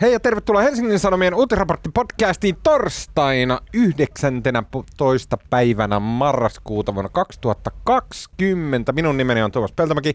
Hei 0.00 0.12
ja 0.12 0.20
tervetuloa 0.20 0.62
Helsingin 0.62 0.98
Sanomien 0.98 1.34
uutisraportti-podcastiin 1.34 2.56
torstaina 2.62 3.60
19. 3.72 5.38
päivänä 5.50 6.00
marraskuuta 6.00 6.94
vuonna 6.94 7.08
2020. 7.08 8.92
Minun 8.92 9.16
nimeni 9.16 9.42
on 9.42 9.52
Tuomas 9.52 9.72
Peltomäki 9.72 10.14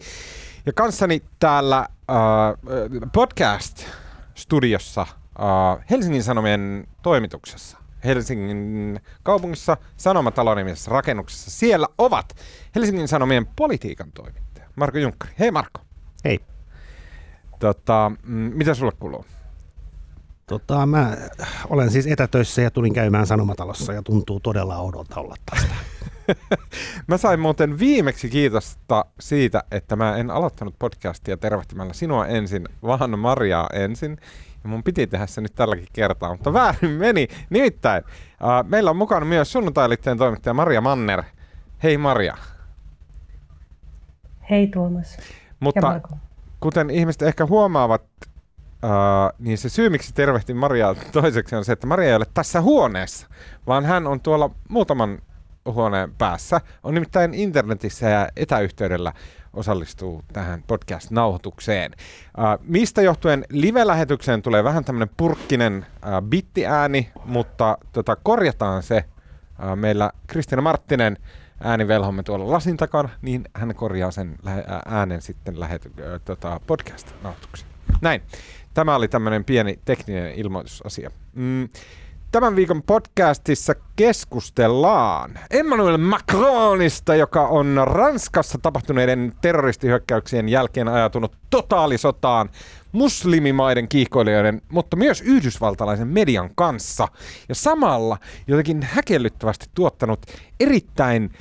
ja 0.65 0.73
kanssani 0.73 1.21
täällä 1.39 1.77
äh, 1.77 1.87
podcast-studiossa 3.13 5.01
äh, 5.01 5.85
Helsingin 5.89 6.23
Sanomien 6.23 6.87
toimituksessa. 7.03 7.77
Helsingin 8.03 8.99
kaupungissa 9.23 9.77
Sanomatalo-nimisessä 9.97 10.91
rakennuksessa. 10.91 11.51
Siellä 11.51 11.87
ovat 11.97 12.35
Helsingin 12.75 13.07
Sanomien 13.07 13.45
politiikan 13.55 14.11
toimittaja 14.11 14.67
Marko 14.75 14.97
Junkkari. 14.97 15.33
Hei 15.39 15.51
Marko. 15.51 15.81
Hei. 16.25 16.39
Tota, 17.59 18.11
mm, 18.23 18.51
mitä 18.55 18.73
sulle 18.73 18.91
kuuluu? 18.99 19.25
Tota, 20.51 20.85
mä 20.85 21.17
olen 21.69 21.91
siis 21.91 22.07
etätöissä 22.07 22.61
ja 22.61 22.71
tulin 22.71 22.93
käymään 22.93 23.27
Sanomatalossa 23.27 23.93
ja 23.93 24.01
tuntuu 24.01 24.39
todella 24.39 24.77
oudolta 24.77 25.19
olla 25.19 25.35
tästä. 25.51 25.75
mä 27.07 27.17
sain 27.17 27.39
muuten 27.39 27.79
viimeksi 27.79 28.29
kiitosta 28.29 29.05
siitä, 29.19 29.63
että 29.71 29.95
mä 29.95 30.15
en 30.17 30.31
aloittanut 30.31 30.75
podcastia 30.79 31.37
tervehtimällä 31.37 31.93
sinua 31.93 32.27
ensin, 32.27 32.67
vaan 32.83 33.19
Mariaa 33.19 33.69
ensin. 33.73 34.17
Ja 34.63 34.69
mun 34.69 34.83
piti 34.83 35.07
tehdä 35.07 35.27
se 35.27 35.41
nyt 35.41 35.55
tälläkin 35.55 35.87
kertaa, 35.93 36.31
mutta 36.31 36.53
väärin 36.53 36.91
meni. 36.91 37.27
Nimittäin 37.49 38.03
äh, 38.05 38.69
meillä 38.69 38.89
on 38.89 38.97
mukana 38.97 39.25
myös 39.25 39.51
sunnuntailitteen 39.51 40.17
toimittaja 40.17 40.53
Maria 40.53 40.81
Manner. 40.81 41.23
Hei 41.83 41.97
Maria. 41.97 42.37
Hei 44.49 44.67
Tuomas. 44.67 45.17
Mutta 45.59 46.01
kuten 46.59 46.89
ihmiset 46.89 47.21
ehkä 47.21 47.45
huomaavat, 47.45 48.03
Uh, 48.83 49.39
niin 49.39 49.57
se 49.57 49.69
syy, 49.69 49.89
miksi 49.89 50.13
tervehtin 50.13 50.57
Mariaa 50.57 50.95
toiseksi 51.11 51.55
on 51.55 51.65
se, 51.65 51.71
että 51.71 51.87
Maria 51.87 52.09
ei 52.09 52.15
ole 52.15 52.25
tässä 52.33 52.61
huoneessa, 52.61 53.27
vaan 53.67 53.85
hän 53.85 54.07
on 54.07 54.21
tuolla 54.21 54.49
muutaman 54.69 55.21
huoneen 55.65 56.13
päässä. 56.17 56.61
On 56.83 56.93
nimittäin 56.93 57.33
internetissä 57.33 58.09
ja 58.09 58.29
etäyhteydellä 58.35 59.13
osallistuu 59.53 60.23
tähän 60.33 60.63
podcast-nauhoitukseen. 60.67 61.91
Uh, 61.91 62.65
mistä 62.67 63.01
johtuen 63.01 63.45
live-lähetykseen 63.49 64.41
tulee 64.41 64.63
vähän 64.63 64.85
tämmöinen 64.85 65.15
purkkinen 65.17 65.85
uh, 65.95 66.27
bittiääni, 66.27 67.11
mutta 67.25 67.77
tota, 67.93 68.15
korjataan 68.15 68.83
se. 68.83 69.03
Uh, 69.59 69.75
meillä 69.75 70.11
Kristina 70.27 70.61
Marttinen 70.61 71.17
äänivelhomme 71.63 72.23
tuolla 72.23 72.51
lasin 72.51 72.77
takana, 72.77 73.09
niin 73.21 73.43
hän 73.53 73.75
korjaa 73.75 74.11
sen 74.11 74.35
äänen 74.85 75.21
sitten 75.21 75.59
lähety, 75.59 75.89
uh, 75.89 76.21
tota, 76.25 76.59
podcast-nauhoitukseen. 76.67 77.71
Näin. 78.01 78.21
Tämä 78.73 78.95
oli 78.95 79.07
tämmöinen 79.07 79.45
pieni 79.45 79.79
tekninen 79.85 80.33
ilmoitusasia. 80.35 81.11
Mm. 81.33 81.69
Tämän 82.31 82.55
viikon 82.55 82.83
podcastissa 82.83 83.73
keskustellaan 83.95 85.39
Emmanuel 85.49 85.97
Macronista, 85.97 87.15
joka 87.15 87.47
on 87.47 87.81
Ranskassa 87.83 88.57
tapahtuneiden 88.61 89.33
terroristihyökkäyksien 89.41 90.49
jälkeen 90.49 90.87
ajatunut 90.87 91.35
totaalisotaan 91.49 92.49
muslimimaiden 92.91 93.87
kiihkoilijoiden, 93.87 94.61
mutta 94.69 94.97
myös 94.97 95.21
yhdysvaltalaisen 95.21 96.07
median 96.07 96.49
kanssa. 96.55 97.07
Ja 97.49 97.55
samalla 97.55 98.17
jotenkin 98.47 98.83
häkellyttävästi 98.83 99.65
tuottanut 99.75 100.19
erittäin 100.59 101.31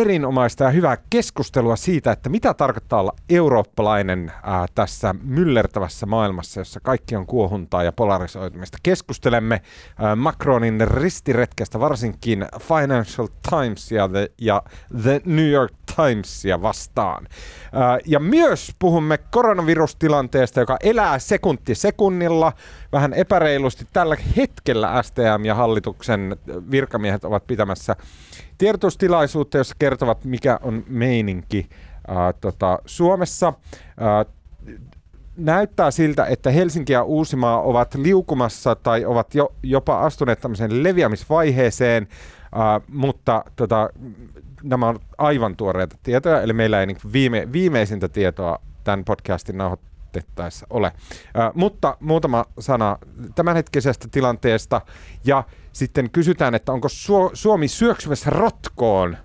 erinomaista 0.00 0.64
ja 0.64 0.70
hyvää 0.70 0.96
keskustelua 1.10 1.76
siitä, 1.76 2.12
että 2.12 2.28
mitä 2.28 2.54
tarkoittaa 2.54 3.00
olla 3.00 3.12
eurooppalainen 3.30 4.32
ää, 4.42 4.66
tässä 4.74 5.14
myllertävässä 5.22 6.06
maailmassa, 6.06 6.60
jossa 6.60 6.80
kaikki 6.80 7.16
on 7.16 7.26
kuohuntaa 7.26 7.82
ja 7.82 7.92
polarisoitumista. 7.92 8.78
Keskustelemme 8.82 9.62
ää, 9.98 10.16
Macronin 10.16 10.80
ristiretkestä 10.80 11.80
varsinkin 11.80 12.46
Financial 12.60 13.28
Timesia 13.50 14.08
the, 14.08 14.30
ja 14.40 14.62
The 15.02 15.20
New 15.24 15.48
York 15.50 15.72
Timesia 15.96 16.62
vastaan. 16.62 17.26
Ja 18.06 18.20
myös 18.20 18.74
puhumme 18.78 19.18
koronavirustilanteesta, 19.18 20.60
joka 20.60 20.76
elää 20.82 21.18
sekunti 21.18 21.74
sekunnilla, 21.74 22.52
vähän 22.92 23.14
epäreilusti. 23.14 23.86
Tällä 23.92 24.16
hetkellä 24.36 25.02
STM 25.02 25.44
ja 25.44 25.54
hallituksen 25.54 26.36
virkamiehet 26.70 27.24
ovat 27.24 27.46
pitämässä 27.46 27.96
tiedotustilaisuutta, 28.58 29.58
jossa 29.58 29.76
kertovat, 29.78 30.24
mikä 30.24 30.58
on 30.62 30.84
meininki 30.88 31.68
ää, 32.08 32.32
tota, 32.32 32.78
Suomessa. 32.86 33.52
Ää, 34.00 34.24
näyttää 35.36 35.90
siltä, 35.90 36.26
että 36.26 36.50
Helsinki 36.50 36.92
ja 36.92 37.02
Uusimaa 37.02 37.62
ovat 37.62 37.94
liukumassa 37.94 38.74
tai 38.74 39.04
ovat 39.04 39.34
jo, 39.34 39.54
jopa 39.62 40.00
astuneet 40.00 40.40
tämmöiseen 40.40 40.82
leviämisvaiheeseen, 40.82 42.08
ää, 42.52 42.80
mutta 42.88 43.44
tota, 43.56 43.90
nämä 44.62 44.88
on 44.88 44.98
aivan 45.18 45.56
tuoreita 45.56 45.96
tietoja, 46.02 46.42
eli 46.42 46.52
meillä 46.52 46.80
ei 46.80 46.86
niin 46.86 46.98
viime, 47.12 47.48
viimeisintä 47.52 48.08
tietoa 48.08 48.58
tämän 48.84 49.04
podcastin 49.04 49.58
nauhoitettaessa 49.58 50.66
ole. 50.70 50.92
Ää, 51.34 51.52
mutta 51.54 51.96
muutama 52.00 52.44
sana 52.58 52.98
tämänhetkisestä 53.34 54.08
tilanteesta 54.10 54.80
ja 55.24 55.44
sitten 55.72 56.10
kysytään, 56.10 56.54
että 56.54 56.72
onko 56.72 56.88
Suomi 57.32 57.68
syöksymässä 57.68 58.30
rotkoon 58.30 59.16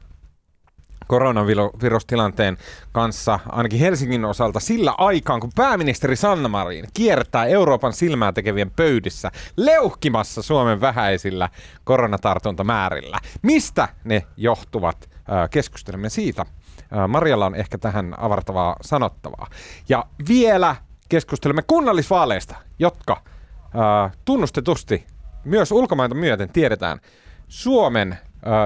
koronavirustilanteen 1.08 2.58
kanssa, 2.92 3.40
ainakin 3.50 3.80
Helsingin 3.80 4.26
osalta, 4.26 4.60
sillä 4.60 4.94
aikaan, 4.98 5.40
kun 5.40 5.52
pääministeri 5.56 6.16
Sanna 6.16 6.50
Marin 6.50 6.86
kiertää 6.94 7.46
Euroopan 7.46 7.94
silmää 7.94 8.34
tekevien 8.34 8.72
pöydissä 8.72 9.32
leuhkimassa 9.58 10.42
Suomen 10.42 10.82
vähäisillä 10.82 11.50
koronatartuntamäärillä. 11.84 13.18
Mistä 13.42 13.88
ne 14.04 14.24
johtuvat? 14.38 15.13
Keskustelemme 15.52 16.10
siitä. 16.10 16.46
Marjalla 17.08 17.46
on 17.46 17.56
ehkä 17.56 17.78
tähän 17.78 18.16
avartavaa 18.18 18.76
sanottavaa. 18.82 19.48
Ja 19.90 20.06
vielä 20.28 20.76
keskustelemme 21.10 21.62
kunnallisvaaleista, 21.62 22.56
jotka 22.80 23.22
tunnustetusti 24.26 25.08
myös 25.46 25.72
ulkomaita 25.72 26.16
myöten 26.16 26.50
tiedetään 26.50 27.00
Suomen 27.48 28.18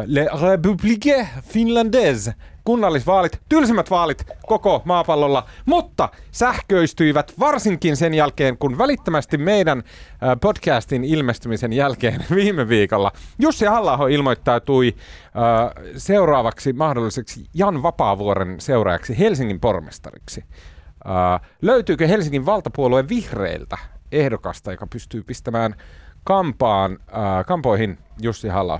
Le 0.05 0.25
République 0.25 1.25
Finlandaise 1.41 2.33
kunnallisvaalit, 2.67 3.41
tylsimmät 3.49 3.89
vaalit 3.89 4.23
koko 4.47 4.81
maapallolla, 4.85 5.43
mutta 5.65 6.09
sähköistyivät 6.31 7.33
varsinkin 7.39 7.97
sen 7.97 8.13
jälkeen, 8.13 8.57
kun 8.57 8.77
välittömästi 8.77 9.37
meidän 9.37 9.79
uh, 9.79 9.83
podcastin 10.41 11.03
ilmestymisen 11.03 11.73
jälkeen 11.73 12.25
viime 12.35 12.69
viikolla 12.69 13.11
Jussi 13.39 13.65
halla 13.65 14.07
ilmoittautui 14.07 14.95
uh, 14.95 15.83
seuraavaksi 15.97 16.73
mahdolliseksi 16.73 17.45
Jan 17.53 17.83
Vapaavuoren 17.83 18.59
seuraajaksi 18.59 19.19
Helsingin 19.19 19.59
pormestariksi. 19.59 20.43
Uh, 21.05 21.47
löytyykö 21.61 22.07
Helsingin 22.07 22.45
valtapuolueen 22.45 23.09
vihreiltä 23.09 23.77
ehdokasta, 24.11 24.71
joka 24.71 24.87
pystyy 24.87 25.23
pistämään 25.23 25.75
kampaan, 26.27 26.91
äh, 26.91 27.45
kampoihin 27.45 27.97
Jussi 28.21 28.47
halla 28.47 28.79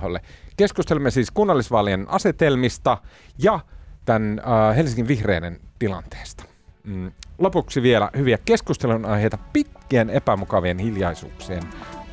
Keskustelemme 0.56 1.10
siis 1.10 1.30
kunnallisvaalien 1.30 2.06
asetelmista 2.08 2.98
ja 3.38 3.60
tämän 4.08 4.38
äh, 4.38 4.76
Helsingin 4.76 5.08
vihreiden 5.08 5.60
tilanteesta. 5.78 6.44
Mm. 6.84 7.12
Lopuksi 7.38 7.82
vielä 7.82 8.10
hyviä 8.16 8.38
keskustelun 8.44 9.04
aiheita 9.04 9.38
pitkien 9.52 10.10
epämukavien 10.10 10.78
hiljaisuuksien 10.78 11.62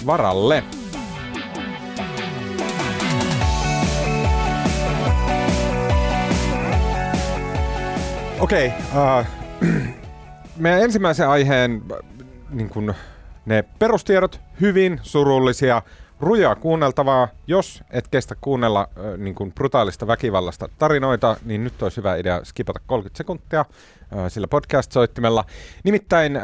varalle. 0.05 0.63
Okei, 8.39 8.67
okay, 8.67 9.19
uh, 9.19 9.25
meidän 10.57 10.81
ensimmäisen 10.81 11.29
aiheen 11.29 11.81
niin 12.49 12.69
kun, 12.69 12.93
ne 13.45 13.63
perustiedot 13.79 14.41
hyvin 14.61 14.99
surullisia, 15.03 15.81
rujaa 16.19 16.55
kuunneltavaa. 16.55 17.27
Jos 17.47 17.83
et 17.89 18.07
kestä 18.07 18.35
kuunnella 18.41 18.81
äh, 18.81 19.17
niin 19.17 19.35
kuin 19.35 19.51
brutaalista 19.51 20.07
väkivallasta 20.07 20.69
tarinoita, 20.79 21.37
niin 21.45 21.63
nyt 21.63 21.83
olisi 21.83 21.97
hyvä 21.97 22.15
idea 22.15 22.41
skipata 22.43 22.79
30 22.87 23.17
sekuntia 23.17 23.59
äh, 23.59 23.65
sillä 24.27 24.47
podcast-soittimella. 24.47 25.45
Nimittäin 25.83 26.35
ähm, 26.35 26.43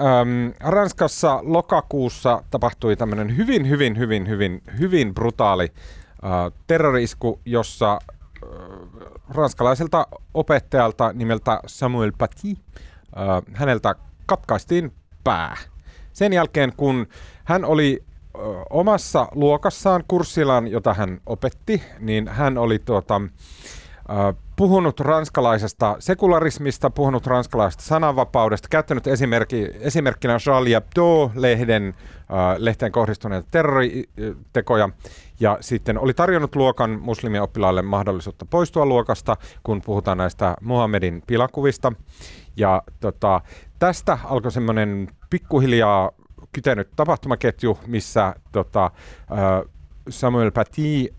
Ranskassa 0.59 1.39
lokakuussa 1.43 2.43
tapahtui 2.51 2.95
tämmöinen 2.95 3.37
hyvin, 3.37 3.69
hyvin, 3.69 3.97
hyvin, 3.97 4.29
hyvin, 4.29 4.61
hyvin 4.79 5.13
brutaali 5.13 5.71
äh, 6.23 6.31
terrorisku, 6.67 7.39
jossa 7.45 7.93
äh, 7.93 8.49
ranskalaiselta 9.29 10.07
opettajalta 10.33 11.13
nimeltä 11.13 11.59
Samuel 11.67 12.11
Paty, 12.17 12.47
äh, 12.47 12.55
häneltä 13.53 13.95
katkaistiin 14.25 14.93
pää 15.23 15.57
sen 16.13 16.33
jälkeen, 16.33 16.73
kun 16.77 17.07
hän 17.43 17.65
oli 17.65 18.03
omassa 18.69 19.27
luokassaan, 19.35 20.03
kurssillaan, 20.07 20.67
jota 20.67 20.93
hän 20.93 21.21
opetti, 21.25 21.83
niin 21.99 22.27
hän 22.27 22.57
oli 22.57 22.79
tuota, 22.79 23.21
puhunut 24.55 24.99
ranskalaisesta 24.99 25.95
sekularismista, 25.99 26.89
puhunut 26.89 27.27
ranskalaisesta 27.27 27.83
sananvapaudesta, 27.83 28.67
käyttänyt 28.71 29.07
esimerkki, 29.07 29.67
esimerkkinä 29.79 30.39
Charlie 30.39 30.75
Hebdo-lehden 30.75 31.93
lehteen 32.57 32.91
kohdistuneita 32.91 33.47
terroritekoja 33.51 34.89
ja 35.39 35.57
sitten 35.61 35.99
oli 35.99 36.13
tarjonnut 36.13 36.55
luokan 36.55 36.99
muslimioppilaille 37.01 37.81
mahdollisuutta 37.81 38.45
poistua 38.45 38.85
luokasta, 38.85 39.37
kun 39.63 39.81
puhutaan 39.81 40.17
näistä 40.17 40.55
Muhammedin 40.61 41.23
pilakuvista. 41.27 41.93
Ja 42.57 42.83
tota, 42.99 43.41
tästä 43.79 44.17
alkoi 44.23 44.51
semmoinen 44.51 45.07
pikkuhiljaa 45.29 46.11
kytenyt 46.51 46.89
tapahtumaketju, 46.95 47.79
missä 47.87 48.35
tota, 48.51 48.91
Samuel 50.09 50.51
Paty 50.51 51.13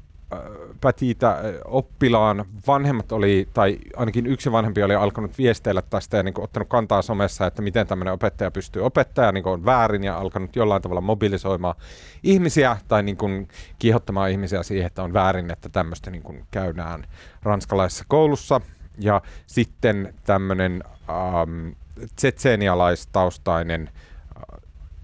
Pätitä 0.80 1.38
oppilaan 1.64 2.44
vanhemmat 2.66 3.12
oli, 3.12 3.48
tai 3.54 3.78
ainakin 3.96 4.26
yksi 4.26 4.52
vanhempi 4.52 4.82
oli 4.82 4.94
alkanut 4.94 5.38
viesteillä 5.38 5.82
tästä 5.82 6.16
ja 6.16 6.22
niin 6.22 6.34
kuin, 6.34 6.44
ottanut 6.44 6.68
kantaa 6.68 7.02
somessa, 7.02 7.46
että 7.46 7.62
miten 7.62 7.86
tämmöinen 7.86 8.14
opettaja 8.14 8.50
pystyy 8.50 8.84
opettamaan, 8.84 9.34
niin 9.34 9.46
on 9.46 9.64
väärin 9.64 10.04
ja 10.04 10.18
alkanut 10.18 10.56
jollain 10.56 10.82
tavalla 10.82 11.00
mobilisoimaan 11.00 11.74
ihmisiä 12.22 12.76
tai 12.88 13.02
niin 13.02 13.16
kuin, 13.16 13.48
kiihottamaan 13.78 14.30
ihmisiä 14.30 14.62
siihen, 14.62 14.86
että 14.86 15.02
on 15.02 15.12
väärin, 15.12 15.50
että 15.50 15.68
tämmöistä 15.68 16.10
niin 16.10 16.22
kuin, 16.22 16.44
käydään 16.50 17.06
ranskalaisessa 17.42 18.04
koulussa. 18.08 18.60
Ja 18.98 19.22
sitten 19.46 20.14
tämmöinen 20.24 20.82
ähm, 21.10 21.68
tsetseenialaistaustainen, 22.16 23.88
äh, 23.88 24.11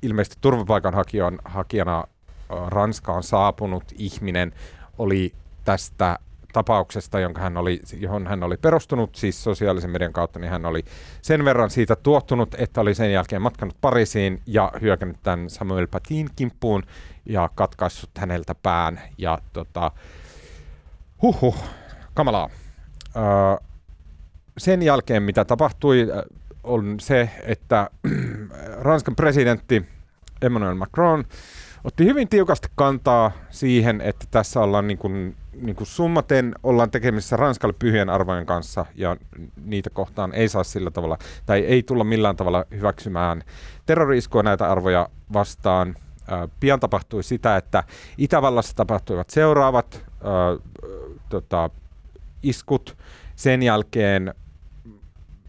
ilmeisesti 0.02 0.36
turvapaikanhakijana 0.40 2.04
Ranskaan 2.66 3.22
saapunut 3.22 3.84
ihminen 3.98 4.52
oli 4.98 5.32
tästä 5.64 6.18
tapauksesta, 6.52 7.20
jonka 7.20 7.40
hän 7.40 7.56
oli, 7.56 7.80
johon 7.96 8.26
hän 8.26 8.42
oli 8.42 8.56
perustunut 8.56 9.14
siis 9.14 9.44
sosiaalisen 9.44 9.90
median 9.90 10.12
kautta, 10.12 10.38
niin 10.38 10.50
hän 10.50 10.66
oli 10.66 10.84
sen 11.22 11.44
verran 11.44 11.70
siitä 11.70 11.96
tuottunut, 11.96 12.54
että 12.58 12.80
oli 12.80 12.94
sen 12.94 13.12
jälkeen 13.12 13.42
matkanut 13.42 13.76
Pariisiin 13.80 14.42
ja 14.46 14.72
hyökännyt 14.80 15.22
tämän 15.22 15.50
Samuel 15.50 15.86
Patin 15.86 16.28
kimppuun 16.36 16.82
ja 17.26 17.50
katkaissut 17.54 18.10
häneltä 18.18 18.54
pään. 18.54 19.00
Ja 19.18 19.38
tota, 19.52 19.90
huhhuh, 21.22 21.56
kamalaa. 22.14 22.50
Öö, 23.16 23.22
sen 24.58 24.82
jälkeen, 24.82 25.22
mitä 25.22 25.44
tapahtui, 25.44 26.06
on 26.68 27.00
se, 27.00 27.30
että 27.42 27.90
Ranskan 28.82 29.16
presidentti 29.16 29.86
Emmanuel 30.42 30.74
Macron 30.74 31.24
otti 31.84 32.04
hyvin 32.04 32.28
tiukasti 32.28 32.68
kantaa 32.74 33.32
siihen, 33.50 34.00
että 34.00 34.26
tässä 34.30 34.60
ollaan 34.60 34.86
niin 34.86 34.98
kuin, 34.98 35.36
niin 35.52 35.76
kuin 35.76 35.86
summaten 35.86 36.54
ollaan 36.62 36.90
tekemisissä 36.90 37.36
Ranskalle 37.36 37.74
pyhien 37.78 38.10
arvojen 38.10 38.46
kanssa 38.46 38.86
ja 38.94 39.16
niitä 39.64 39.90
kohtaan 39.90 40.34
ei 40.34 40.48
saa 40.48 40.64
sillä 40.64 40.90
tavalla 40.90 41.18
tai 41.46 41.60
ei 41.60 41.82
tulla 41.82 42.04
millään 42.04 42.36
tavalla 42.36 42.64
hyväksymään 42.70 43.42
terroriiskua 43.86 44.42
näitä 44.42 44.70
arvoja 44.70 45.08
vastaan. 45.32 45.94
pian 46.60 46.80
tapahtui 46.80 47.22
sitä, 47.22 47.56
että 47.56 47.84
Itävallassa 48.18 48.76
tapahtuivat 48.76 49.30
seuraavat 49.30 50.04
ää, 50.24 50.32
tota, 51.28 51.70
iskut. 52.42 52.96
Sen 53.36 53.62
jälkeen 53.62 54.34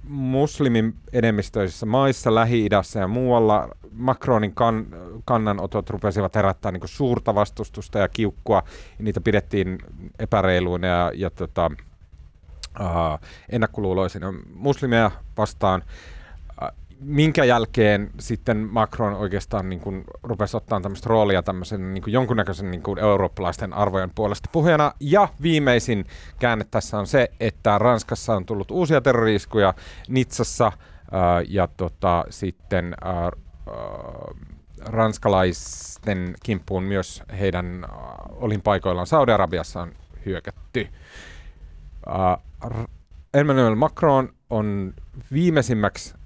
muslimin 0.10 0.96
enemmistöisissä 1.14 1.86
maissa, 1.86 2.36
Lähi-idässä 2.36 3.00
ja 3.00 3.08
muualla 3.08 3.70
Macronin 3.92 4.56
kan, 4.56 4.88
kannanotot 5.26 5.90
rupesivat 5.90 6.36
herättää 6.36 6.72
niin 6.72 6.82
suurta 6.86 7.36
vastustusta 7.36 8.00
ja 8.00 8.08
kiukkua, 8.08 8.64
ja 8.98 9.04
niitä 9.04 9.22
pidettiin 9.22 9.78
epäreiluina 10.20 10.88
ja, 10.88 11.12
ja 11.16 11.30
tota, 11.30 11.72
uh, 12.80 13.20
ennakkoluuloisina. 13.50 14.34
Muslimeja 14.54 15.12
vastaan 15.38 15.84
minkä 17.00 17.44
jälkeen 17.44 18.10
sitten 18.20 18.58
Macron 18.58 19.14
oikeastaan 19.14 19.70
niin 19.70 19.80
kuin 19.80 20.04
rupesi 20.24 20.58
ottaa 20.58 20.82
tämmöistä 20.82 21.10
roolia 21.10 21.44
tämmöisen 21.44 21.94
niin 21.94 22.02
kuin 22.02 22.14
jonkunnäköisen 22.14 22.72
niin 22.72 22.84
kuin 22.84 23.00
eurooppalaisten 23.00 23.74
arvojen 23.74 24.12
puolesta 24.16 24.50
puhujana. 24.52 24.94
Ja 25.00 25.28
viimeisin 25.42 26.06
käänne 26.40 26.66
tässä 26.72 27.00
on 27.00 27.08
se, 27.08 27.32
että 27.40 27.78
Ranskassa 27.78 28.36
on 28.36 28.46
tullut 28.46 28.72
uusia 28.72 29.02
terroriskuja 29.02 29.74
Nitsassa 30.08 30.68
äh, 30.68 30.74
ja 31.48 31.68
tota, 31.78 32.26
sitten 32.30 32.96
äh, 33.06 33.18
äh, 33.18 33.32
ranskalaisten 34.86 36.36
kimppuun 36.44 36.84
myös 36.84 37.24
heidän 37.40 37.86
olinpaikoillaan 38.30 39.08
Saudi-Arabiassa 39.08 39.82
on 39.82 39.92
hyökätty. 40.26 40.88
Äh, 42.08 42.88
Emmanuel 43.34 43.76
Macron 43.76 44.34
on 44.50 44.94
viimeisimmäksi 45.34 46.19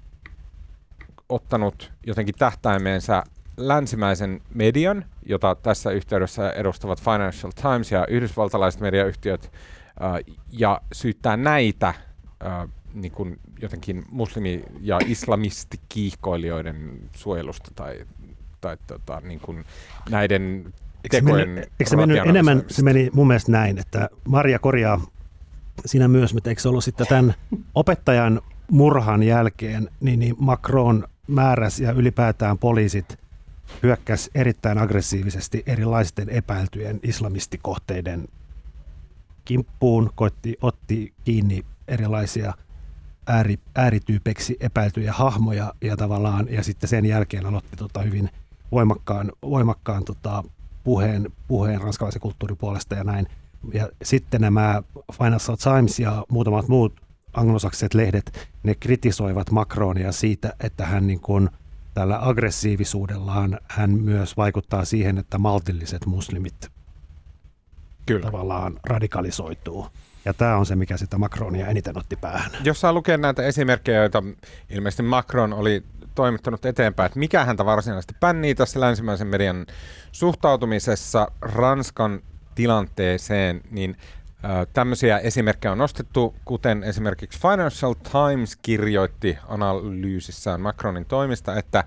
ottanut 1.28 1.92
jotenkin 2.06 2.34
tähtäimeensä 2.38 3.22
länsimäisen 3.56 4.40
median, 4.54 5.04
jota 5.26 5.54
tässä 5.54 5.90
yhteydessä 5.90 6.50
edustavat 6.50 7.02
Financial 7.02 7.52
Times 7.62 7.92
ja 7.92 8.06
yhdysvaltalaiset 8.06 8.80
mediayhtiöt, 8.80 9.52
äh, 10.02 10.34
ja 10.50 10.80
syyttää 10.92 11.36
näitä 11.36 11.88
äh, 11.88 12.68
niin 12.94 13.12
kuin 13.12 13.38
jotenkin 13.62 14.04
muslimi- 14.10 14.64
ja 14.80 14.98
islamistikiihkoilijoiden 15.06 17.00
suojelusta 17.16 17.70
tai, 17.74 18.06
tai 18.60 18.76
tota, 18.86 19.20
niin 19.20 19.40
kuin 19.40 19.64
näiden 20.10 20.74
tekojen 21.10 21.58
Eikö 21.58 21.90
se 21.90 21.96
mennyt 21.96 22.18
enemmän, 22.26 22.62
se 22.68 22.82
meni 22.82 23.10
mun 23.12 23.26
mielestä 23.26 23.52
näin, 23.52 23.78
että 23.78 24.08
Maria 24.28 24.58
korjaa 24.58 25.00
siinä 25.86 26.08
myös, 26.08 26.34
mutta 26.34 26.50
eikö 26.50 26.62
se 26.62 26.68
ollut 26.68 26.84
sitten 26.84 27.06
tämän 27.06 27.34
opettajan 27.74 28.40
murhan 28.70 29.22
jälkeen, 29.22 29.90
niin, 30.00 30.20
niin 30.20 30.34
Macron 30.38 31.08
määräs 31.26 31.80
ja 31.80 31.92
ylipäätään 31.92 32.58
poliisit 32.58 33.18
hyökkäs 33.82 34.30
erittäin 34.34 34.78
aggressiivisesti 34.78 35.62
erilaisten 35.66 36.28
epäiltyjen 36.28 37.00
islamistikohteiden 37.02 38.28
kimppuun, 39.44 40.10
koitti, 40.14 40.56
otti 40.60 41.12
kiinni 41.24 41.64
erilaisia 41.88 42.54
ääri, 43.26 43.58
äärityypeksi 43.74 44.56
epäiltyjä 44.60 45.12
hahmoja 45.12 45.74
ja 45.80 45.96
tavallaan, 45.96 46.46
ja 46.50 46.62
sitten 46.62 46.88
sen 46.88 47.06
jälkeen 47.06 47.46
aloitti 47.46 47.76
tota 47.76 48.02
hyvin 48.02 48.30
voimakkaan, 48.72 49.32
voimakkaan 49.42 50.04
tota, 50.04 50.44
puheen, 50.84 51.32
puheen 51.48 51.80
ranskalaisen 51.80 52.20
kulttuurin 52.20 52.58
puolesta 52.58 52.94
ja 52.94 53.04
näin. 53.04 53.26
Ja 53.74 53.88
sitten 54.02 54.40
nämä 54.40 54.82
Financial 55.12 55.56
Times 55.56 55.98
ja 56.00 56.24
muutamat 56.28 56.68
muut 56.68 57.03
anglosaksiset 57.34 57.94
lehdet, 57.94 58.48
ne 58.62 58.74
kritisoivat 58.74 59.50
Macronia 59.50 60.12
siitä, 60.12 60.52
että 60.60 60.86
hän 60.86 61.06
niin 61.06 61.20
kuin 61.20 61.50
tällä 61.94 62.18
aggressiivisuudellaan 62.28 63.58
hän 63.68 63.90
myös 63.90 64.36
vaikuttaa 64.36 64.84
siihen, 64.84 65.18
että 65.18 65.38
maltilliset 65.38 66.06
muslimit 66.06 66.70
Kyllä. 68.06 68.26
tavallaan 68.26 68.80
radikalisoituu. 68.84 69.86
Ja 70.24 70.34
tämä 70.34 70.56
on 70.56 70.66
se, 70.66 70.76
mikä 70.76 70.96
sitä 70.96 71.18
Macronia 71.18 71.66
eniten 71.66 71.98
otti 71.98 72.16
päähän. 72.16 72.50
Jos 72.64 72.80
saa 72.80 72.92
lukea 72.92 73.16
näitä 73.16 73.42
esimerkkejä, 73.42 74.00
joita 74.00 74.22
ilmeisesti 74.70 75.02
Macron 75.02 75.52
oli 75.52 75.82
toimittanut 76.14 76.64
eteenpäin, 76.64 77.06
että 77.06 77.18
mikä 77.18 77.44
häntä 77.44 77.64
varsinaisesti 77.64 78.14
pännii 78.20 78.54
tässä 78.54 78.80
länsimäisen 78.80 79.26
median 79.26 79.66
suhtautumisessa 80.12 81.28
Ranskan 81.40 82.20
tilanteeseen, 82.54 83.60
niin 83.70 83.96
Tämmöisiä 84.72 85.18
esimerkkejä 85.18 85.72
on 85.72 85.78
nostettu, 85.78 86.34
kuten 86.44 86.82
esimerkiksi 86.84 87.40
Financial 87.40 87.94
Times 87.94 88.56
kirjoitti 88.56 89.38
analyysissään 89.48 90.60
Macronin 90.60 91.04
toimista, 91.04 91.56
että 91.58 91.84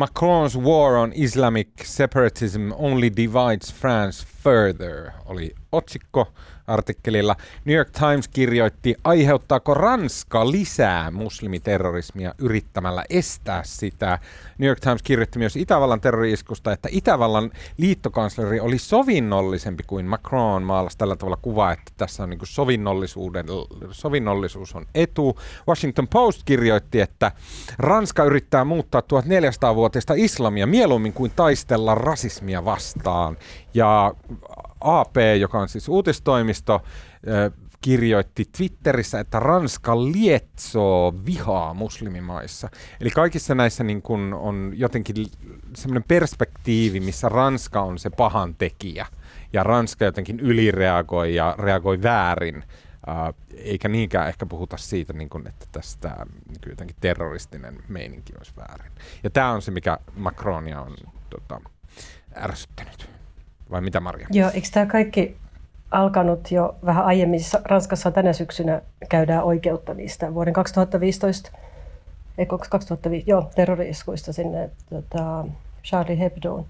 Macron's 0.00 0.60
war 0.60 0.92
on 0.94 1.12
Islamic 1.14 1.68
separatism 1.84 2.70
only 2.72 3.10
divides 3.16 3.74
France 3.74 4.26
further, 4.42 5.10
oli 5.24 5.54
otsikko 5.72 6.26
artikkelilla. 6.66 7.36
New 7.64 7.76
York 7.76 7.90
Times 7.90 8.28
kirjoitti, 8.28 8.94
aiheuttaako 9.04 9.74
Ranska 9.74 10.50
lisää 10.50 11.10
muslimiterrorismia 11.10 12.34
yrittämällä 12.38 13.04
estää 13.10 13.62
sitä. 13.64 14.18
New 14.58 14.68
York 14.68 14.80
Times 14.80 15.02
kirjoitti 15.02 15.38
myös 15.38 15.56
Itävallan 15.56 16.00
terroriskusta, 16.00 16.72
että 16.72 16.88
Itävallan 16.92 17.50
liittokansleri 17.76 18.60
oli 18.60 18.78
sovinnollisempi 18.78 19.82
kuin 19.86 20.06
Macron 20.06 20.62
maalasi 20.62 20.98
tällä 20.98 21.16
tavalla 21.16 21.38
kuva, 21.42 21.72
että 21.72 21.92
tässä 21.96 22.22
on 22.22 22.30
niin 22.30 22.40
sovinnollisuuden, 22.44 23.46
sovinnollisuus 23.90 24.74
on 24.74 24.86
etu. 24.94 25.38
Washington 25.68 26.08
Post 26.08 26.42
kirjoitti, 26.44 27.00
että 27.00 27.32
Ranska 27.78 28.24
yrittää 28.24 28.64
muuttaa 28.64 29.00
1400-vuotista 29.00 30.14
islamia 30.16 30.66
mieluummin 30.66 31.12
kuin 31.12 31.32
taistella 31.36 31.94
rasismia 31.94 32.64
vastaan. 32.64 33.36
Ja 33.74 34.14
AP, 34.80 35.16
joka 35.40 35.58
on 35.58 35.68
siis 35.68 35.88
uutistoimisto, 35.88 36.82
kirjoitti 37.80 38.44
Twitterissä, 38.56 39.20
että 39.20 39.40
Ranska 39.40 40.04
lietsoo 40.04 41.14
vihaa 41.26 41.74
muslimimaissa. 41.74 42.68
Eli 43.00 43.10
kaikissa 43.10 43.54
näissä 43.54 43.84
niin 43.84 44.02
kun 44.02 44.34
on 44.34 44.72
jotenkin 44.74 45.26
semmoinen 45.76 46.04
perspektiivi, 46.08 47.00
missä 47.00 47.28
Ranska 47.28 47.82
on 47.82 47.98
se 47.98 48.10
pahan 48.10 48.54
tekijä 48.54 49.06
ja 49.52 49.62
Ranska 49.62 50.04
jotenkin 50.04 50.40
ylireagoi 50.40 51.34
ja 51.34 51.54
reagoi 51.58 52.02
väärin 52.02 52.64
eikä 53.54 53.88
niinkään 53.88 54.28
ehkä 54.28 54.46
puhuta 54.46 54.76
siitä, 54.76 55.12
niin 55.12 55.28
kuin, 55.28 55.46
että 55.46 55.66
tästä 55.72 56.26
niin 56.48 56.58
jotenkin 56.68 56.96
terroristinen 57.00 57.78
meininki 57.88 58.32
olisi 58.38 58.52
väärin. 58.56 58.92
Ja 59.22 59.30
tämä 59.30 59.50
on 59.50 59.62
se, 59.62 59.70
mikä 59.70 59.98
Macronia 60.16 60.80
on 60.80 60.96
tota, 61.30 61.60
ärsyttänyt. 62.36 63.09
Vai 63.70 63.80
mitä 63.80 64.00
Maria? 64.00 64.26
Joo, 64.30 64.50
eikö 64.54 64.68
tämä 64.72 64.86
kaikki 64.86 65.36
alkanut 65.90 66.50
jo 66.50 66.76
vähän 66.84 67.04
aiemmin? 67.04 67.40
Ranskassa 67.64 68.10
tänä 68.10 68.32
syksynä 68.32 68.82
käydään 69.08 69.44
oikeutta 69.44 69.94
niistä 69.94 70.34
vuoden 70.34 70.54
2015, 70.54 71.50
ei 72.38 72.46
2005, 72.46 73.30
joo, 73.30 73.50
terrori-iskuista 73.54 74.32
sinne 74.32 74.70
tota, 74.90 75.44
Charlie 75.84 76.18
Hebdoon. 76.18 76.64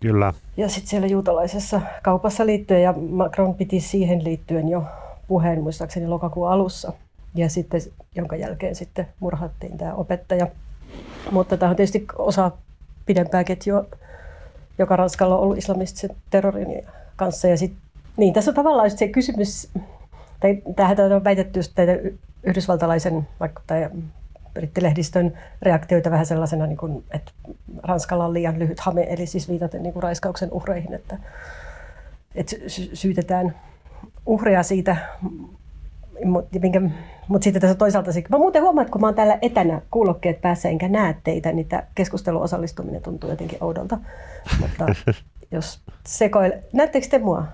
Kyllä. 0.00 0.32
Ja 0.56 0.68
sitten 0.68 0.90
siellä 0.90 1.06
juutalaisessa 1.06 1.80
kaupassa 2.02 2.46
liittyen, 2.46 2.82
ja 2.82 2.94
Macron 3.10 3.54
piti 3.54 3.80
siihen 3.80 4.24
liittyen 4.24 4.68
jo 4.68 4.84
puheen 5.28 5.62
muistaakseni 5.62 6.06
lokakuun 6.06 6.50
alussa. 6.50 6.92
Ja 7.34 7.48
sitten, 7.48 7.80
jonka 8.14 8.36
jälkeen 8.36 8.74
sitten 8.74 9.08
murhattiin 9.20 9.78
tämä 9.78 9.94
opettaja. 9.94 10.46
Mutta 11.30 11.56
tämä 11.56 11.70
on 11.70 11.76
tietysti 11.76 12.06
osa 12.18 12.50
pidempää 13.06 13.44
ketjua, 13.44 13.84
joka 14.80 14.96
Ranskalla 14.96 15.36
on 15.36 15.42
ollut 15.42 15.58
islamistisen 15.58 16.16
terrorin 16.30 16.86
kanssa. 17.16 17.48
Ja 17.48 17.56
sit, 17.56 17.72
niin, 18.16 18.34
tässä 18.34 18.50
on 18.50 18.54
tavallaan 18.54 18.90
se 18.90 19.08
kysymys, 19.08 19.70
tai 20.40 20.62
tähän 20.76 21.12
on 21.12 21.24
väitetty 21.24 21.60
että 21.60 21.82
yhdysvaltalaisen 22.42 23.28
vaikka, 23.40 23.62
tai 23.66 23.90
brittilehdistön 24.54 25.38
reaktioita 25.62 26.10
vähän 26.10 26.26
sellaisena, 26.26 26.66
niin 26.66 26.76
kuin, 26.76 27.04
että 27.10 27.32
Ranskalla 27.82 28.24
on 28.24 28.34
liian 28.34 28.58
lyhyt 28.58 28.80
hame, 28.80 29.06
eli 29.08 29.26
siis 29.26 29.48
viitaten 29.48 29.82
niin 29.82 29.92
kuin 29.92 30.02
raiskauksen 30.02 30.52
uhreihin, 30.52 30.94
että, 30.94 31.18
että 32.34 32.56
syytetään 32.94 33.54
uhreja 34.26 34.62
siitä, 34.62 34.96
mutta 36.24 36.58
mut 37.28 37.42
sitten 37.42 37.60
tässä 37.60 37.74
toisaalta, 37.74 38.10
mä 38.28 38.38
muuten 38.38 38.62
huomaan, 38.62 38.82
että 38.82 38.92
kun 38.92 39.00
mä 39.00 39.06
oon 39.06 39.14
täällä 39.14 39.38
etänä 39.42 39.80
kuulokkeet 39.90 40.40
päässä 40.40 40.68
enkä 40.68 40.88
näe 40.88 41.16
teitä, 41.24 41.52
niin 41.52 41.66
tämä 41.66 41.82
keskustelun 41.94 42.42
osallistuminen 42.42 43.02
tuntuu 43.02 43.30
jotenkin 43.30 43.58
oudolta. 43.60 43.98
Mutta 44.60 44.86
jos 45.50 45.80
sekoile, 46.06 46.62
näettekö 46.72 47.06
te 47.10 47.18
mua? 47.18 47.44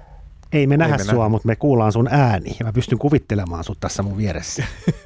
Ei 0.52 0.66
me 0.66 0.76
nähdä 0.76 0.94
Ei 0.94 0.98
me 0.98 1.04
sua, 1.04 1.14
nähdä. 1.14 1.28
mutta 1.28 1.46
me 1.48 1.56
kuullaan 1.56 1.92
sun 1.92 2.08
ääni 2.10 2.56
ja 2.58 2.66
mä 2.66 2.72
pystyn 2.72 2.98
kuvittelemaan 2.98 3.64
sut 3.64 3.80
tässä 3.80 4.02
mun 4.02 4.16
vieressä. 4.16 4.64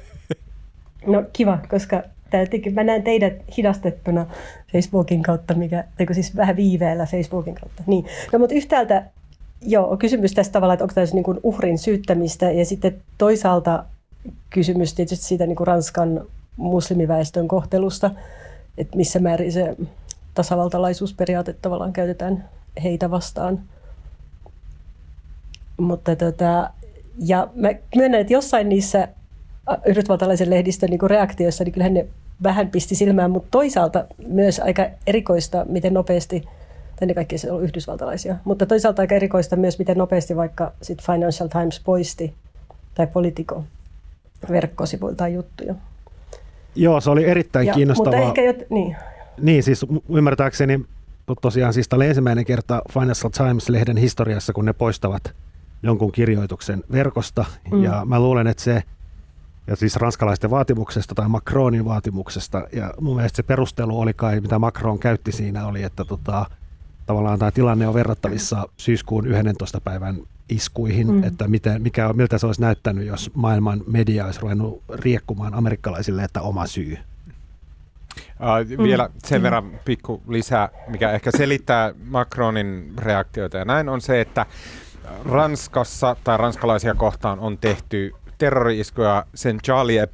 No 1.07 1.23
kiva, 1.33 1.59
koska 1.69 2.03
jotenkin, 2.39 2.73
mä 2.73 2.83
näen 2.83 3.03
teidät 3.03 3.33
hidastettuna 3.57 4.25
Facebookin 4.71 5.23
kautta, 5.23 5.53
mikä, 5.53 5.83
siis 6.11 6.35
vähän 6.35 6.55
viiveellä 6.55 7.05
Facebookin 7.05 7.55
kautta. 7.55 7.83
Niin. 7.87 8.05
No 8.33 8.39
mutta 8.39 8.55
yhtäältä 8.55 9.03
joo, 9.61 9.97
kysymys 9.97 10.33
tästä 10.33 10.51
tavalla, 10.53 10.73
että 10.73 10.83
onko 10.83 10.93
tämä 10.93 11.07
niin 11.13 11.39
uhrin 11.43 11.77
syyttämistä 11.77 12.51
ja 12.51 12.65
sitten 12.65 13.01
toisaalta 13.17 13.85
kysymys 14.49 14.93
tietysti 14.93 15.25
siitä 15.25 15.45
niin 15.45 15.55
kuin 15.55 15.67
Ranskan 15.67 16.25
muslimiväestön 16.57 17.47
kohtelusta, 17.47 18.11
että 18.77 18.97
missä 18.97 19.19
määrin 19.19 19.51
se 19.51 19.75
tasavaltalaisuusperiaate 20.33 21.55
tavallaan 21.61 21.93
käytetään 21.93 22.49
heitä 22.83 23.11
vastaan. 23.11 23.59
Mutta 25.77 26.15
tota, 26.15 26.69
ja 27.19 27.47
mä 27.55 27.69
myönnän, 27.95 28.21
että 28.21 28.33
jossain 28.33 28.69
niissä 28.69 29.07
yhdysvaltalaisen 29.85 30.49
lehdistön 30.49 30.89
niin 30.89 31.09
reaktioissa, 31.09 31.63
niin 31.63 31.71
kyllähän 31.71 31.93
ne 31.93 32.07
vähän 32.43 32.69
pisti 32.69 32.95
silmään, 32.95 33.31
mutta 33.31 33.47
toisaalta 33.51 34.05
myös 34.27 34.59
aika 34.59 34.89
erikoista, 35.07 35.65
miten 35.69 35.93
nopeasti, 35.93 36.43
tai 37.01 37.07
ne 37.07 37.13
kaikki 37.13 37.35
on 37.51 37.63
yhdysvaltalaisia, 37.63 38.35
mutta 38.43 38.65
toisaalta 38.65 39.01
aika 39.01 39.15
erikoista 39.15 39.55
myös, 39.55 39.79
miten 39.79 39.97
nopeasti 39.97 40.35
vaikka 40.35 40.71
sit 40.81 41.01
Financial 41.01 41.49
Times 41.49 41.79
poisti 41.79 42.33
tai 42.95 43.07
Politico 43.07 43.63
verkkosivuilta 44.49 45.27
juttuja. 45.27 45.75
Joo, 46.75 47.01
se 47.01 47.09
oli 47.09 47.25
erittäin 47.25 47.67
ja, 47.67 47.73
kiinnostavaa. 47.73 48.11
Mutta 48.11 48.27
ehkä 48.27 48.41
jot, 48.41 48.69
niin. 48.69 48.95
Niin, 49.41 49.63
siis 49.63 49.85
ymmärtääkseni 50.09 50.85
tosiaan 51.41 51.73
siis 51.73 51.87
oli 51.93 52.07
ensimmäinen 52.07 52.45
kerta 52.45 52.81
Financial 52.93 53.31
Times-lehden 53.31 53.97
historiassa, 53.97 54.53
kun 54.53 54.65
ne 54.65 54.73
poistavat 54.73 55.23
jonkun 55.83 56.11
kirjoituksen 56.11 56.83
verkosta. 56.91 57.45
Mm. 57.71 57.83
Ja 57.83 58.01
mä 58.05 58.19
luulen, 58.19 58.47
että 58.47 58.63
se 58.63 58.83
ja 59.67 59.75
siis 59.75 59.95
ranskalaisten 59.95 60.49
vaatimuksesta 60.49 61.15
tai 61.15 61.29
Macronin 61.29 61.85
vaatimuksesta. 61.85 62.67
Ja 62.73 62.93
mun 62.99 63.15
mielestä 63.15 63.35
se 63.35 63.43
perustelu 63.43 63.99
oli 63.99 64.13
kai, 64.13 64.41
mitä 64.41 64.59
Macron 64.59 64.99
käytti 64.99 65.31
siinä, 65.31 65.67
oli, 65.67 65.83
että 65.83 66.05
tota, 66.05 66.45
tavallaan 67.11 67.39
tämä 67.39 67.51
tilanne 67.51 67.87
on 67.87 67.93
verrattavissa 67.93 68.67
syyskuun 68.77 69.27
11. 69.27 69.81
päivän 69.81 70.17
iskuihin, 70.49 71.11
mm. 71.11 71.23
että 71.23 71.47
miten, 71.47 71.81
mikä, 71.81 72.13
miltä 72.13 72.37
se 72.37 72.45
olisi 72.45 72.61
näyttänyt, 72.61 73.07
jos 73.07 73.31
maailman 73.33 73.81
media 73.87 74.25
olisi 74.25 74.41
ruvennut 74.41 74.83
riekkumaan 74.93 75.53
amerikkalaisille, 75.53 76.23
että 76.23 76.41
oma 76.41 76.67
syy. 76.67 76.97
Uh, 78.17 78.83
vielä 78.83 79.09
sen 79.17 79.43
verran 79.43 79.71
pikku 79.85 80.21
lisää, 80.27 80.69
mikä 80.87 81.11
ehkä 81.11 81.31
selittää 81.37 81.93
Macronin 82.05 82.93
reaktioita 82.97 83.57
ja 83.57 83.65
näin, 83.65 83.89
on 83.89 84.01
se, 84.01 84.21
että 84.21 84.45
Ranskassa 85.25 86.15
tai 86.23 86.37
ranskalaisia 86.37 86.93
kohtaan 86.93 87.39
on 87.39 87.57
tehty 87.57 88.11
terrori-iskuja 88.37 89.25
sen 89.35 89.59
Charlie 89.63 90.07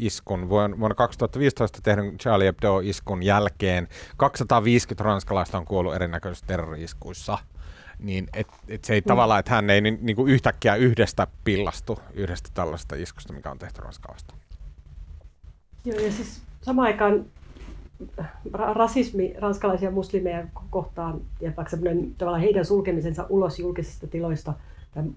Hebdo-iskun, 0.00 0.48
vuonna 0.48 0.94
2015 0.94 1.80
tehdyn 1.82 2.18
Charlie 2.18 2.46
Hebdo-iskun 2.46 3.22
jälkeen 3.22 3.88
250 4.16 5.04
ranskalaista 5.04 5.58
on 5.58 5.64
kuollut 5.64 5.94
erinäköisissä 5.94 6.46
terrori-iskuissa. 6.46 7.38
Niin 7.98 8.26
et, 8.32 8.48
et 8.68 8.84
se 8.84 8.94
ei 8.94 9.00
mm. 9.00 9.08
tavallaan, 9.08 9.40
että 9.40 9.54
hän 9.54 9.70
ei 9.70 9.80
ni, 9.80 9.98
niinku 10.00 10.26
yhtäkkiä 10.26 10.76
yhdestä 10.76 11.26
pillastu 11.44 11.98
yhdestä 12.14 12.50
tällaista 12.54 12.96
iskusta, 12.96 13.32
mikä 13.32 13.50
on 13.50 13.58
tehty 13.58 13.80
Ranskasta. 13.80 14.34
Joo, 15.84 15.98
ja 16.00 16.12
siis 16.12 16.42
samaan 16.62 16.86
aikaan 16.86 17.24
rasismi 18.52 19.34
ranskalaisia 19.38 19.90
muslimeja 19.90 20.46
kohtaan 20.70 21.20
ja 21.40 21.52
vaikka 21.56 21.76
tavallaan 22.18 22.42
heidän 22.42 22.64
sulkemisensa 22.64 23.26
ulos 23.28 23.58
julkisista 23.58 24.06
tiloista 24.06 24.54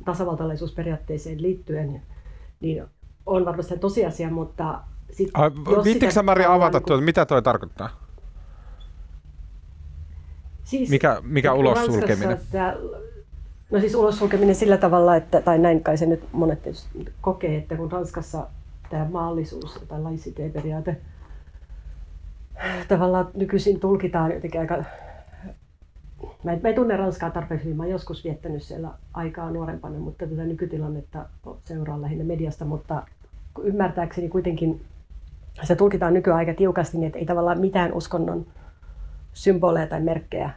tasavaltalaisuusperiaatteeseen 0.05 1.41
liittyen 1.41 2.01
niin 2.59 2.83
on 3.25 3.45
varmasti 3.45 3.77
tosiasia, 3.77 4.29
mutta... 4.29 4.79
Sit, 5.11 5.31
Viittikö 5.83 6.23
Maria 6.23 6.53
avata 6.53 6.77
niin 6.77 6.85
tuota, 6.85 7.03
mitä 7.03 7.25
toi 7.25 7.41
tarkoittaa? 7.41 7.89
Siis, 10.63 10.89
mikä 10.89 11.17
mikä 11.21 11.53
ulos 11.53 11.85
sulkeminen? 11.85 12.39
Tämä, 12.51 12.75
no 13.71 13.79
siis 13.79 13.95
ulos 13.95 14.17
sulkeminen 14.19 14.55
sillä 14.55 14.77
tavalla, 14.77 15.15
että, 15.15 15.41
tai 15.41 15.59
näin 15.59 15.83
kai 15.83 15.97
se 15.97 16.05
nyt 16.05 16.23
monet 16.31 16.59
kokee, 17.21 17.57
että 17.57 17.75
kun 17.75 17.91
Ranskassa 17.91 18.47
tämä 18.89 19.05
maallisuus 19.11 19.79
tai 19.87 20.01
laissite-periaate 20.01 20.97
tavallaan 22.87 23.27
nykyisin 23.33 23.79
tulkitaan 23.79 24.31
jotenkin 24.31 24.61
aika 24.61 24.83
Mä 26.43 26.51
en, 26.51 26.59
mä 26.63 26.69
en 26.69 26.75
tunne 26.75 26.97
Ranskaa 26.97 27.31
tarpeeksi 27.31 27.65
hyvin. 27.65 27.77
Mä 27.77 27.85
joskus 27.85 28.23
viettänyt 28.23 28.63
siellä 28.63 28.89
aikaa 29.13 29.51
nuorempana, 29.51 29.99
mutta 29.99 30.27
tätä 30.27 30.43
nykytilannetta 30.43 31.25
seuraan 31.63 32.01
lähinnä 32.01 32.23
mediasta. 32.23 32.65
Mutta 32.65 33.03
ymmärtääkseni 33.63 34.29
kuitenkin 34.29 34.85
se 35.63 35.75
tulkitaan 35.75 36.13
nykyään 36.13 36.37
aika 36.37 36.53
tiukasti, 36.53 36.97
niin 36.97 37.07
että 37.07 37.19
ei 37.19 37.25
tavallaan 37.25 37.59
mitään 37.59 37.93
uskonnon 37.93 38.45
symboleja 39.33 39.87
tai 39.87 40.01
merkkejä 40.01 40.49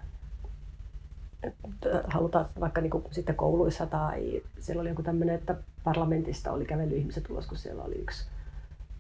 haluta 2.07 2.47
vaikka 2.61 2.81
niin 2.81 2.91
kuin 2.91 3.05
sitten 3.11 3.35
kouluissa 3.37 3.87
tai 3.87 4.43
siellä 4.59 4.81
oli 4.81 4.89
joku 4.89 5.03
tämmöinen, 5.03 5.35
että 5.35 5.55
parlamentista 5.85 6.53
oli 6.53 6.65
kävellyt 6.65 6.97
ihmiset 6.97 7.31
ulos, 7.31 7.47
kun 7.47 7.59
siellä 7.59 7.83
oli 7.83 7.95
yksi 7.95 8.27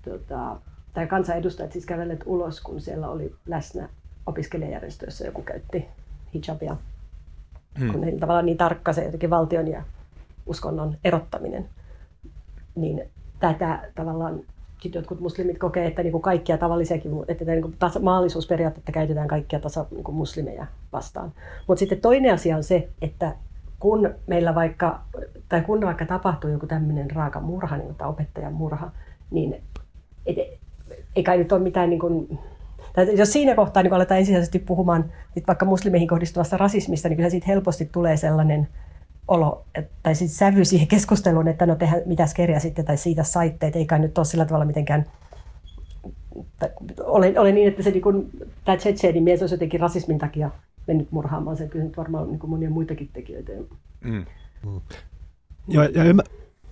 tota, 0.02 0.56
tai 0.94 1.06
kansanedustajat 1.06 1.72
siis 1.72 1.86
kävelleet 1.86 2.22
ulos, 2.26 2.60
kun 2.60 2.80
siellä 2.80 3.08
oli 3.08 3.34
läsnä 3.46 3.88
opiskelijajärjestöissä 4.26 5.26
joku 5.26 5.42
käytti 5.42 5.88
hijabia, 6.44 6.76
hmm. 7.78 7.92
kun 7.92 8.02
heillä 8.02 8.20
tavallaan 8.20 8.46
niin 8.46 8.58
tarkka 8.58 8.92
se 8.92 9.04
jotenkin 9.04 9.30
valtion 9.30 9.68
ja 9.68 9.82
uskonnon 10.46 10.96
erottaminen. 11.04 11.68
Niin 12.74 13.02
tätä 13.40 13.90
tavallaan 13.94 14.40
jotkut 14.94 15.20
muslimit 15.20 15.58
kokee, 15.58 15.86
että 15.86 16.02
niin 16.02 16.12
kuin 16.12 16.22
kaikkia 16.22 16.58
tavallisiakin, 16.58 17.12
että 17.28 17.44
niin 17.44 17.62
kuin 17.62 17.76
tasa, 17.78 18.00
maallisuusperiaatteita 18.00 18.92
käytetään 18.92 19.28
kaikkia 19.28 19.60
tasa, 19.60 19.86
niin 19.90 20.04
kuin 20.04 20.16
muslimeja 20.16 20.66
vastaan. 20.92 21.32
Mutta 21.66 21.78
sitten 21.78 22.00
toinen 22.00 22.34
asia 22.34 22.56
on 22.56 22.64
se, 22.64 22.88
että 23.02 23.34
kun 23.78 24.14
meillä 24.26 24.54
vaikka, 24.54 25.00
tai 25.48 25.60
kun 25.60 25.80
vaikka 25.80 26.06
tapahtuu 26.06 26.50
joku 26.50 26.66
tämmöinen 26.66 27.10
raaka 27.10 27.40
murha, 27.40 27.76
niin 27.76 27.94
opettajan 28.04 28.52
murha, 28.52 28.90
niin 29.30 29.62
et, 30.26 30.36
ei 31.16 31.22
kai 31.22 31.38
nyt 31.38 31.52
ole 31.52 31.62
mitään 31.62 31.90
niin 31.90 32.00
kuin, 32.00 32.38
tai 32.96 33.18
jos 33.18 33.32
siinä 33.32 33.54
kohtaa 33.54 33.82
niin 33.82 33.92
aletaan 33.92 34.18
ensisijaisesti 34.18 34.58
puhumaan 34.58 35.12
vaikka 35.46 35.66
muslimeihin 35.66 36.08
kohdistuvasta 36.08 36.56
rasismista, 36.56 37.08
niin 37.08 37.16
kyllä 37.16 37.30
siitä 37.30 37.46
helposti 37.46 37.88
tulee 37.92 38.16
sellainen 38.16 38.68
olo, 39.28 39.64
että, 39.74 39.94
tai 40.02 40.14
siis 40.14 40.38
sävy 40.38 40.64
siihen 40.64 40.88
keskusteluun, 40.88 41.48
että 41.48 41.66
no 41.66 41.74
tehdään 41.74 42.02
mitä 42.06 42.26
skeriä 42.26 42.58
sitten 42.58 42.84
tai 42.84 42.96
siitä 42.96 43.22
saitte, 43.22 43.66
että 43.66 43.78
ei 43.78 43.86
kai 43.86 43.98
nyt 43.98 44.18
ole 44.18 44.24
sillä 44.26 44.44
tavalla 44.44 44.64
mitenkään 44.64 45.06
ole, 47.04 47.40
ole 47.40 47.52
niin, 47.52 47.68
että 47.68 47.82
se 47.82 47.90
niin 47.90 48.02
kuin, 48.02 48.30
tämä 48.64 48.76
Tsetseenin 48.76 49.22
mies 49.22 49.40
olisi 49.40 49.54
jotenkin 49.54 49.80
rasismin 49.80 50.18
takia 50.18 50.50
mennyt 50.86 51.12
murhaamaan 51.12 51.56
sen. 51.56 51.68
Kyllä 51.68 51.84
nyt 51.84 51.96
varmaan 51.96 52.28
niin 52.28 52.38
kuin 52.38 52.50
monia 52.50 52.70
muitakin 52.70 53.10
tekijöitä. 53.12 53.52
Mm. 54.00 54.24
Mm. 54.66 54.80
Joo, 55.68 55.84
ja 55.84 56.04
ymmär, 56.04 56.26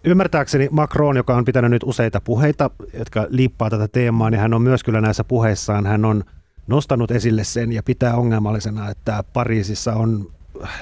ymmärtääkseni 0.04 0.68
Macron, 0.70 1.16
joka 1.16 1.36
on 1.36 1.44
pitänyt 1.44 1.70
nyt 1.70 1.82
useita 1.82 2.20
puheita, 2.20 2.70
jotka 2.98 3.26
liippaa 3.28 3.70
tätä 3.70 3.88
teemaa, 3.88 4.30
niin 4.30 4.40
hän 4.40 4.54
on 4.54 4.62
myös 4.62 4.84
kyllä 4.84 5.00
näissä 5.00 5.24
puheissaan, 5.24 5.86
hän 5.86 6.04
on 6.04 6.24
nostanut 6.66 7.10
esille 7.10 7.44
sen 7.44 7.72
ja 7.72 7.82
pitää 7.82 8.14
ongelmallisena, 8.14 8.90
että 8.90 9.24
Pariisissa 9.32 9.94
on 9.94 10.30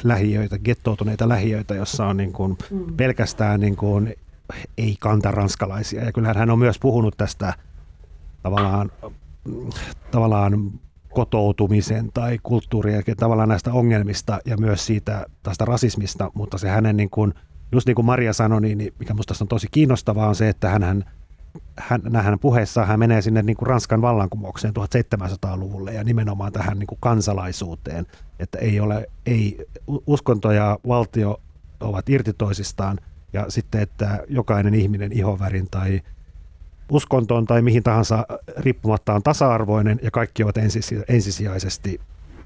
lähiöitä, 0.05 0.59
gettoutuneita 0.59 1.29
lähiöitä, 1.29 1.75
jossa 1.75 2.07
on 2.07 2.17
niin 2.17 2.33
kuin 2.33 2.57
mm. 2.71 2.97
pelkästään 2.97 3.61
niin 3.61 3.77
kuin 3.77 4.15
ei 4.79 4.97
kanta 5.01 5.31
ranskalaisia. 5.31 6.05
Ja 6.05 6.13
kyllähän 6.13 6.37
hän 6.37 6.51
on 6.51 6.59
myös 6.59 6.79
puhunut 6.79 7.17
tästä 7.17 7.55
tavallaan, 8.43 8.91
tavallaan 10.11 10.73
kotoutumisen 11.15 12.13
tai 12.15 12.39
kulttuurien 12.43 13.03
tavallaan 13.17 13.49
näistä 13.49 13.73
ongelmista 13.73 14.39
ja 14.45 14.57
myös 14.57 14.87
siitä 14.87 15.27
tästä 15.43 15.65
rasismista, 15.65 16.31
mutta 16.35 16.59
se 16.59 16.69
hänen 16.69 16.97
niin 16.97 17.11
kuin, 17.11 17.35
just 17.73 17.87
niin 17.87 17.95
kuin 17.95 18.07
Maria 18.07 18.33
sanoi, 18.33 18.61
niin, 18.61 18.79
niin 18.79 18.95
mikä 18.99 19.15
minusta 19.15 19.35
on 19.41 19.49
tosi 19.49 19.67
kiinnostavaa 19.71 20.29
on 20.29 20.35
se, 20.35 20.49
että 20.49 20.69
hän, 20.69 20.83
hän 20.83 21.05
hän, 22.15 22.39
puheessaan 22.39 22.89
hän 22.89 22.99
menee 22.99 23.23
sinne 23.23 23.43
niin 23.43 23.57
kuin 23.57 23.67
Ranskan 23.67 24.03
vallankumoukseen 24.03 24.75
1700-luvulle 24.77 25.93
ja 25.93 26.05
nimenomaan 26.05 26.53
tähän 26.53 26.79
niin 26.79 26.87
kuin 26.87 26.99
kansalaisuuteen, 27.01 28.07
että 28.39 28.59
ei 28.59 28.81
ole, 28.81 29.07
ei, 29.27 29.67
uskonto 30.07 30.53
ja 30.53 30.79
valtio 30.89 31.41
ovat 31.81 32.09
irti 32.09 32.33
toisistaan 32.33 32.99
ja 33.33 33.45
sitten, 33.49 33.81
että 33.81 34.25
jokainen 34.29 34.75
ihminen 34.75 35.13
ihovärin 35.13 35.69
tai 35.71 36.01
uskontoon 36.91 37.47
tai 37.47 37.63
mihin 37.63 37.83
tahansa 37.83 38.27
riippumatta 38.59 39.15
on 39.15 39.23
tasa-arvoinen 39.23 40.01
ja 40.03 40.11
kaikki 40.11 40.43
ovat 40.43 40.57
ensisijaisesti 41.09 42.01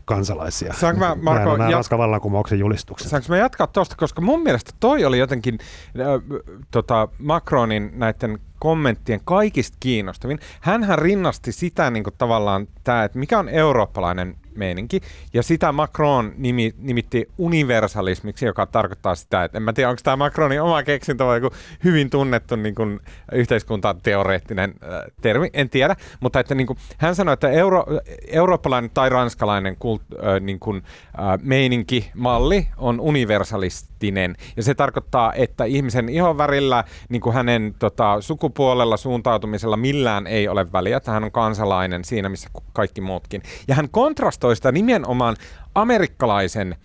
kansalaisia. 0.07 0.73
Saanko 0.73 1.01
mä, 1.01 1.17
Marko, 1.23 1.57
nämä 1.57 1.71
ja... 1.71 1.75
Ranskan 1.75 1.99
vallankumouksen 1.99 2.59
julistukset. 2.59 3.11
Saanko 3.11 3.27
mä 3.29 3.37
jatkaa 3.37 3.67
tuosta, 3.67 3.97
koska 3.97 4.21
mun 4.21 4.43
mielestä 4.43 4.71
toi 4.81 5.05
oli 5.05 5.19
jotenkin 5.19 5.59
äh, 5.61 6.41
tota, 6.71 7.09
Macronin 7.19 7.91
näiden 7.95 8.39
kommenttien 8.59 9.21
kaikista 9.25 9.77
kiinnostavin. 9.81 10.39
Hänhän 10.61 10.99
rinnasti 10.99 11.53
sitä 11.53 11.91
niin 11.91 12.05
kuin 12.05 12.15
tavallaan 12.19 12.69
tämä, 12.85 13.05
että 13.05 13.19
mikä 13.19 13.39
on 13.39 13.49
eurooppalainen 13.49 14.37
meininki. 14.57 15.01
Ja 15.35 15.43
sitä 15.43 15.73
Macron 15.73 16.33
nimi, 16.37 16.75
nimitti 16.79 17.29
universalismiksi, 17.39 18.47
joka 18.47 18.67
tarkoittaa 18.67 19.15
sitä, 19.15 19.45
että 19.45 19.59
en 19.59 19.63
mä 19.63 19.73
tiedä, 19.73 19.91
onko 19.91 20.01
tämä 20.05 20.17
Macronin 20.17 20.63
oma 20.63 20.83
keksintö 20.83 21.25
vai 21.25 21.41
joku 21.41 21.57
hyvin 21.85 22.11
tunnettu 22.11 22.57
niin 22.57 22.75
kuin, 22.75 23.01
yhteiskuntateoreettinen 23.33 24.75
äh, 24.83 25.13
termi, 25.23 25.51
en 25.53 25.71
tiedä. 25.71 25.97
Mutta 26.21 26.41
että 26.41 26.55
niin 26.55 26.67
kuin, 26.67 26.79
hän 26.99 27.15
sanoi, 27.15 27.33
että 27.33 27.49
euro, 27.49 27.85
eurooppalainen 28.27 28.91
tai 28.95 29.09
ranskalainen 29.09 29.77
kult, 29.79 30.03
äh, 30.13 30.41
niin 30.41 30.61
kuin, 30.61 30.77
äh, 31.19 31.39
meininki, 31.43 32.11
malli 32.15 32.69
on 32.77 33.01
universalistinen. 33.01 34.37
Ja 34.57 34.63
se 34.63 34.75
tarkoittaa, 34.75 35.33
että 35.33 35.65
ihmisen 35.65 36.09
ihonvärillä, 36.09 36.85
niin 37.09 37.21
kuin 37.21 37.35
hänen 37.35 37.75
tota, 37.79 38.21
sukupuolella, 38.47 38.97
suuntautumisella 38.97 39.77
millään 39.77 40.27
ei 40.27 40.49
ole 40.49 40.73
väliä, 40.73 41.01
hän 41.07 41.25
on 41.25 41.33
kansalainen 41.33 42.05
siinä, 42.05 42.29
missä 42.29 42.49
kaikki 42.73 43.01
muutkin. 43.01 43.43
Ja 43.69 43.75
hän 43.75 43.89
kontrastoi 43.89 44.57
sitä 44.57 44.73
nimenomaan 44.73 45.37
amerikkalaisen 45.75 46.77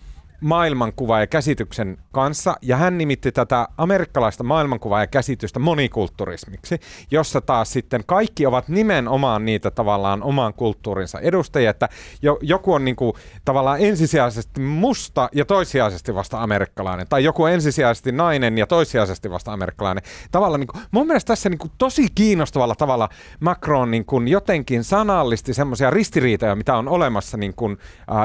maailmankuva 0.42 1.20
ja 1.20 1.26
käsityksen 1.26 1.98
kanssa, 2.12 2.56
ja 2.62 2.76
hän 2.76 2.98
nimitti 2.98 3.32
tätä 3.32 3.68
amerikkalaista 3.78 4.44
maailmankuvaa 4.44 5.00
ja 5.00 5.06
käsitystä 5.06 5.58
monikulturismiksi, 5.58 6.78
jossa 7.10 7.40
taas 7.40 7.72
sitten 7.72 8.02
kaikki 8.06 8.46
ovat 8.46 8.68
nimenomaan 8.68 9.44
niitä 9.44 9.70
tavallaan 9.70 10.22
oman 10.22 10.54
kulttuurinsa 10.54 11.20
edustajia, 11.20 11.70
että 11.70 11.88
jo, 12.22 12.38
joku 12.42 12.72
on 12.72 12.84
niinku 12.84 13.16
tavallaan 13.44 13.80
ensisijaisesti 13.80 14.60
musta 14.60 15.28
ja 15.32 15.44
toissijaisesti 15.44 16.14
vasta 16.14 16.42
amerikkalainen, 16.42 17.06
tai 17.08 17.24
joku 17.24 17.46
ensisijaisesti 17.46 18.12
nainen 18.12 18.58
ja 18.58 18.66
toissijaisesti 18.66 19.30
vasta 19.30 19.52
amerikkalainen. 19.52 20.04
Tavallaan 20.30 20.60
niinku, 20.60 20.78
mun 20.90 21.06
mielestä 21.06 21.28
tässä 21.28 21.48
niinku 21.48 21.68
tosi 21.78 22.06
kiinnostavalla 22.14 22.74
tavalla 22.74 23.08
Macron 23.40 23.90
niinku 23.90 24.20
jotenkin 24.20 24.84
sanallisti 24.84 25.54
semmoisia 25.54 25.90
ristiriitoja, 25.90 26.56
mitä 26.56 26.76
on 26.76 26.88
olemassa 26.88 27.36
niinku, 27.36 27.70
äh, 27.70 27.76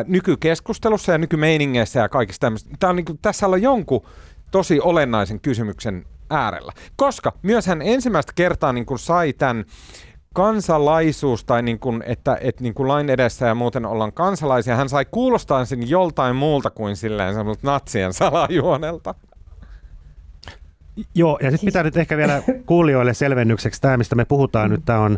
nykykeskustelussa 0.08 1.12
ja 1.12 1.18
nykymeiningeissä 1.18 2.00
ja 2.00 2.07
kaikista 2.10 2.46
tämmöistä. 2.46 2.70
Tämä 2.80 2.90
on 2.90 2.96
niin 2.96 3.06
kuin, 3.06 3.20
tässä 3.22 3.48
on 3.48 3.62
jonkun 3.62 4.06
tosi 4.52 4.80
olennaisen 4.80 5.40
kysymyksen 5.40 6.06
äärellä. 6.30 6.72
Koska 6.96 7.34
myös 7.42 7.68
hän 7.68 7.82
ensimmäistä 7.82 8.32
kertaa 8.36 8.74
niin 8.74 8.86
kuin 8.86 9.00
sai 9.00 9.34
tämän 9.34 9.66
kansalaisuus 10.34 11.44
tai 11.46 11.62
niin 11.62 11.80
kuin, 11.80 12.04
että, 12.06 12.38
että 12.42 12.64
niin 12.64 12.74
kuin 12.74 12.88
lain 12.88 13.10
edessä 13.10 13.46
ja 13.46 13.56
muuten 13.56 13.86
ollaan 13.86 14.14
kansalaisia, 14.14 14.76
hän 14.76 14.90
sai 14.90 15.06
kuulostaa 15.06 15.66
sen 15.66 15.90
joltain 15.90 16.36
muulta 16.36 16.70
kuin 16.70 16.96
silleen 16.96 17.36
natsien 17.62 18.14
salajuonelta. 18.14 19.16
Joo, 21.16 21.40
ja 21.42 21.52
sitten 21.52 21.66
pitää 21.66 21.84
nyt 21.84 21.98
ehkä 21.98 22.18
vielä 22.18 22.44
kuulijoille 22.66 23.14
selvennykseksi 23.14 23.82
tämä, 23.82 23.98
mistä 23.98 24.16
me 24.16 24.26
puhutaan 24.26 24.70
nyt. 24.70 24.86
Tämä 24.86 25.00
on, 25.00 25.18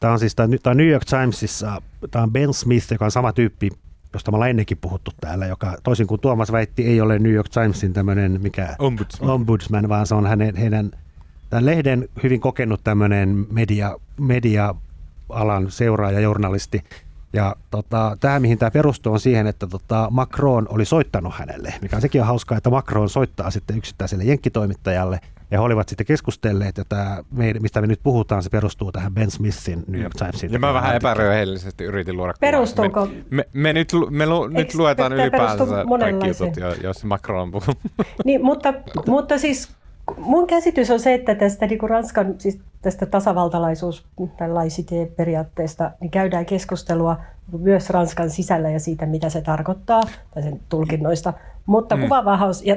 tämä 0.00 0.12
on 0.12 0.18
siis 0.18 0.34
tämä 0.34 0.48
on 0.66 0.76
New 0.76 0.88
York 0.88 1.04
Timesissa, 1.04 1.82
tämä 2.10 2.22
on 2.22 2.32
Ben 2.32 2.54
Smith, 2.54 2.92
joka 2.92 3.04
on 3.04 3.10
sama 3.10 3.32
tyyppi 3.32 3.70
josta 4.12 4.30
me 4.30 4.34
ollaan 4.34 4.50
ennenkin 4.50 4.78
puhuttu 4.78 5.10
täällä, 5.20 5.46
joka 5.46 5.76
toisin 5.82 6.06
kuin 6.06 6.20
Tuomas 6.20 6.52
väitti, 6.52 6.86
ei 6.86 7.00
ole 7.00 7.18
New 7.18 7.32
York 7.32 7.48
Timesin 7.48 7.92
tämmöinen 7.92 8.40
mikä 8.42 8.76
ombudsman. 8.78 9.30
ombudsman, 9.30 9.88
vaan 9.88 10.06
se 10.06 10.14
on 10.14 10.26
hänen, 10.26 10.56
heidän 10.56 10.90
tämän 11.50 11.66
lehden 11.66 12.08
hyvin 12.22 12.40
kokenut 12.40 12.84
tämmöinen 12.84 13.46
media, 13.50 13.96
media-alan 14.20 15.70
seuraaja, 15.70 16.20
journalisti. 16.20 16.84
Ja 17.32 17.56
tota, 17.70 18.16
tämä, 18.20 18.40
mihin 18.40 18.58
tämä 18.58 18.70
perustuu, 18.70 19.12
on 19.12 19.20
siihen, 19.20 19.46
että 19.46 19.66
tota, 19.66 20.08
Macron 20.10 20.66
oli 20.70 20.84
soittanut 20.84 21.34
hänelle, 21.34 21.74
mikä 21.82 21.96
on 21.96 22.02
sekin 22.02 22.20
on 22.20 22.26
hauskaa, 22.26 22.58
että 22.58 22.70
Macron 22.70 23.08
soittaa 23.08 23.50
sitten 23.50 23.78
yksittäiselle 23.78 24.24
jenkkitoimittajalle– 24.24 25.20
ja 25.50 25.58
he 25.58 25.64
olivat 25.64 25.88
sitten 25.88 26.06
keskustelleet, 26.06 26.78
että 26.78 27.24
me, 27.30 27.52
mistä 27.60 27.80
me 27.80 27.86
nyt 27.86 28.00
puhutaan, 28.02 28.42
se 28.42 28.50
perustuu 28.50 28.92
tähän 28.92 29.14
Ben 29.14 29.30
Smithin 29.30 29.84
New 29.86 30.00
York 30.00 30.14
Timesin. 30.14 30.52
Ja 30.52 30.58
mä 30.58 30.74
vähän 30.74 30.96
epäröihellisesti 30.96 31.84
yritin 31.84 32.16
luoda 32.16 32.34
Perustuuko? 32.40 33.06
Me, 33.06 33.12
me, 33.30 33.44
me, 33.52 33.72
nyt, 33.72 33.88
me 34.10 34.26
lu, 34.26 34.46
nyt 34.46 34.74
luetaan 34.74 35.12
ylipäänsä 35.12 35.64
kaikki 36.00 36.28
jutut, 36.28 36.82
jos 36.82 37.04
Macron 37.04 37.50
puhuu. 37.50 37.74
Niin, 38.24 38.44
mutta, 38.44 38.74
mutta 39.06 39.38
siis 39.38 39.70
mun 40.16 40.46
käsitys 40.46 40.90
on 40.90 41.00
se, 41.00 41.14
että 41.14 41.34
tästä 41.34 41.66
niin 41.66 41.78
kuin 41.78 41.90
Ranskan, 41.90 42.34
siis 42.38 42.60
tästä 42.82 43.06
tasavaltalaisuus- 43.06 44.06
tai 44.38 45.08
periaatteesta 45.16 45.90
niin 46.00 46.10
käydään 46.10 46.46
keskustelua 46.46 47.16
myös 47.58 47.90
Ranskan 47.90 48.30
sisällä 48.30 48.70
ja 48.70 48.80
siitä, 48.80 49.06
mitä 49.06 49.28
se 49.28 49.40
tarkoittaa, 49.40 50.02
tai 50.34 50.42
sen 50.42 50.60
tulkinnoista. 50.68 51.32
Mutta 51.66 51.96
mm. 51.96 52.02
kuvavahaus 52.02 52.66
ja 52.66 52.76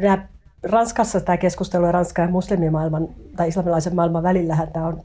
nämä 0.00 0.28
Ranskassa 0.62 1.20
tämä 1.20 1.36
keskustelu 1.36 1.86
ja 1.86 1.92
Ranskan 1.92 2.24
ja 2.24 2.30
muslimimaailman 2.30 3.08
tai 3.36 3.48
islamilaisen 3.48 3.94
maailman 3.94 4.22
välillähän 4.22 4.68
tämä 4.72 4.86
on 4.86 5.02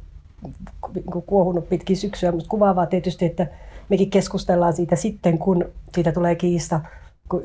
kuohunut 1.26 1.70
pitkin 1.70 1.98
syksyä, 1.98 2.32
mutta 2.32 2.50
kuvaavaa 2.50 2.86
tietysti, 2.86 3.26
että 3.26 3.48
mekin 3.90 4.10
keskustellaan 4.10 4.74
siitä 4.74 4.96
sitten, 4.96 5.38
kun 5.38 5.66
siitä 5.96 6.12
tulee 6.12 6.36
kiista, 6.36 6.82
kun 7.30 7.42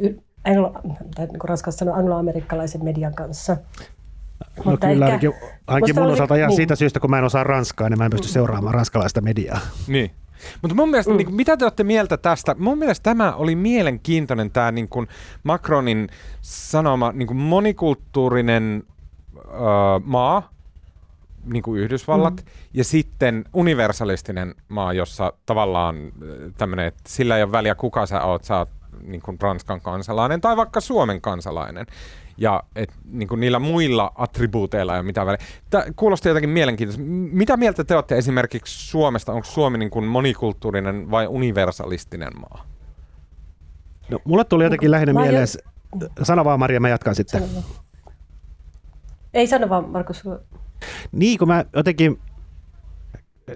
Engl- 0.48 0.80
tai 1.14 1.26
niin 1.26 1.38
kuin 1.38 1.48
Ranskassa 1.48 1.78
sanoo, 1.78 1.94
angloamerikkalaisen 1.94 2.84
median 2.84 3.14
kanssa. 3.14 3.56
No 4.56 4.62
mutta 4.64 4.86
kyllä, 4.86 5.06
ehkä, 5.06 5.28
ainakin, 5.28 5.32
ainakin 5.66 5.94
mun 5.94 6.12
osalta 6.12 6.36
ihan 6.36 6.48
niin. 6.48 6.56
siitä 6.56 6.76
syystä, 6.76 7.00
kun 7.00 7.10
mä 7.10 7.18
en 7.18 7.24
osaa 7.24 7.44
ranskaa, 7.44 7.88
niin 7.88 7.98
mä 7.98 8.04
en 8.04 8.10
pysty 8.10 8.28
seuraamaan 8.28 8.74
ranskalaista 8.74 9.20
mediaa. 9.20 9.60
Niin. 9.86 10.10
Mutta 10.62 10.74
mun 10.74 10.90
mielestä, 10.90 11.12
mm. 11.12 11.16
niin 11.16 11.26
kuin, 11.26 11.36
mitä 11.36 11.56
te 11.56 11.64
olette 11.64 11.84
mieltä 11.84 12.16
tästä? 12.16 12.56
Mun 12.58 12.78
mielestä 12.78 13.02
tämä 13.02 13.32
oli 13.32 13.56
mielenkiintoinen 13.56 14.50
tämä 14.50 14.72
niin 14.72 14.88
kuin 14.88 15.08
Macronin 15.42 16.08
sanoma 16.40 17.12
niin 17.12 17.26
kuin 17.26 17.36
monikulttuurinen 17.36 18.82
ö, 19.36 19.40
maa, 20.04 20.50
niin 21.44 21.62
kuin 21.62 21.80
Yhdysvallat, 21.80 22.34
mm. 22.36 22.50
ja 22.74 22.84
sitten 22.84 23.44
universalistinen 23.52 24.54
maa, 24.68 24.92
jossa 24.92 25.32
tavallaan 25.46 25.96
tämmöinen, 26.58 26.86
että 26.86 27.02
sillä 27.06 27.36
ei 27.36 27.42
ole 27.42 27.52
väliä 27.52 27.74
kuka 27.74 28.06
sä 28.06 28.22
oot, 28.22 28.44
sä 28.44 28.58
oot 28.58 28.68
niin 29.02 29.22
kuin 29.22 29.38
Ranskan 29.40 29.80
kansalainen 29.80 30.40
tai 30.40 30.56
vaikka 30.56 30.80
Suomen 30.80 31.20
kansalainen 31.20 31.86
ja 32.38 32.62
et, 32.76 32.92
niin 33.04 33.28
kuin 33.28 33.40
niillä 33.40 33.58
muilla 33.58 34.12
attribuuteilla 34.14 34.96
ja 34.96 35.02
mitä 35.02 35.26
väliä. 35.26 35.38
Tämä 35.70 35.84
kuulosti 35.96 36.28
jotenkin 36.28 36.50
mielenkiintoista. 36.50 37.02
Mitä 37.32 37.56
mieltä 37.56 37.84
te 37.84 37.94
olette 37.94 38.18
esimerkiksi 38.18 38.88
Suomesta? 38.88 39.32
Onko 39.32 39.44
Suomi 39.44 39.78
niin 39.78 39.90
kuin 39.90 40.04
monikulttuurinen 40.04 41.10
vai 41.10 41.26
universalistinen 41.26 42.40
maa? 42.40 42.64
No, 44.10 44.18
mulle 44.24 44.44
tuli 44.44 44.64
jotenkin 44.64 44.90
lähinnä 44.90 45.12
mä 45.12 45.20
mieleen, 45.20 45.46
jo... 46.00 46.08
sano 46.22 46.44
vaan 46.44 46.58
Maria, 46.58 46.80
mä 46.80 46.88
jatkan 46.88 47.14
sitten. 47.14 47.48
Sano 47.48 47.62
Ei 49.34 49.46
sano 49.46 49.68
vaan 49.68 49.88
Markus. 49.88 50.24
Niin, 51.12 51.38
kun 51.38 51.48
mä 51.48 51.64
jotenkin, 51.76 52.20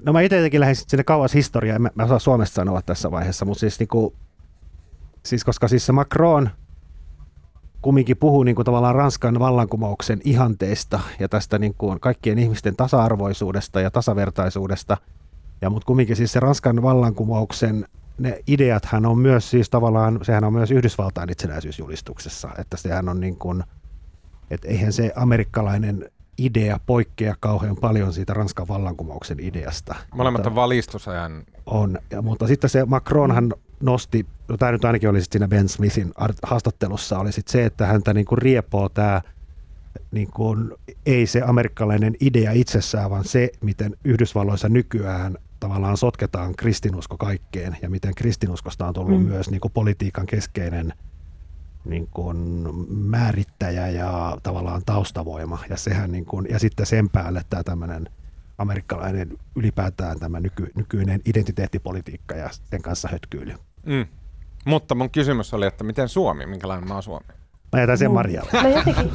no 0.03 0.13
mä 0.13 0.21
itse 0.21 0.37
jotenkin 0.37 0.61
lähdin 0.61 0.77
sinne 0.77 1.05
kauas 1.05 1.35
historiaa, 1.35 1.79
mä, 1.79 1.91
mä 1.95 2.05
osaa 2.05 2.19
Suomesta 2.19 2.55
sanoa 2.55 2.83
tässä 2.83 3.11
vaiheessa, 3.11 3.45
mutta 3.45 3.61
siis, 3.61 3.79
niin 3.79 3.89
kuin, 3.89 4.15
siis 5.23 5.45
koska 5.45 5.69
siis 5.69 5.87
se 5.87 5.93
Macron– 5.93 6.51
kumminkin 7.83 8.17
puhuu 8.17 8.43
niin 8.43 8.55
kuin 8.55 8.67
tavallaan 8.67 8.95
Ranskan 8.95 9.39
vallankumouksen 9.39 10.21
ihanteista 10.25 11.01
ja 11.19 11.29
tästä 11.29 11.59
niin 11.59 11.75
kuin 11.79 12.01
kaikkien 12.01 12.39
ihmisten 12.39 12.77
tasa-arvoisuudesta 12.77 13.81
ja 13.81 13.91
tasavertaisuudesta. 13.91 14.97
Ja 15.61 15.71
mutta 15.71 15.87
kumminkin 15.87 16.17
siis 16.17 16.33
se 16.33 16.41
Ranskan 16.41 16.83
vallankumouksen 16.83 17.87
ne 18.19 18.43
ideathan 18.47 19.07
on 19.07 19.19
myös 19.19 19.51
siis 19.51 19.71
tavallaan, 19.71 20.19
sehän 20.23 20.45
on 20.45 20.53
myös 20.53 20.71
Yhdysvaltain 20.71 21.31
itsenäisyysjulistuksessa, 21.31 22.49
että 22.59 22.77
sehän 22.77 23.09
on 23.09 23.21
niin 23.21 23.37
kuin, 23.37 23.65
että 24.51 24.69
eihän 24.69 24.93
se 24.93 25.13
amerikkalainen 25.17 26.11
idea 26.39 26.81
poikkea 26.87 27.35
kauhean 27.41 27.77
paljon 27.77 28.13
siitä 28.13 28.35
Ranskan 28.35 28.69
vallankumouksen 28.69 29.41
ideasta. 29.41 29.95
Molemmat 30.15 30.47
on 30.47 30.55
valistusajan. 30.55 31.43
On, 31.67 31.99
ja, 32.11 32.23
mutta 32.23 32.47
sitten 32.47 32.71
se 32.71 32.85
Macronhan 32.85 33.53
nosti, 33.83 34.27
no 34.49 34.57
tämä 34.57 34.73
nyt 34.73 34.85
ainakin 34.85 35.09
oli 35.09 35.21
siinä 35.23 35.49
Ben 35.49 35.69
Smithin 35.69 36.13
haastattelussa, 36.43 37.19
oli 37.19 37.33
sitten 37.33 37.53
se, 37.53 37.65
että 37.65 37.87
häntä 37.87 38.15
niin 38.15 38.27
kuin 38.27 38.39
riepoo 38.39 38.89
tämä 38.89 39.23
niin 40.11 40.31
kuin, 40.31 40.73
ei 41.07 41.27
se 41.27 41.43
amerikkalainen 41.47 42.15
idea 42.21 42.53
itsessään, 42.53 43.11
vaan 43.11 43.25
se, 43.25 43.51
miten 43.61 43.97
Yhdysvalloissa 44.05 44.69
nykyään 44.69 45.39
tavallaan 45.61 45.97
sotketaan 45.97 46.55
kristinusko 46.57 47.17
kaikkeen 47.17 47.77
ja 47.83 47.91
miten 47.91 48.15
kristinuskosta 48.15 48.87
on 48.87 48.95
tullut 48.95 49.21
mm. 49.21 49.29
myös 49.29 49.51
niin 49.51 49.61
kuin 49.61 49.73
politiikan 49.73 50.27
keskeinen 50.27 50.93
niin 51.85 52.09
kuin 52.11 52.37
määrittäjä 52.89 53.89
ja 53.89 54.39
tavallaan 54.43 54.83
taustavoima. 54.87 55.59
Ja, 55.71 55.77
sehän 55.77 56.13
niin 56.13 56.25
kuin, 56.25 56.47
ja 56.51 56.59
sitten 56.59 56.87
sen 56.87 57.11
päälle 57.11 57.43
tämä 57.51 57.63
tämmöinen 57.63 58.09
amerikkalainen 58.59 59.39
ylipäätään 59.57 60.19
tämä 60.19 60.41
nyky, 60.41 60.71
nykyinen 60.75 61.21
identiteettipolitiikka 61.27 62.35
ja 62.35 62.51
sen 62.71 62.83
kanssa 62.83 63.09
hötkyily. 63.13 63.55
Mm. 63.87 64.07
Mutta 64.65 64.95
mun 64.95 65.11
kysymys 65.11 65.55
oli, 65.55 65.67
että 65.67 65.85
miten 65.85 66.09
Suomi, 66.09 66.47
minkälainen 66.47 66.89
maa 66.89 67.03
Suomi? 67.03 67.27
Mä 67.73 67.81
jätän 67.81 67.99
sen 67.99 68.13
Marjalle. 68.13 68.51
Mä 68.63 68.69
jotenkin, 68.69 69.11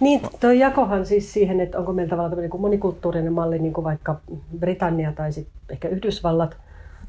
niin, 0.00 0.20
tuo 0.40 0.50
jakohan 0.50 1.06
siis 1.06 1.32
siihen, 1.32 1.60
että 1.60 1.78
onko 1.78 1.92
meillä 1.92 2.10
tavallaan 2.10 2.30
tämmöinen 2.30 2.60
monikulttuurinen 2.60 3.32
malli, 3.32 3.58
niin 3.58 3.72
kuin 3.72 3.84
vaikka 3.84 4.20
Britannia 4.58 5.12
tai 5.12 5.32
sitten 5.32 5.60
ehkä 5.68 5.88
Yhdysvallat, 5.88 6.56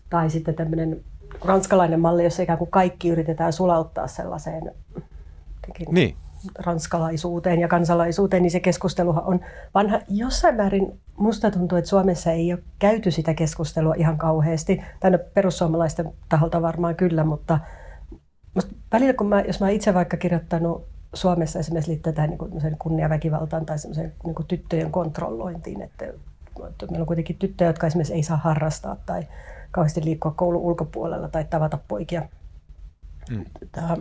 tai 0.10 0.30
sitten 0.30 0.56
tämmöinen 0.56 1.02
ranskalainen 1.46 2.00
malli, 2.00 2.24
jossa 2.24 2.44
ikään 2.44 2.58
kuin 2.58 2.72
kaikki 2.72 3.10
yritetään 3.10 3.54
sulauttaa 3.54 4.08
sellaiseen 4.08 4.72
niin. 5.92 6.16
Ranskalaisuuteen 6.60 7.60
ja 7.60 7.68
kansalaisuuteen, 7.68 8.44
niin 8.44 8.52
se 8.52 8.60
keskusteluhan 8.60 9.24
on 9.24 9.40
vanha. 9.74 10.00
Jossain 10.10 10.56
määrin 10.56 11.00
musta 11.18 11.52
tuntuu, 11.52 11.78
että 11.78 11.90
Suomessa 11.90 12.32
ei 12.32 12.54
ole 12.54 12.64
käyty 12.80 13.12
sitä 13.12 13.34
keskustelua 13.34 13.94
ihan 13.98 14.18
kauheasti. 14.18 14.82
Tänne 15.00 15.18
perussuomalaisten 15.18 16.14
taholta 16.30 16.62
varmaan 16.62 16.96
kyllä, 16.96 17.24
mutta, 17.24 17.60
välillä 18.92 19.14
kun 19.14 19.28
mä, 19.28 19.42
jos 19.42 19.60
mä 19.60 19.70
itse 19.70 19.94
vaikka 19.94 20.18
kirjoittanut 20.18 20.88
Suomessa 21.14 21.60
esimerkiksi 21.60 21.92
liittyy 21.92 22.14
tähän 22.14 22.30
niin 22.30 22.78
kunniaväkivaltaan 22.80 23.66
tai 23.66 23.78
niin 24.26 24.48
tyttöjen 24.48 24.92
kontrollointiin, 24.92 25.82
että, 25.82 26.06
että 26.06 26.86
meillä 26.86 27.04
on 27.04 27.08
kuitenkin 27.08 27.36
tyttöjä, 27.36 27.70
jotka 27.70 27.88
esimerkiksi 27.88 28.14
ei 28.14 28.24
saa 28.24 28.38
harrastaa 28.38 28.96
tai 29.06 29.28
kauheasti 29.72 30.06
liikkua 30.06 30.32
koulun 30.32 30.62
ulkopuolella 30.62 31.30
tai 31.30 31.46
tavata 31.50 31.78
poikia. 31.88 32.22
Mm. 33.30 33.46
Tämä, 33.72 33.98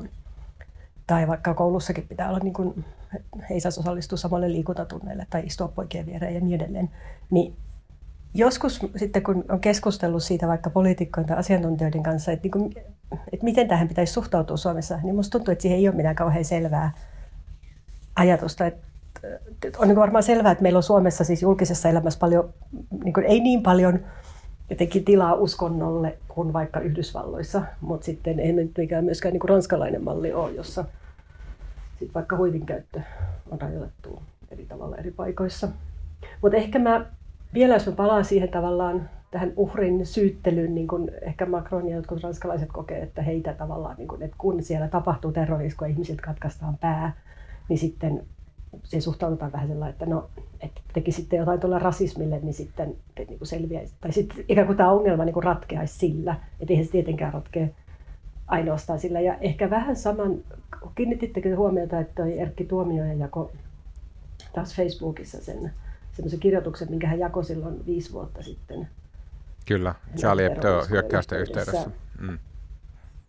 tai 1.09 1.29
vaikka 1.29 1.55
koulussakin 1.55 2.09
pitää 2.09 2.29
olla, 2.29 2.39
niin 2.39 2.55
kuin, 2.55 2.85
ei 3.51 3.61
saisi 3.61 3.81
osallistua 3.81 4.19
samalle 4.19 4.53
liikuntatunneille 4.53 5.27
tai 5.31 5.43
istua 5.47 5.69
poikien 5.69 6.07
viereen 6.07 6.35
ja 6.35 6.41
niin 6.41 6.61
edelleen. 6.61 6.91
Niin 7.31 7.57
joskus 8.35 8.81
sitten, 8.97 9.23
kun 9.23 9.45
on 9.49 9.61
keskustellut 9.61 10.23
siitä 10.23 10.49
vaikka 10.49 10.71
poliitikkojen 10.71 11.27
tai 11.27 11.37
asiantuntijoiden 11.37 12.03
kanssa, 12.03 12.33
että, 12.33 12.43
niin 12.43 12.51
kuin, 12.51 12.75
että 13.33 13.45
miten 13.45 13.69
tähän 13.69 13.89
pitäisi 13.89 14.13
suhtautua 14.13 14.57
Suomessa, 14.57 14.97
niin 14.97 15.07
minusta 15.07 15.39
tuntuu, 15.39 15.53
että 15.53 15.63
siihen 15.63 15.79
ei 15.79 15.89
ole 15.89 15.97
mitään 15.97 16.17
kauhean 16.17 16.45
selvää 16.45 16.93
ajatusta. 18.17 18.67
Että, 18.67 18.89
on 19.79 19.89
niin 19.89 19.97
varmaan 19.97 20.23
selvää, 20.23 20.53
että 20.53 20.63
meillä 20.63 20.77
on 20.77 20.83
Suomessa 20.83 21.25
siis 21.25 21.43
julkisessa 21.43 21.89
elämässä 21.89 22.19
paljon, 22.19 22.55
niin 23.05 23.15
kuin, 23.15 23.27
ei 23.27 23.41
niin 23.41 23.63
paljon 23.63 24.01
jotenkin 24.71 25.05
tilaa 25.05 25.35
uskonnolle 25.35 26.19
kuin 26.29 26.53
vaikka 26.53 26.81
Yhdysvalloissa, 26.81 27.63
mutta 27.81 28.05
sitten 28.05 28.41
ei 28.41 28.53
nyt 28.53 28.73
mikään 28.79 29.05
myöskään 29.05 29.33
niin 29.33 29.41
kuin 29.41 29.49
ranskalainen 29.49 30.05
malli 30.05 30.33
ole, 30.33 30.53
jossa 30.53 30.85
sit 31.99 32.15
vaikka 32.15 32.37
huivin 32.37 32.67
käyttö 32.67 33.01
on 33.51 33.61
rajoitettu 33.61 34.23
eri 34.51 34.67
tavalla 34.67 34.97
eri 34.97 35.11
paikoissa. 35.11 35.69
Mutta 36.43 36.57
ehkä 36.57 36.79
mä 36.79 37.07
vielä 37.55 37.75
jos 37.75 37.87
mä 37.87 37.93
palaan 37.93 38.25
siihen 38.25 38.49
tavallaan 38.49 39.11
tähän 39.31 39.53
uhrin 39.57 40.07
syyttelyyn, 40.07 40.75
niin 40.75 40.89
kuin 40.89 41.11
ehkä 41.23 41.47
Macron 41.47 41.89
ja 41.89 41.97
jotkut 41.97 42.23
ranskalaiset 42.23 42.69
kokee, 42.73 43.03
että 43.03 43.23
heitä 43.23 43.55
tavallaan, 43.55 43.97
niin 43.99 44.09
kuin, 44.09 44.23
että 44.23 44.37
kun 44.39 44.63
siellä 44.63 44.89
tapahtuu 44.89 45.33
terrorisku 45.33 45.85
ja 45.85 45.91
ihmisiltä 45.91 46.23
katkaistaan 46.23 46.79
pää, 46.79 47.13
niin 47.69 47.79
sitten 47.79 48.27
se 48.85 49.01
suhtaudutaan 49.01 49.53
vähän 49.53 49.69
sellainen, 49.69 49.93
että 49.93 50.07
no, 50.07 50.31
että 50.61 50.81
teki 50.93 51.13
sitten 51.13 51.39
jotain 51.39 51.61
tuolla 51.61 51.79
rasismille, 51.79 52.41
niin 52.43 52.55
sitten 52.55 52.97
niin 53.17 53.39
kuin 53.39 53.49
selviäisi. 53.49 53.95
Tai 54.01 54.13
sitten 54.13 54.45
ikään 54.49 54.67
kuin 54.67 54.77
tämä 54.77 54.91
ongelma 54.91 55.25
niin 55.25 55.35
kuin 55.35 55.45
ratkeaisi 55.45 55.99
sillä, 55.99 56.37
että 56.61 56.73
eihän 56.73 56.87
se 56.87 56.93
tietenkään 56.93 57.35
ratkea 57.35 57.67
ainoastaan 58.47 58.99
sillä. 58.99 59.21
Ja 59.21 59.35
ehkä 59.41 59.71
vähän 59.71 59.97
saman, 59.97 60.39
kiinnitittekö 60.95 61.57
huomiota, 61.57 62.01
että 62.01 62.23
toi 62.23 62.39
Erkki 62.39 62.65
Tuomioja 62.65 63.13
jako 63.13 63.51
taas 64.55 64.75
Facebookissa 64.75 65.41
sen 65.41 65.73
semmoisen 66.13 66.41
kirjoituksen, 66.41 66.91
minkä 66.91 67.09
hän 67.09 67.19
jakoi 67.19 67.45
silloin 67.45 67.87
viisi 67.87 68.13
vuotta 68.13 68.43
sitten. 68.43 68.89
Kyllä, 69.67 69.95
Charlie 70.17 70.45
Hebdo 70.51 70.87
hyökkäysten 70.91 71.41
yhteydessä. 71.41 71.91
Mm. 72.21 72.39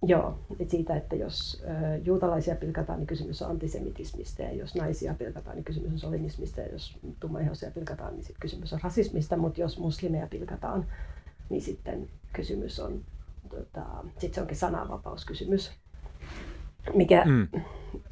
Joo, 0.02 0.40
että 0.60 0.72
siitä, 0.72 0.96
että 0.96 1.16
jos 1.16 1.64
juutalaisia 2.04 2.56
pilkataan, 2.56 3.00
niin 3.00 3.08
kysymys 3.08 3.42
on 3.42 3.50
antisemitismistä, 3.50 4.44
ja 4.44 4.54
jos 4.54 4.76
naisia 4.76 5.14
pilkataan, 5.14 5.56
niin 5.56 5.64
kysymys 5.64 5.92
on 5.92 6.00
solinismista, 6.00 6.62
ja 6.62 6.68
jos 6.68 6.98
tummaihoisia 7.20 7.72
pilkataan, 7.72 8.16
niin 8.16 8.26
kysymys 8.40 8.74
on 8.74 8.80
rasismista, 8.84 9.38
mutta 9.38 9.62
jos 9.62 9.80
muslimeja 9.80 10.28
pilkataan, 10.28 10.86
niin 11.50 11.62
sitten 11.62 12.08
kysymys 12.34 12.80
on, 12.80 13.02
tota, 13.50 13.86
sit 14.20 14.34
se 14.34 14.42
onkin 14.42 14.58
sananvapauskysymys. 14.58 15.72
Mikä 16.94 17.26
mm. 17.26 17.62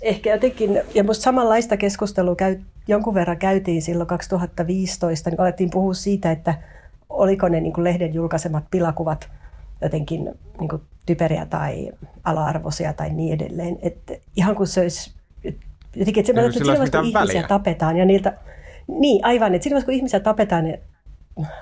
ehkä 0.01 0.33
jotenkin, 0.33 0.81
ja 0.95 1.03
musta 1.03 1.23
samanlaista 1.23 1.77
keskustelua 1.77 2.35
käy, 2.35 2.59
jonkun 2.87 3.13
verran 3.13 3.37
käytiin 3.37 3.81
silloin 3.81 4.07
2015, 4.07 5.29
niin 5.29 5.39
alettiin 5.41 5.69
puhua 5.69 5.93
siitä, 5.93 6.31
että 6.31 6.53
oliko 7.09 7.47
ne 7.47 7.59
niin 7.61 7.83
lehden 7.83 8.13
julkaisemat 8.13 8.63
pilakuvat 8.71 9.29
jotenkin 9.81 10.31
niin 10.59 10.69
kuin 10.69 10.81
typeriä 11.05 11.45
tai 11.45 11.91
ala-arvoisia 12.23 12.93
tai 12.93 13.09
niin 13.09 13.33
edelleen. 13.33 13.77
Että 13.81 14.13
ihan 14.35 14.55
kuin 14.55 14.67
se 14.67 14.81
olisi 14.81 15.13
jotenkin, 15.95 16.21
että, 16.21 16.41
että 16.41 16.57
silloin, 16.57 16.91
kun 16.91 17.05
ihmisiä 17.05 17.21
väliä. 17.21 17.47
tapetaan 17.47 17.97
ja 17.97 18.05
niiltä, 18.05 18.37
niin 18.87 19.25
aivan, 19.25 19.55
että 19.55 19.63
silloin 19.63 19.85
kun 19.85 19.93
ihmisiä 19.93 20.19
tapetaan 20.19 20.63
niin 20.63 20.79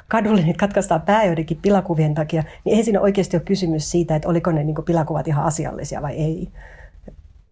kadulle, 0.07 0.41
niin 0.41 0.57
katkaistaan 0.57 1.01
pää 1.01 1.23
joidenkin 1.23 1.59
pilakuvien 1.61 2.13
takia, 2.13 2.41
niin 2.41 2.71
eihän 2.71 2.85
siinä 2.85 3.01
oikeasti 3.01 3.37
ole 3.37 3.43
kysymys 3.43 3.91
siitä, 3.91 4.15
että 4.15 4.29
oliko 4.29 4.51
ne 4.51 4.63
niin 4.63 4.75
pilakuvat 4.85 5.27
ihan 5.27 5.45
asiallisia 5.45 6.01
vai 6.01 6.15
ei. 6.15 6.49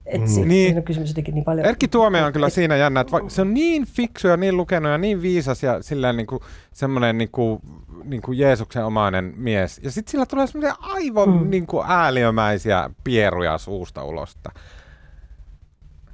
Et 0.06 0.28
se, 0.28 0.46
niin. 0.46 0.78
on 0.78 0.84
kysymys 0.84 1.10
jotenkin 1.10 1.36
niin 1.36 1.46
paljon. 1.46 1.68
Erkki 1.68 1.88
Tuomio 1.88 2.26
on 2.26 2.34
kyllä 2.34 2.48
et, 2.48 2.54
siinä 2.54 2.76
jännä, 2.76 3.00
että 3.00 3.18
se 3.28 3.42
on 3.42 3.54
niin 3.54 3.86
fiksu 3.86 4.28
ja 4.28 4.38
niin 4.38 4.58
lukenut 4.58 4.92
ja 4.92 4.98
niin 4.98 5.22
viisas 5.22 5.64
ja 5.64 5.84
silleen 5.84 6.18
niin 6.18 6.28
kuin, 6.28 6.40
semmoinen 6.74 7.18
niin 7.18 7.30
kuin, 7.32 7.60
niin 8.04 8.22
kuin 8.22 8.38
Jeesuksen 8.38 8.86
omainen 8.86 9.34
mies. 9.38 9.80
Ja 9.84 9.92
sitten 9.92 10.12
sillä 10.12 10.26
tulee 10.26 10.48
semmoisia 10.48 10.76
aivan 10.80 11.30
mm. 11.30 11.50
niin 11.50 11.68
kuin 11.68 11.86
ääliömäisiä 11.88 12.90
pieruja 13.04 13.58
suusta 13.58 14.04
ulos. 14.04 14.38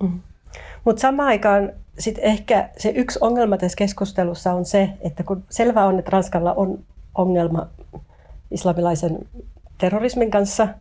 Mm. 0.04 0.20
Mutta 0.86 1.02
samaan 1.02 1.28
aikaan 1.28 1.72
sit 2.00 2.20
ehkä 2.22 2.70
se 2.78 2.90
yksi 2.90 3.20
ongelma 3.22 3.58
tässä 3.58 3.76
keskustelussa 3.76 4.54
on 4.54 4.66
se, 4.66 4.90
että 5.02 5.24
kun 5.24 5.44
selvä 5.50 5.86
on, 5.86 6.00
että 6.00 6.12
Ranskalla 6.12 6.54
on 6.54 6.80
ongelma 7.16 7.68
islamilaisen 8.52 9.20
terrorismin 9.78 10.32
kanssa– 10.32 10.68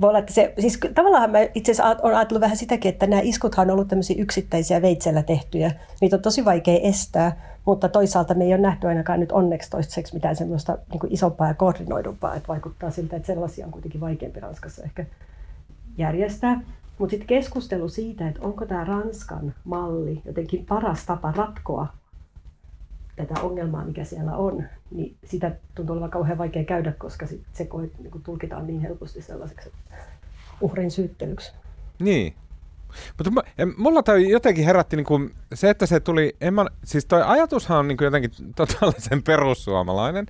voi 0.00 0.08
olla, 0.08 0.18
että 0.18 0.32
se, 0.32 0.54
siis 0.58 0.78
tavallaan 0.94 1.30
mä 1.30 1.38
itse 1.54 1.72
asiassa 1.72 1.96
olen 2.02 2.16
ajatellut 2.16 2.40
vähän 2.40 2.56
sitäkin, 2.56 2.88
että 2.88 3.06
nämä 3.06 3.22
iskuthan 3.24 3.70
on 3.70 3.74
ollut 3.74 3.88
tämmöisiä 3.88 4.22
yksittäisiä 4.22 4.82
veitsellä 4.82 5.22
tehtyjä. 5.22 5.72
Niitä 6.00 6.16
on 6.16 6.22
tosi 6.22 6.44
vaikea 6.44 6.78
estää, 6.82 7.52
mutta 7.64 7.88
toisaalta 7.88 8.34
me 8.34 8.44
ei 8.44 8.54
ole 8.54 8.62
nähty 8.62 8.86
ainakaan 8.86 9.20
nyt 9.20 9.32
onneksi 9.32 9.70
toistaiseksi 9.70 10.14
mitään 10.14 10.36
semmoista 10.36 10.78
niin 10.90 11.12
isompaa 11.12 11.48
ja 11.48 11.54
koordinoidumpaa, 11.54 12.34
että 12.34 12.48
vaikuttaa 12.48 12.90
siltä, 12.90 13.16
että 13.16 13.26
sellaisia 13.26 13.66
on 13.66 13.72
kuitenkin 13.72 14.00
vaikeampi 14.00 14.40
Ranskassa 14.40 14.82
ehkä 14.82 15.06
järjestää. 15.98 16.60
Mutta 16.98 17.10
sitten 17.10 17.26
keskustelu 17.26 17.88
siitä, 17.88 18.28
että 18.28 18.40
onko 18.42 18.66
tämä 18.66 18.84
Ranskan 18.84 19.54
malli 19.64 20.22
jotenkin 20.24 20.66
paras 20.66 21.06
tapa 21.06 21.32
ratkoa 21.36 21.86
tätä 23.16 23.40
ongelmaa, 23.40 23.84
mikä 23.84 24.04
siellä 24.04 24.36
on, 24.36 24.64
niin 24.90 25.16
sitä 25.24 25.52
tuntuu 25.74 25.92
olevan 25.92 26.10
kauhean 26.10 26.38
vaikea 26.38 26.64
käydä, 26.64 26.92
koska 26.92 27.26
sit 27.26 27.42
se 27.52 27.64
koet, 27.64 27.98
niin 27.98 28.10
kuin 28.10 28.22
tulkitaan 28.22 28.66
niin 28.66 28.80
helposti 28.80 29.22
sellaiseksi 29.22 29.72
uhrin 30.60 30.90
syyttelyksi. 30.90 31.52
Niin. 31.98 32.34
Mutta 33.18 33.42
mulla 33.76 34.02
tämä 34.02 34.18
jotenkin 34.18 34.64
herätti 34.64 34.96
niin 34.96 35.04
kuin 35.04 35.34
se, 35.54 35.70
että 35.70 35.86
se 35.86 36.00
tuli, 36.00 36.36
en 36.40 36.54
mä, 36.54 36.66
siis 36.84 37.06
toi 37.06 37.22
ajatushan 37.22 37.78
on 37.78 37.88
niin 37.88 37.98
kuin 37.98 38.04
jotenkin 38.04 38.30
totaalisen 38.56 39.22
perussuomalainen, 39.22 40.26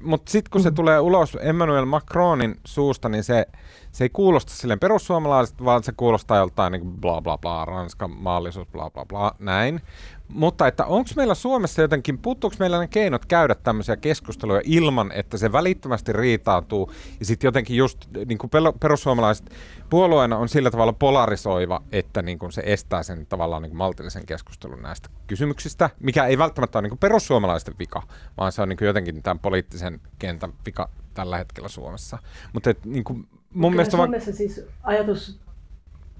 mutta 0.00 0.32
sitten 0.32 0.50
kun 0.50 0.62
se 0.62 0.70
mm. 0.70 0.74
tulee 0.74 1.00
ulos 1.00 1.36
Emmanuel 1.40 1.84
Macronin 1.84 2.56
suusta, 2.64 3.08
niin 3.08 3.24
se, 3.24 3.46
se 3.92 4.04
ei 4.04 4.08
kuulosta 4.08 4.52
silleen 4.52 4.80
perussuomalaiset, 4.80 5.64
vaan 5.64 5.82
se 5.82 5.92
kuulostaa 5.96 6.36
joltain 6.36 6.72
niin 6.72 7.00
bla 7.00 7.20
bla 7.22 7.38
bla, 7.38 7.64
Ranskan 7.64 8.10
maallisuus, 8.10 8.68
bla 8.68 8.90
bla 8.90 9.04
bla, 9.04 9.34
näin. 9.38 9.80
Mutta 10.28 10.66
että 10.66 10.84
onko 10.84 11.10
meillä 11.16 11.34
Suomessa 11.34 11.82
jotenkin, 11.82 12.18
puuttuuko 12.18 12.56
meillä 12.58 12.78
ne 12.78 12.88
keinot 12.88 13.26
käydä 13.26 13.54
tämmöisiä 13.54 13.96
keskusteluja 13.96 14.60
ilman, 14.64 15.12
että 15.12 15.38
se 15.38 15.52
välittömästi 15.52 16.12
riitautuu 16.12 16.92
ja 17.20 17.26
sitten 17.26 17.48
jotenkin 17.48 17.76
just 17.76 18.06
niin 18.26 18.38
kuin 18.38 18.50
perussuomalaiset 18.80 19.50
puolueena 19.90 20.36
on 20.38 20.48
sillä 20.48 20.70
tavalla 20.70 20.92
polarisoiva, 20.92 21.82
että 21.92 22.22
niin 22.22 22.38
kuin 22.38 22.52
se 22.52 22.62
estää 22.64 23.02
sen 23.02 23.26
tavallaan 23.26 23.62
niin 23.62 23.70
kuin 23.70 23.78
maltillisen 23.78 24.26
keskustelun 24.26 24.82
näistä 24.82 25.08
kysymyksistä, 25.26 25.90
mikä 26.00 26.24
ei 26.24 26.38
välttämättä 26.38 26.78
ole 26.78 26.82
niin 26.82 26.90
kuin 26.90 26.98
perussuomalaisten 26.98 27.74
vika, 27.78 28.02
vaan 28.36 28.52
se 28.52 28.62
on 28.62 28.68
niin 28.68 28.76
kuin 28.76 28.86
jotenkin 28.86 29.22
tämän 29.22 29.38
poliittisen 29.38 30.00
kentän 30.18 30.52
vika 30.66 30.88
tällä 31.14 31.38
hetkellä 31.38 31.68
Suomessa. 31.68 32.18
Mutta 32.52 32.74
niin 32.84 33.04
kuin 33.04 33.28
mun 33.54 33.72
mielestä 33.72 33.96
Suomessa 33.96 34.26
vaan... 34.26 34.36
siis 34.36 34.66
ajatus 34.82 35.40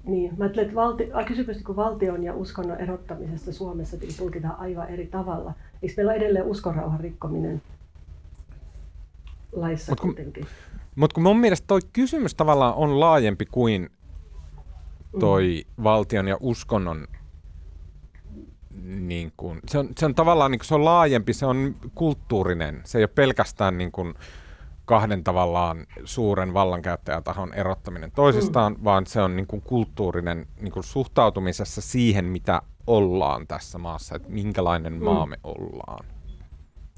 niin, 0.09 0.33
mä 0.37 0.43
ajattelen, 0.43 0.65
että 0.65 0.75
valti, 0.75 1.09
kysymys 1.27 1.57
niin 1.57 1.75
valtion 1.75 2.23
ja 2.23 2.33
uskonnon 2.35 2.77
erottamisesta 2.77 3.53
Suomessa 3.53 3.97
tulkitaan 4.17 4.59
aivan 4.59 4.89
eri 4.89 5.07
tavalla. 5.07 5.53
Eikö 5.81 5.93
meillä 5.97 6.09
ole 6.09 6.17
edelleen 6.17 6.45
uskonrauhan 6.45 6.99
rikkominen 6.99 7.61
laissa 9.51 9.91
mut 9.91 9.99
kun, 9.99 10.09
kuitenkin? 10.09 10.45
Mutta 10.95 11.13
kun 11.13 11.23
mun 11.23 11.39
mielestä 11.39 11.67
toi 11.67 11.79
kysymys 11.93 12.35
tavallaan 12.35 12.73
on 12.73 12.99
laajempi 12.99 13.45
kuin 13.45 13.89
toi 15.19 15.65
mm. 15.77 15.83
valtion 15.83 16.27
ja 16.27 16.37
uskonnon 16.39 17.07
niin 18.85 19.31
kuin, 19.37 19.59
se, 19.67 19.77
on, 19.77 19.89
se 19.97 20.05
on 20.05 20.15
tavallaan 20.15 20.51
niin 20.51 20.59
kuin, 20.59 20.67
se 20.67 20.75
on 20.75 20.85
laajempi, 20.85 21.33
se 21.33 21.45
on 21.45 21.75
kulttuurinen. 21.95 22.81
Se 22.85 22.97
ei 22.97 23.03
ole 23.03 23.09
pelkästään 23.15 23.77
niin 23.77 23.91
kuin, 23.91 24.13
kahden 24.89 25.23
tavallaan 25.23 25.85
suuren 26.05 26.53
vallankäyttäjätahon 26.53 27.53
erottaminen 27.53 28.11
toisistaan, 28.11 28.73
mm. 28.73 28.83
vaan 28.83 29.05
se 29.05 29.21
on 29.21 29.35
niin 29.35 29.47
kuin 29.47 29.61
kulttuurinen 29.61 30.47
niin 30.61 30.71
kuin 30.71 30.83
suhtautumisessa 30.83 31.81
siihen, 31.81 32.25
mitä 32.25 32.61
ollaan 32.87 33.47
tässä 33.47 33.77
maassa, 33.77 34.15
että 34.15 34.29
minkälainen 34.29 34.93
mm. 34.93 35.03
maa 35.03 35.25
me 35.25 35.37
ollaan. 35.43 36.05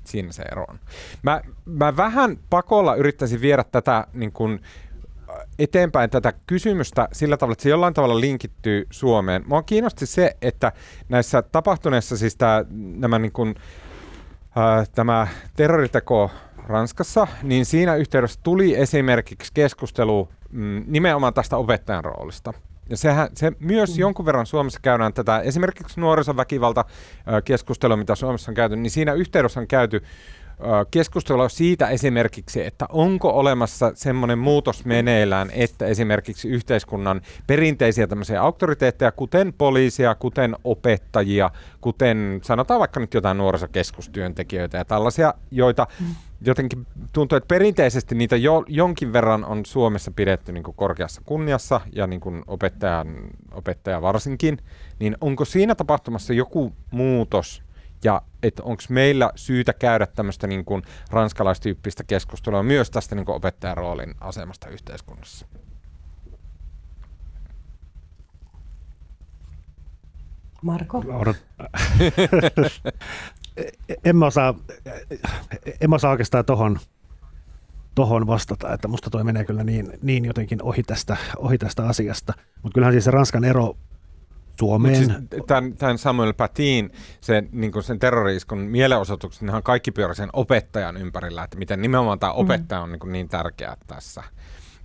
Siinä 0.03 0.31
se 0.31 0.43
ero 0.51 0.65
on. 0.69 0.79
Mä, 1.23 1.41
mä 1.65 1.97
vähän 1.97 2.37
pakolla 2.49 2.95
yrittäisin 2.95 3.41
viedä 3.41 3.63
tätä 3.71 4.07
niin 4.13 4.31
kuin, 4.31 4.61
eteenpäin 5.59 6.09
tätä 6.09 6.33
kysymystä 6.47 7.07
sillä 7.11 7.37
tavalla, 7.37 7.53
että 7.53 7.63
se 7.63 7.69
jollain 7.69 7.93
tavalla 7.93 8.19
linkittyy 8.19 8.87
Suomeen. 8.89 9.43
Mua 9.47 9.63
kiinnosti 9.63 10.05
se, 10.05 10.37
että 10.41 10.71
näissä 11.09 11.41
tapahtuneissa 11.41 12.17
siis 12.17 12.35
tää, 12.35 12.65
nämä 12.71 13.19
niin 13.19 13.31
kuin, 13.31 13.55
äh, 14.57 14.89
tämä 14.89 15.27
terroriteko 15.55 16.31
Ranskassa, 16.71 17.27
niin 17.43 17.65
siinä 17.65 17.95
yhteydessä 17.95 18.39
tuli 18.43 18.75
esimerkiksi 18.75 19.51
keskustelu 19.53 20.29
mm, 20.51 20.83
nimenomaan 20.87 21.33
tästä 21.33 21.57
opettajan 21.57 22.03
roolista. 22.03 22.53
Ja 22.89 22.97
sehän, 22.97 23.29
se 23.33 23.51
myös 23.59 23.95
mm. 23.95 23.99
jonkun 23.99 24.25
verran 24.25 24.45
Suomessa 24.45 24.79
käydään 24.81 25.13
tätä 25.13 25.39
esimerkiksi 25.39 25.99
nuorisoväkivalta 25.99 26.85
keskustelua, 27.45 27.97
mitä 27.97 28.15
Suomessa 28.15 28.51
on 28.51 28.55
käyty, 28.55 28.75
niin 28.75 28.91
siinä 28.91 29.13
yhteydessä 29.13 29.59
on 29.59 29.67
käyty 29.67 30.03
keskustelua 30.91 31.49
siitä 31.49 31.87
esimerkiksi, 31.87 32.65
että 32.65 32.85
onko 32.89 33.29
olemassa 33.29 33.91
semmoinen 33.95 34.39
muutos 34.39 34.85
meneillään, 34.85 35.49
että 35.53 35.85
esimerkiksi 35.85 36.49
yhteiskunnan 36.49 37.21
perinteisiä 37.47 38.07
tämmöisiä 38.07 38.41
auktoriteetteja, 38.41 39.11
kuten 39.11 39.53
poliisia, 39.57 40.15
kuten 40.15 40.55
opettajia, 40.63 41.49
kuten 41.81 42.39
sanotaan 42.43 42.79
vaikka 42.79 42.99
nyt 42.99 43.13
jotain 43.13 43.37
nuorisokeskustyöntekijöitä 43.37 44.77
ja 44.77 44.85
tällaisia, 44.85 45.33
joita 45.51 45.87
mm. 45.99 46.15
Jotenkin 46.41 46.87
tuntuu, 47.13 47.35
että 47.35 47.47
perinteisesti 47.47 48.15
niitä 48.15 48.35
jo, 48.35 48.63
jonkin 48.67 49.13
verran 49.13 49.45
on 49.45 49.65
Suomessa 49.65 50.11
pidetty 50.11 50.51
niin 50.51 50.63
korkeassa 50.63 51.21
kunniassa 51.25 51.81
ja 51.93 52.07
niin 52.07 52.19
kuin 52.19 52.43
opettajan, 52.47 53.15
opettaja 53.51 54.01
varsinkin, 54.01 54.57
niin 54.99 55.17
onko 55.21 55.45
siinä 55.45 55.75
tapahtumassa 55.75 56.33
joku 56.33 56.73
muutos, 56.91 57.63
ja 58.03 58.21
onko 58.61 58.83
meillä 58.89 59.31
syytä 59.35 59.73
käydä 59.73 60.05
tämmöistä 60.05 60.47
niin 60.47 60.65
ranskalaistyyppistä 61.09 62.03
keskustelua 62.03 62.63
myös 62.63 62.91
tästä 62.91 63.15
niin 63.15 63.25
kuin 63.25 63.35
opettajan 63.35 63.77
roolin 63.77 64.15
asemasta 64.19 64.69
yhteiskunnassa? 64.69 65.45
Marko? 70.61 71.03
en 74.05 74.15
mä 74.15 74.25
osaa, 74.25 74.55
en 75.81 75.89
mä 75.89 75.95
osaa 75.95 76.11
oikeastaan 76.11 76.45
tohon, 76.45 76.79
tohon 77.95 78.27
vastata, 78.27 78.73
että 78.73 78.87
musta 78.87 79.09
toi 79.09 79.23
menee 79.23 79.45
kyllä 79.45 79.63
niin, 79.63 79.93
niin 80.01 80.25
jotenkin 80.25 80.63
ohi 80.63 80.83
tästä, 80.83 81.17
ohi 81.37 81.57
tästä 81.57 81.87
asiasta. 81.87 82.33
Mutta 82.63 82.73
kyllähän 82.73 82.93
siis 82.93 83.05
se 83.05 83.11
Ranskan 83.11 83.43
ero 83.43 83.77
Suomeen. 84.59 84.95
Siis 84.95 85.11
tämän, 85.47 85.73
tämän 85.73 85.97
Samuel 85.97 86.33
Patin, 86.33 86.91
sen, 87.21 87.49
niin 87.51 87.83
sen 87.83 87.99
terroriiskon 87.99 88.59
mielenosoitukset, 88.59 89.41
nehän 89.41 89.63
kaikki 89.63 89.91
pyörä 89.91 90.13
sen 90.13 90.29
opettajan 90.33 90.97
ympärillä, 90.97 91.43
että 91.43 91.57
miten 91.57 91.81
nimenomaan 91.81 92.19
tämä 92.19 92.33
mm. 92.33 92.39
opettaja 92.39 92.81
on 92.81 92.91
niin, 92.91 93.11
niin 93.11 93.29
tärkeä 93.29 93.77
tässä. 93.87 94.23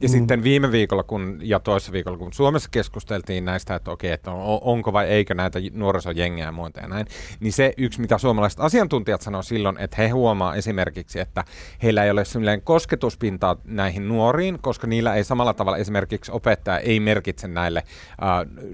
Ja 0.00 0.08
mm. 0.08 0.12
sitten 0.12 0.42
viime 0.42 0.72
viikolla 0.72 1.02
kun, 1.02 1.38
ja 1.42 1.60
toisessa 1.60 1.92
viikolla, 1.92 2.18
kun 2.18 2.32
Suomessa 2.32 2.68
keskusteltiin 2.72 3.44
näistä, 3.44 3.74
että 3.74 3.90
okei, 3.90 4.12
että 4.12 4.30
on, 4.30 4.58
onko 4.62 4.92
vai 4.92 5.06
eikö 5.06 5.34
näitä 5.34 5.58
nuorisojengejä 5.72 6.46
ja 6.46 6.52
muuta 6.52 6.80
ja 6.80 6.88
näin, 6.88 7.06
niin 7.40 7.52
se 7.52 7.72
yksi, 7.76 8.00
mitä 8.00 8.18
suomalaiset 8.18 8.60
asiantuntijat 8.60 9.20
sanoo 9.20 9.42
silloin, 9.42 9.78
että 9.78 9.96
he 9.96 10.08
huomaa 10.08 10.54
esimerkiksi, 10.54 11.20
että 11.20 11.44
heillä 11.82 12.04
ei 12.04 12.10
ole 12.10 12.24
sellainen 12.24 12.62
kosketuspintaa 12.62 13.56
näihin 13.64 14.08
nuoriin, 14.08 14.58
koska 14.62 14.86
niillä 14.86 15.14
ei 15.14 15.24
samalla 15.24 15.54
tavalla 15.54 15.78
esimerkiksi 15.78 16.32
opettaja 16.32 16.78
ei 16.78 17.00
merkitse 17.00 17.48
näille, 17.48 17.82
äh, 18.22 18.66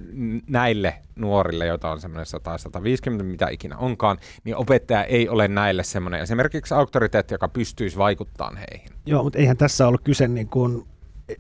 näille 0.49 0.95
nuorille, 1.17 1.67
joita 1.67 1.91
on 1.91 2.01
semmoinen 2.01 2.27
100-150, 3.21 3.23
mitä 3.23 3.49
ikinä 3.49 3.77
onkaan, 3.77 4.19
niin 4.45 4.57
opettaja 4.57 5.05
ei 5.05 5.29
ole 5.29 5.49
näille 5.49 5.85
semmoinen 5.85 6.21
esimerkiksi 6.21 6.75
auktoriteetti, 6.75 7.35
joka 7.35 7.49
pystyisi 7.49 7.99
vaikuttamaan 7.99 8.57
heihin. 8.57 8.91
Joo, 9.07 9.23
mutta 9.23 9.39
eihän 9.39 9.57
tässä 9.57 9.89
ollut 9.89 10.01
kyse 10.05 10.29
niin 10.29 10.49
kuin 10.49 10.85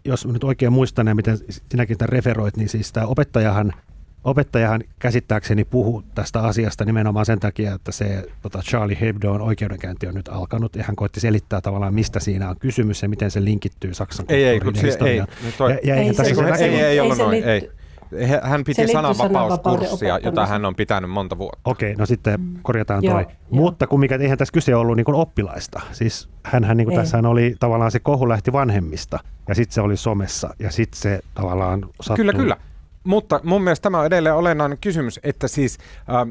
jos 0.05 0.27
nyt 0.27 0.45
oikein 0.45 0.73
muistan 0.73 1.07
ja 1.07 1.14
miten 1.14 1.38
sinäkin 1.71 1.99
tämän 1.99 2.09
referoit, 2.09 2.57
niin 2.57 2.68
siis 2.68 2.92
tämä 2.92 3.07
opettajahan, 3.07 3.73
opettajahan 4.25 4.85
käsittääkseni 4.99 5.64
puhuu 5.64 6.03
tästä 6.14 6.40
asiasta 6.40 6.85
nimenomaan 6.85 7.27
sen 7.27 7.40
takia, 7.40 7.75
että 7.75 7.92
se 7.92 8.25
tota 8.42 8.59
Charlie 8.59 9.01
Hebdoon 9.01 9.40
oikeudenkäynti 9.40 10.07
on 10.07 10.14
nyt 10.14 10.29
alkanut 10.29 10.77
ja 10.77 10.85
hän 10.85 10.97
koitti 10.97 11.21
selittää 11.21 11.61
tavallaan, 11.61 11.95
mistä 11.95 12.21
siinä 12.21 12.51
on 12.51 12.57
kysymys 12.59 13.03
ja 13.03 13.09
miten 13.09 13.31
se 13.31 13.45
linkittyy 13.45 13.95
Saksan 13.95 14.27
ei, 14.29 14.45
ei, 14.45 14.61
kun 14.61 14.77
se, 14.77 14.87
ei, 14.87 15.23
toi, 15.59 15.71
ja, 15.71 15.79
ja 15.85 15.95
ei, 15.95 16.14
se, 16.14 16.23
ei, 16.23 16.31
ei, 16.59 16.75
ei, 16.75 16.81
ei 16.81 17.01
ollut 17.01 17.18
noin, 17.18 17.45
ei. 17.45 17.71
Hän 18.42 18.64
piti 18.64 18.88
sananvapauskurssia, 18.88 20.18
jota 20.18 20.46
hän 20.46 20.64
on 20.64 20.75
pitänyt 20.75 21.11
monta 21.11 21.38
vuotta. 21.38 21.61
Okei, 21.64 21.94
no 21.94 22.07
sitten 22.07 22.40
mm. 22.40 22.55
korjataan 22.62 23.03
toi. 23.03 23.22
Joo, 23.22 23.33
Mutta 23.51 23.87
kumminkin, 23.87 24.22
eihän 24.22 24.38
tässä 24.38 24.53
kyse 24.53 24.75
ollut 24.75 24.96
niin 24.96 25.14
oppilaista. 25.14 25.81
Siis 25.92 26.29
hänhän 26.42 26.77
niin 26.77 26.94
tässä 26.94 27.18
oli 27.18 27.57
tavallaan 27.61 27.90
se 27.90 28.01
kohu 28.01 28.29
lähti 28.29 28.53
vanhemmista 28.53 29.18
ja 29.48 29.55
sitten 29.55 29.75
se 29.75 29.81
oli 29.81 29.96
somessa 29.96 30.55
ja 30.59 30.70
sitten 30.70 31.01
se 31.01 31.20
tavallaan 31.35 31.81
sattui. 32.01 32.16
Kyllä, 32.16 32.33
kyllä. 32.33 32.57
Mutta 33.05 33.40
mun 33.44 33.62
mielestä 33.62 33.83
tämä 33.83 34.01
on 34.01 34.07
edelleen 34.07 34.35
olennainen 34.35 34.79
kysymys, 34.79 35.20
että 35.22 35.48
siis 35.48 35.79
ähm, 36.14 36.31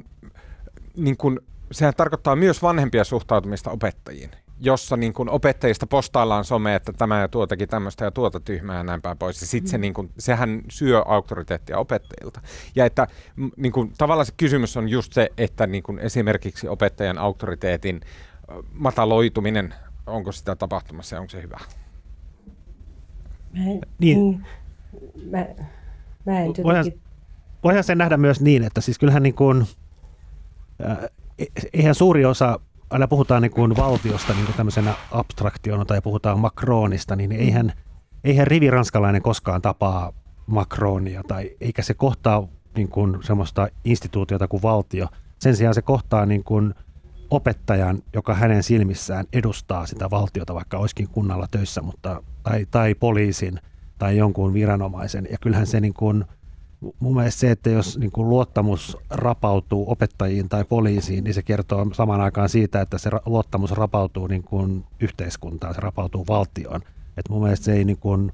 niin 0.97 1.17
kun, 1.17 1.39
sehän 1.71 1.93
tarkoittaa 1.97 2.35
myös 2.35 2.61
vanhempia 2.61 3.03
suhtautumista 3.03 3.71
opettajiin 3.71 4.31
jossa 4.61 4.97
niin 4.97 5.13
kuin 5.13 5.29
opettajista 5.29 5.87
postaillaan 5.87 6.45
some, 6.45 6.75
että 6.75 6.93
tämä 6.93 7.21
ja 7.21 7.27
tuo 7.27 7.47
teki 7.47 7.67
tämmöistä 7.67 8.05
ja 8.05 8.11
tuota 8.11 8.39
tyhmää 8.39 8.77
ja 8.77 8.83
näin 8.83 9.01
päin 9.01 9.17
pois. 9.17 9.41
Ja 9.41 9.47
sit 9.47 9.67
se, 9.67 9.77
mm. 9.77 9.81
niin 9.81 9.93
kuin, 9.93 10.11
sehän 10.17 10.61
syö 10.69 11.01
auktoriteettia 11.05 11.77
opettajilta. 11.77 12.41
Ja 12.75 12.85
että 12.85 13.07
niin 13.57 13.71
kuin, 13.71 13.93
tavallaan 13.97 14.25
se 14.25 14.33
kysymys 14.37 14.77
on 14.77 14.89
just 14.89 15.13
se, 15.13 15.29
että 15.37 15.67
niin 15.67 15.83
kuin 15.83 15.99
esimerkiksi 15.99 16.67
opettajan 16.67 17.17
auktoriteetin 17.17 18.01
mataloituminen, 18.73 19.73
onko 20.07 20.31
sitä 20.31 20.55
tapahtumassa 20.55 21.15
ja 21.15 21.19
onko 21.19 21.29
se 21.29 21.41
hyvä? 21.41 21.59
Mä 23.53 23.63
en, 23.63 23.81
niin. 23.99 24.19
niin. 24.19 24.45
Mä, 25.31 25.45
mä 26.25 26.39
en 26.39 26.53
voihan, 26.63 26.85
voihan 27.63 27.83
sen 27.83 27.97
nähdä 27.97 28.17
myös 28.17 28.41
niin, 28.41 28.63
että 28.63 28.81
siis 28.81 28.99
kyllähän 28.99 29.23
niin 29.23 29.35
kuin, 29.35 29.65
äh, 30.89 30.97
e-, 31.39 31.67
eihän 31.73 31.95
suuri 31.95 32.25
osa 32.25 32.59
aina 32.91 33.07
puhutaan 33.07 33.41
niin 33.41 33.51
kuin 33.51 33.77
valtiosta 33.77 34.33
niin 34.33 34.45
kuin 34.45 34.55
tämmöisenä 34.55 34.93
abstraktiona 35.11 35.85
tai 35.85 36.01
puhutaan 36.01 36.39
Macronista, 36.39 37.15
niin 37.15 37.31
eihän, 37.31 37.73
eihän 38.23 38.47
riviranskalainen 38.47 39.21
koskaan 39.21 39.61
tapaa 39.61 40.13
Macronia 40.47 41.23
tai 41.27 41.51
eikä 41.61 41.81
se 41.81 41.93
kohtaa 41.93 42.47
niin 42.75 42.87
kuin 42.87 43.23
semmoista 43.23 43.67
instituutiota 43.85 44.47
kuin 44.47 44.63
valtio. 44.63 45.07
Sen 45.39 45.55
sijaan 45.55 45.75
se 45.75 45.81
kohtaa 45.81 46.25
niin 46.25 46.43
kuin 46.43 46.73
opettajan, 47.29 48.03
joka 48.13 48.33
hänen 48.33 48.63
silmissään 48.63 49.25
edustaa 49.33 49.85
sitä 49.85 50.09
valtiota, 50.09 50.55
vaikka 50.55 50.77
olisikin 50.77 51.09
kunnalla 51.09 51.47
töissä, 51.51 51.81
mutta, 51.81 52.23
tai, 52.43 52.67
tai 52.71 52.95
poliisin 52.95 53.59
tai 53.97 54.17
jonkun 54.17 54.53
viranomaisen. 54.53 55.27
Ja 55.31 55.37
kyllähän 55.37 55.67
se 55.67 55.79
niin 55.79 55.93
kuin, 55.93 56.25
mun 56.99 57.15
mielestä 57.15 57.39
se, 57.39 57.51
että 57.51 57.69
jos 57.69 57.97
niin 57.97 58.11
kuin 58.11 58.29
luottamus 58.29 58.97
rapautuu 59.09 59.91
opettajiin 59.91 60.49
tai 60.49 60.65
poliisiin, 60.65 61.23
niin 61.23 61.33
se 61.33 61.41
kertoo 61.41 61.87
samaan 61.93 62.21
aikaan 62.21 62.49
siitä, 62.49 62.81
että 62.81 62.97
se 62.97 63.09
luottamus 63.25 63.71
rapautuu 63.71 64.27
niin 64.27 64.43
kuin 64.43 64.85
yhteiskuntaan, 64.99 65.75
se 65.75 65.81
rapautuu 65.81 66.27
valtioon. 66.27 66.81
Et 67.17 67.29
mun 67.29 67.43
mielestä 67.43 67.65
se 67.65 67.73
ei 67.73 67.85
niin 67.85 67.97
kuin, 67.97 68.31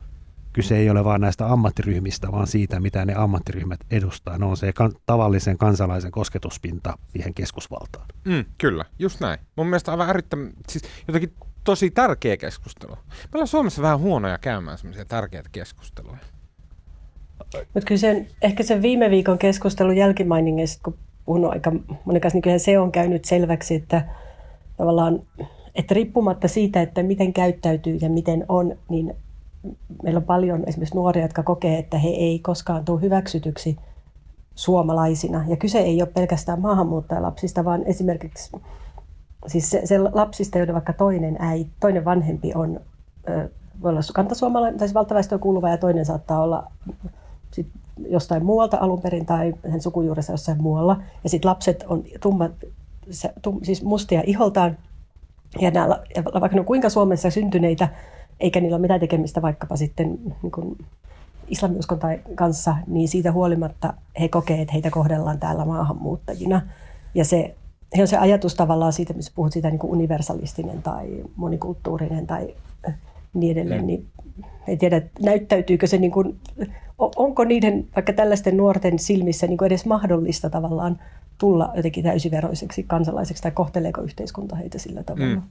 kyse 0.54 0.78
ei 0.78 0.90
ole 0.90 1.04
vain 1.04 1.22
näistä 1.22 1.48
ammattiryhmistä, 1.48 2.32
vaan 2.32 2.48
siitä, 2.48 2.80
mitä 2.80 3.06
ne 3.06 3.14
ammattiryhmät 3.16 3.80
edustaa. 3.92 4.38
Ne 4.38 4.46
on 4.46 4.58
se 4.58 4.74
kan- 4.74 4.94
tavallisen 5.06 5.58
kansalaisen 5.58 6.12
kosketuspinta 6.12 6.98
siihen 7.08 7.34
keskusvaltaan. 7.34 8.06
Mm, 8.26 8.46
kyllä, 8.58 8.86
just 9.00 9.20
näin. 9.20 9.40
Mun 9.56 9.68
mielestä 9.68 9.92
aivan 9.92 10.10
älyttömän, 10.10 10.54
siis 10.70 10.84
jotenkin 11.08 11.34
tosi 11.64 11.92
tärkeä 11.92 12.38
keskustelu. 12.38 12.96
Me 12.96 13.30
ollaan 13.34 13.48
Suomessa 13.48 13.82
vähän 13.82 14.00
huonoja 14.00 14.38
käymään 14.38 14.78
semmoisia 14.78 15.06
tärkeitä 15.06 15.50
keskusteluja. 15.52 16.18
Mutta 17.54 17.88
kyllä 17.88 18.00
sen, 18.00 18.28
ehkä 18.42 18.64
sen 18.64 18.82
viime 18.82 19.10
viikon 19.10 19.38
keskustelun 19.38 19.98
jälkimainingeista, 19.98 20.82
kun 20.84 20.98
puhunut 21.26 21.52
aika 21.52 21.72
monen 22.06 22.22
kanssa, 22.22 22.36
niin 22.36 22.42
kyllä 22.42 22.58
se 22.58 22.80
on 22.80 22.92
käynyt 22.92 23.26
selväksi, 23.26 23.76
että 23.76 24.06
tavallaan, 24.78 25.22
että 25.76 25.94
riippumatta 25.94 26.48
siitä, 26.48 26.82
että 26.82 27.04
miten 27.04 27.34
käyttäytyy 27.34 27.98
ja 28.02 28.10
miten 28.10 28.46
on, 28.50 28.78
niin 28.90 29.14
meillä 30.04 30.18
on 30.18 30.24
paljon 30.24 30.64
esimerkiksi 30.68 30.96
nuoria, 30.96 31.24
jotka 31.24 31.44
kokee, 31.44 31.80
että 31.80 31.98
he 31.98 32.10
ei 32.10 32.40
koskaan 32.40 32.86
tule 32.86 33.02
hyväksytyksi 33.02 33.78
suomalaisina. 34.56 35.46
Ja 35.48 35.56
kyse 35.56 35.80
ei 35.80 36.02
ole 36.02 36.10
pelkästään 36.14 36.62
maahanmuuttajalapsista, 36.62 37.66
vaan 37.66 37.84
esimerkiksi 37.86 38.52
siis 39.48 39.70
se, 39.70 39.82
se 39.86 40.00
lapsista, 40.00 40.58
joiden 40.58 40.76
vaikka 40.76 40.94
toinen 40.94 41.36
äiti, 41.40 41.70
toinen 41.80 42.06
vanhempi 42.06 42.52
on, 42.56 42.80
voi 43.82 43.92
olla 43.92 44.02
kantasuomalainen, 44.14 44.80
tai 44.80 44.88
siis 44.88 44.96
valtaväestöön 44.96 45.42
kuuluva, 45.42 45.70
ja 45.70 45.78
toinen 45.78 46.06
saattaa 46.06 46.42
olla 46.42 46.72
sit 47.54 47.68
jostain 48.10 48.46
muualta 48.46 48.78
alun 48.80 49.02
perin 49.02 49.26
tai 49.26 49.54
sen 49.72 49.82
sukujuuressa 49.82 50.34
jossain 50.34 50.62
muualla. 50.62 51.02
Ja 51.24 51.30
sitten 51.30 51.50
lapset 51.50 51.84
on 51.88 52.04
tummat, 52.20 52.52
tum, 53.42 53.60
siis 53.64 53.84
mustia 53.84 54.24
iholtaan, 54.26 54.78
ja, 55.60 55.72
nämä, 55.72 56.00
vaikka 56.42 56.56
ne 56.56 56.60
on 56.60 56.66
kuinka 56.66 56.90
Suomessa 56.90 57.30
syntyneitä, 57.30 57.90
eikä 58.40 58.62
niillä 58.62 58.76
ole 58.76 58.82
mitään 58.82 59.00
tekemistä 59.00 59.42
vaikkapa 59.42 59.76
sitten 59.76 60.18
niin 60.44 60.52
kuin 60.52 60.78
islamiuskon 61.48 62.00
kanssa, 62.36 62.76
niin 62.88 63.08
siitä 63.08 63.32
huolimatta 63.32 63.94
he 64.20 64.28
kokee, 64.28 64.62
että 64.62 64.74
heitä 64.74 64.92
kohdellaan 64.92 65.40
täällä 65.40 65.66
maahanmuuttajina. 65.66 66.62
Ja 67.16 67.26
se, 67.26 67.56
he 67.98 68.02
on 68.02 68.08
se 68.08 68.18
ajatus 68.18 68.56
tavallaan 68.56 68.94
siitä, 68.94 69.14
missä 69.14 69.32
puhut 69.36 69.54
siitä 69.54 69.70
niin 69.70 69.80
kuin 69.80 69.92
universalistinen 69.92 70.84
tai 70.84 71.24
monikulttuurinen 71.36 72.28
tai 72.28 72.56
niin 73.40 73.58
edelleen, 73.58 73.88
niin 73.88 74.08
ei 74.68 74.78
tiedä, 74.78 75.02
näyttäytyykö 75.22 75.88
se, 75.88 75.98
niin 75.98 76.12
kuin, 76.12 76.40
onko 76.98 77.44
niiden 77.44 77.88
vaikka 77.96 78.14
tällaisten 78.14 78.58
nuorten 78.58 79.00
silmissä 79.00 79.48
niin 79.48 79.58
kuin 79.58 79.68
edes 79.68 79.86
mahdollista 79.86 80.50
tavallaan 80.50 81.00
tulla 81.38 81.72
jotenkin 81.76 82.04
täysiveroiseksi 82.04 82.84
kansalaiseksi 82.84 83.44
tai 83.44 83.52
kohteleeko 83.52 84.02
yhteiskunta 84.02 84.56
heitä 84.56 84.78
sillä 84.78 85.04
tavalla. 85.04 85.36
Mm. 85.36 85.42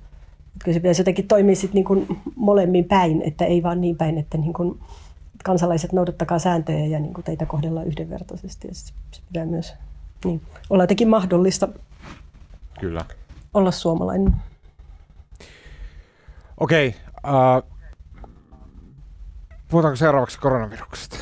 Kyllä 0.64 0.74
se 0.74 0.80
pitäisi 0.80 1.00
jotenkin 1.00 1.28
toimia 1.28 1.56
sit 1.56 1.74
niin 1.74 1.84
kuin 1.84 2.06
molemmin 2.36 2.84
päin, 2.84 3.22
että 3.22 3.44
ei 3.44 3.62
vaan 3.62 3.80
niin 3.80 3.96
päin, 3.96 4.18
että 4.18 4.38
niin 4.38 4.52
kuin 4.52 4.80
kansalaiset 5.44 5.92
noudattakaa 5.92 6.38
sääntöjä 6.38 6.86
ja 6.86 7.00
niin 7.00 7.14
kuin 7.14 7.24
teitä 7.24 7.46
kohdellaan 7.46 7.86
yhdenvertaisesti. 7.86 8.68
Ja 8.68 8.74
se 8.74 8.92
pitää 9.28 9.46
myös 9.46 9.74
niin, 10.24 10.42
olla 10.70 10.82
jotenkin 10.82 11.08
mahdollista 11.08 11.68
Kyllä. 12.80 13.04
olla 13.54 13.70
suomalainen. 13.70 14.32
Okei. 16.60 16.88
Okay, 16.88 17.32
uh, 17.32 17.75
puhutaanko 19.68 19.96
seuraavaksi 19.96 20.38
koronaviruksesta? 20.38 21.16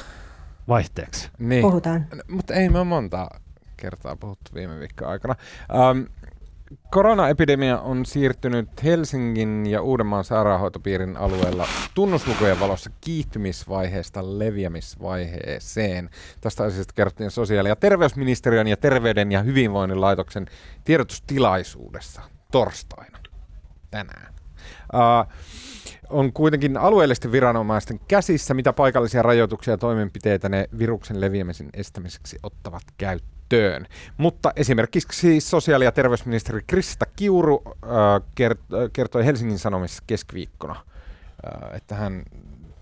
Vaihteeksi. 0.68 1.30
Niin. 1.38 1.62
Puhutaan. 1.62 2.06
Mutta 2.28 2.54
ei 2.54 2.68
me 2.68 2.84
monta 2.84 3.28
kertaa 3.76 4.16
puhuttu 4.16 4.50
viime 4.54 4.80
viikon 4.80 5.08
aikana. 5.08 5.34
Um, 5.90 6.06
Koronaepidemia 6.90 7.80
on 7.80 8.06
siirtynyt 8.06 8.84
Helsingin 8.84 9.66
ja 9.66 9.82
Uudenmaan 9.82 10.24
sairaanhoitopiirin 10.24 11.16
alueella 11.16 11.66
tunnuslukujen 11.94 12.60
valossa 12.60 12.90
kiihtymisvaiheesta 13.00 14.38
leviämisvaiheeseen. 14.38 16.10
Tästä 16.40 16.64
asiasta 16.64 16.94
kerrottiin 16.94 17.30
sosiaali- 17.30 17.68
ja 17.68 17.76
terveysministeriön 17.76 18.66
ja 18.66 18.76
Terveyden 18.76 19.32
ja 19.32 19.42
hyvinvoinnin 19.42 20.00
laitoksen 20.00 20.46
tiedotustilaisuudessa 20.84 22.22
torstaina 22.52 23.18
tänään. 23.90 24.34
Uh, 24.94 25.32
on 26.10 26.32
kuitenkin 26.32 26.76
alueellisten 26.76 27.32
viranomaisten 27.32 28.00
käsissä, 28.08 28.54
mitä 28.54 28.72
paikallisia 28.72 29.22
rajoituksia 29.22 29.72
ja 29.74 29.78
toimenpiteitä 29.78 30.48
ne 30.48 30.68
viruksen 30.78 31.20
leviämisen 31.20 31.68
estämiseksi 31.74 32.38
ottavat 32.42 32.82
käyttöön. 32.98 33.86
Mutta 34.16 34.52
esimerkiksi 34.56 35.40
sosiaali- 35.40 35.84
ja 35.84 35.92
terveysministeri 35.92 36.60
Krista 36.66 37.06
Kiuru 37.16 37.62
äh, 37.66 37.80
kert- 38.40 38.90
kertoi 38.92 39.24
Helsingin 39.24 39.58
Sanomissa 39.58 40.02
keskiviikkona, 40.06 40.74
äh, 40.74 41.76
että 41.76 41.94
hän, 41.94 42.22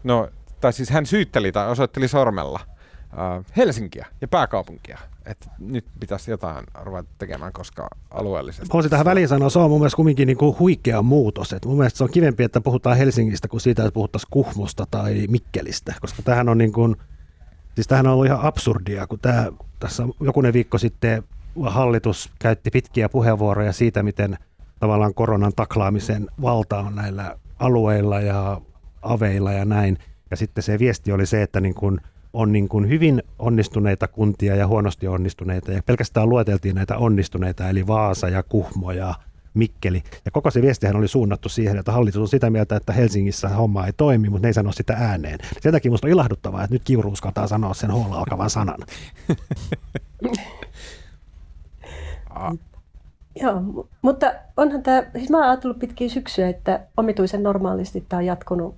no, 0.05 0.29
tai 0.61 0.73
siis 0.73 0.91
hän 0.91 1.07
syytteli 1.07 1.53
tai 1.53 1.69
osoitteli 1.69 2.09
sormella 2.09 2.61
äh, 3.03 3.45
Helsinkiä 3.57 4.07
ja 4.21 4.29
pääkaupunkia, 4.29 4.99
että 5.27 5.51
nyt 5.59 5.85
pitäisi 6.01 6.31
jotain 6.31 6.65
ruveta 6.83 7.09
tekemään, 7.19 7.53
koska 7.53 7.89
alueellisesti... 8.11 8.69
Voisin 8.73 8.91
tähän 8.91 9.07
väliin 9.07 9.29
sanoa, 9.29 9.51
se 9.51 9.59
on 9.59 9.71
mun 9.71 9.81
mielestä 9.81 9.97
kumminkin 9.97 10.27
niin 10.27 10.37
kuin 10.37 10.59
huikea 10.59 11.03
muutos. 11.03 11.53
Et 11.53 11.65
mun 11.65 11.77
mielestä 11.77 11.99
se 11.99 12.05
on 12.05 12.11
kivempi, 12.11 12.45
että 12.45 12.61
puhutaan 12.61 12.97
Helsingistä 12.97 13.49
kuin 13.49 13.61
siitä, 13.61 13.83
että 13.83 13.95
puhuttaisiin 13.95 14.31
Kuhmosta 14.31 14.87
tai 14.91 15.27
Mikkelistä, 15.29 15.95
koska 16.01 16.23
tähän 16.23 16.49
on 16.49 16.59
niin 16.59 16.73
kuin, 16.73 16.97
siis 17.75 17.87
tähän 17.87 18.07
on 18.07 18.13
ollut 18.13 18.27
ihan 18.27 18.41
absurdia, 18.43 19.07
kun 19.07 19.19
tämä 19.19 19.53
tässä 19.79 20.03
jokunen 20.21 20.53
viikko 20.53 20.79
sitten 20.79 21.23
hallitus 21.63 22.31
käytti 22.39 22.71
pitkiä 22.71 23.09
puheenvuoroja 23.09 23.73
siitä, 23.73 24.03
miten 24.03 24.39
tavallaan 24.81 25.15
koronan 25.15 25.53
taklaamisen 25.57 26.27
valta 26.43 26.79
on 26.79 26.95
näillä 26.95 27.37
alueilla 27.59 28.21
ja 28.21 28.61
aveilla 29.03 29.53
ja 29.53 29.65
näin. 29.65 29.99
Ja 30.31 30.37
sitten 30.37 30.63
se 30.63 30.79
viesti 30.79 31.13
oli 31.13 31.27
se, 31.27 31.43
että 31.43 31.61
niin 31.61 31.75
kuin 31.75 32.01
on 32.33 32.53
niin 32.53 32.69
kuin 32.69 32.89
hyvin 32.89 33.23
onnistuneita 33.39 34.09
kuntia 34.09 34.57
ja 34.57 34.67
huonosti 34.67 35.09
onnistuneita. 35.09 35.73
Ja 35.73 35.83
pelkästään 35.87 36.29
lueteltiin 36.29 36.75
näitä 36.75 36.99
onnistuneita, 36.99 37.69
eli 37.69 37.87
Vaasa 37.87 38.29
ja 38.29 38.43
Kuhmo 38.43 38.93
ja 38.93 39.15
Mikkeli. 39.55 40.03
Ja 40.25 40.31
koko 40.31 40.51
se 40.51 40.63
viestihän 40.63 40.97
oli 40.97 41.09
suunnattu 41.09 41.49
siihen, 41.49 41.79
että 41.79 41.93
hallitus 41.93 42.21
on 42.21 42.29
sitä 42.29 42.51
mieltä, 42.51 42.77
että 42.77 42.93
Helsingissä 42.93 43.49
homma 43.49 43.87
ei 43.87 43.93
toimi, 43.93 44.29
mutta 44.29 44.45
ne 44.45 44.49
ei 44.49 44.55
sano 44.55 44.73
sitä 44.73 44.95
ääneen. 44.99 45.39
Sen 45.61 45.73
takia 45.73 45.91
minusta 45.91 46.07
on 46.07 46.13
ilahduttavaa, 46.13 46.65
että 46.65 46.75
nyt 46.75 46.85
Kiuru 46.85 47.11
uskaltaa 47.11 47.47
sanoa 47.47 47.75
sen 47.75 47.91
hoolla 47.91 48.19
alkavan 48.19 48.51
sanan. 48.51 48.79
Joo, 53.41 53.87
mutta 54.03 54.33
onhan 54.57 54.83
tämä, 54.83 55.03
siis 55.17 55.31
mä 55.31 55.37
oon 55.37 55.47
ajatellut 55.47 55.79
pitkin 55.79 56.11
syksyä, 56.11 56.49
että 56.49 56.81
omituisen 56.97 57.43
normaalisti 57.43 58.05
tämä 58.09 58.19
on 58.19 58.27
jatkunut 58.27 58.75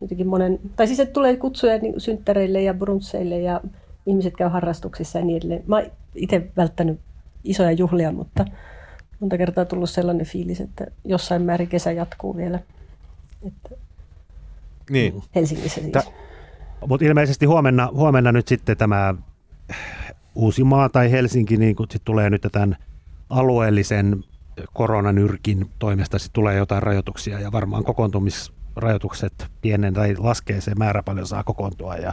jotenkin 0.00 0.26
monen, 0.26 0.58
tai 0.76 0.86
siis 0.86 1.00
että 1.00 1.12
tulee 1.12 1.36
kutsuja 1.36 1.78
niin 1.78 2.00
synttäreille 2.00 2.62
ja 2.62 2.74
brunsseille 2.74 3.38
ja 3.38 3.60
ihmiset 4.06 4.36
käy 4.36 4.48
harrastuksissa 4.48 5.18
ja 5.18 5.24
niin 5.24 5.36
edelleen. 5.36 5.62
Mä 5.66 5.82
itse 6.14 6.50
välttänyt 6.56 7.00
isoja 7.44 7.72
juhlia, 7.72 8.12
mutta 8.12 8.44
monta 9.20 9.38
kertaa 9.38 9.64
tullut 9.64 9.90
sellainen 9.90 10.26
fiilis, 10.26 10.60
että 10.60 10.86
jossain 11.04 11.42
määrin 11.42 11.68
kesä 11.68 11.92
jatkuu 11.92 12.36
vielä. 12.36 12.60
Että 13.46 13.70
niin. 14.90 15.22
Helsingissä 15.34 15.80
siis. 15.80 15.92
Ta- 15.92 16.02
mutta 16.86 17.06
ilmeisesti 17.06 17.46
huomenna, 17.46 17.88
huomenna 17.94 18.32
nyt 18.32 18.48
sitten 18.48 18.76
tämä 18.76 19.14
Uusimaa 20.34 20.88
tai 20.88 21.10
Helsinki 21.10 21.56
niin 21.56 21.76
kun 21.76 21.86
sit 21.90 22.02
tulee 22.04 22.30
nyt 22.30 22.46
tämän 22.52 22.76
alueellisen 23.30 24.24
koronanyrkin 24.72 25.70
toimesta 25.78 26.18
sit 26.18 26.32
tulee 26.32 26.56
jotain 26.56 26.82
rajoituksia 26.82 27.40
ja 27.40 27.52
varmaan 27.52 27.84
kokoontumisrajoitukset 28.78 29.46
pienen 29.60 29.94
tai 29.94 30.16
laskee 30.18 30.60
se 30.60 30.74
määrä 30.74 31.02
paljon 31.02 31.26
saa 31.26 31.44
kokoontua 31.44 31.96
ja 31.96 32.12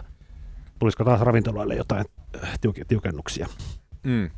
tulisiko 0.80 1.04
taas 1.04 1.22
ravintoloille 1.22 1.76
jotain 1.76 2.06
tiukennuksia. 2.88 3.48
Mm. 4.04 4.30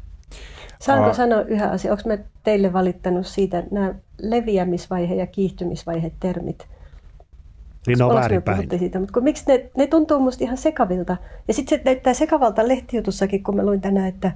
Saanko 0.80 1.10
uh, 1.10 1.16
sanoa 1.16 1.42
yhä 1.42 1.70
asia? 1.70 1.92
Onko 1.92 2.04
me 2.06 2.20
teille 2.44 2.74
valittanut 2.74 3.28
siitä 3.28 3.64
nämä 3.72 3.96
leviämisvaihe 4.18 5.16
ja 5.16 5.28
kiihtymisvaihe 5.28 6.12
termit? 6.20 6.68
Niin 7.88 8.02
on 8.02 8.16
väärinpäin. 8.16 8.70
Siitä, 8.80 9.00
mutta 9.00 9.14
kun, 9.14 9.24
miksi 9.24 9.44
ne, 9.48 9.70
ne 9.78 9.88
tuntuu 9.88 10.20
musta 10.20 10.44
ihan 10.44 10.58
sekavilta. 10.58 11.18
Ja 11.48 11.54
sitten 11.54 11.80
se 11.80 11.84
näyttää 11.86 12.14
sekavalta 12.14 12.68
lehtijutussakin, 12.68 13.44
kun 13.44 13.56
mä 13.56 13.66
luin 13.66 13.82
tänään, 13.82 14.08
että, 14.08 14.32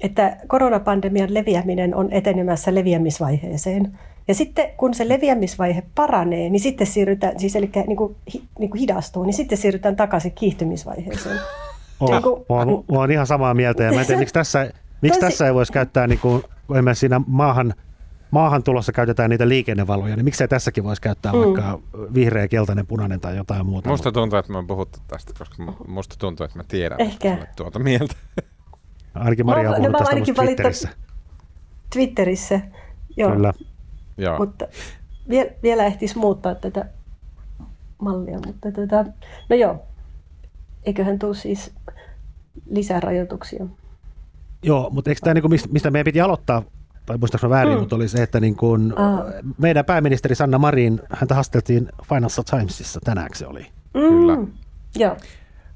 että 0.00 0.36
koronapandemian 0.46 1.34
leviäminen 1.34 1.94
on 1.94 2.12
etenemässä 2.12 2.74
leviämisvaiheeseen. 2.74 3.98
Ja 4.28 4.34
sitten 4.34 4.70
kun 4.76 4.94
se 4.94 5.08
leviämisvaihe 5.08 5.82
paranee, 5.94 6.50
niin 6.50 6.60
sitten 6.60 6.86
siirrytään, 6.86 7.40
siis 7.40 7.56
eli 7.56 7.70
niin 7.86 7.96
kuin, 7.96 8.16
niin 8.58 8.70
kuin 8.70 8.80
hidastuu, 8.80 9.24
niin 9.24 9.34
sitten 9.34 9.58
siirrytään 9.58 9.96
takaisin 9.96 10.32
kiihtymisvaiheeseen. 10.32 11.38
Oh, 12.00 12.10
niin 12.10 12.22
kuin, 12.22 12.40
mä, 12.48 12.56
oon, 12.56 12.84
mä 12.92 12.98
oon 12.98 13.10
ihan 13.10 13.26
samaa 13.26 13.54
mieltä 13.54 13.82
ja 13.82 13.92
mä 13.92 14.00
en 14.00 14.06
tiedä, 14.06 14.18
miksi 14.18 14.34
tässä 14.34 14.70
Miksi 15.04 15.20
Tosi... 15.20 15.30
tässä 15.30 15.46
ei 15.46 15.54
voisi 15.54 15.72
käyttää, 15.72 16.06
niin 16.06 16.18
kuin, 16.18 16.42
kun 16.66 16.76
siinä 16.94 17.20
maahan, 17.26 17.74
maahan 18.30 18.62
tulossa 18.62 18.92
käytetään 18.92 19.30
niitä 19.30 19.48
liikennevaloja, 19.48 20.16
niin 20.16 20.24
miksei 20.24 20.48
tässäkin 20.48 20.84
voisi 20.84 21.02
käyttää 21.02 21.32
mm. 21.32 21.38
vaikka 21.38 21.80
vihreä, 22.14 22.48
keltainen, 22.48 22.86
punainen 22.86 23.20
tai 23.20 23.36
jotain 23.36 23.66
muuta? 23.66 23.88
Musta 23.88 24.12
tuntuu, 24.12 24.38
että 24.38 24.52
mä 24.52 24.58
oon 24.58 24.66
puhuttu 24.66 24.98
tästä, 25.06 25.32
koska 25.38 25.62
musta 25.86 26.16
tuntuu, 26.18 26.44
että 26.44 26.58
mä 26.58 26.64
tiedän, 26.68 27.00
Ehkä. 27.00 27.32
että 27.34 27.46
tuota 27.56 27.78
mieltä. 27.78 28.14
Ainakin 29.14 29.46
Maria 29.46 29.70
on 29.70 29.72
no, 29.72 29.76
puhunut 29.76 29.92
no, 29.92 29.98
tästä 29.98 30.14
ainakin 30.14 30.34
Twitterissä. 30.34 30.88
Twitterissä, 31.92 32.60
joo. 33.16 33.30
Kyllä. 33.32 33.52
Joo. 34.16 34.38
Mutta 34.38 34.66
vielä, 35.28 35.50
vielä 35.62 35.84
ehtisi 35.84 36.18
muuttaa 36.18 36.54
tätä 36.54 36.84
mallia. 37.98 38.38
Mutta 38.46 38.72
tota, 38.72 39.04
no 39.48 39.56
joo, 39.56 39.82
eiköhän 40.84 41.18
tule 41.18 41.34
siis 41.34 41.72
lisää 42.70 43.00
rajoituksia. 43.00 43.66
Joo, 44.62 44.90
mutta 44.90 45.10
eikö 45.10 45.20
tämä, 45.24 45.34
niin 45.34 45.42
kuin, 45.42 45.60
mistä 45.70 45.90
meidän 45.90 46.04
piti 46.04 46.20
aloittaa, 46.20 46.62
tai 47.06 47.18
muistaakseni 47.18 47.50
väärin, 47.50 47.74
mm. 47.74 47.80
mutta 47.80 47.96
oli 47.96 48.08
se, 48.08 48.22
että 48.22 48.40
niin 48.40 48.56
kuin, 48.56 48.98
ah. 48.98 49.20
meidän 49.58 49.84
pääministeri 49.84 50.34
Sanna 50.34 50.58
Marin, 50.58 51.00
häntä 51.10 51.34
haasteltiin 51.34 51.88
Financial 52.08 52.44
Timesissa 52.50 53.00
tänään 53.04 53.28
se 53.34 53.46
oli. 53.46 53.66
Mm. 53.94 54.00
Kyllä. 54.00 54.38
Joo. 54.96 55.16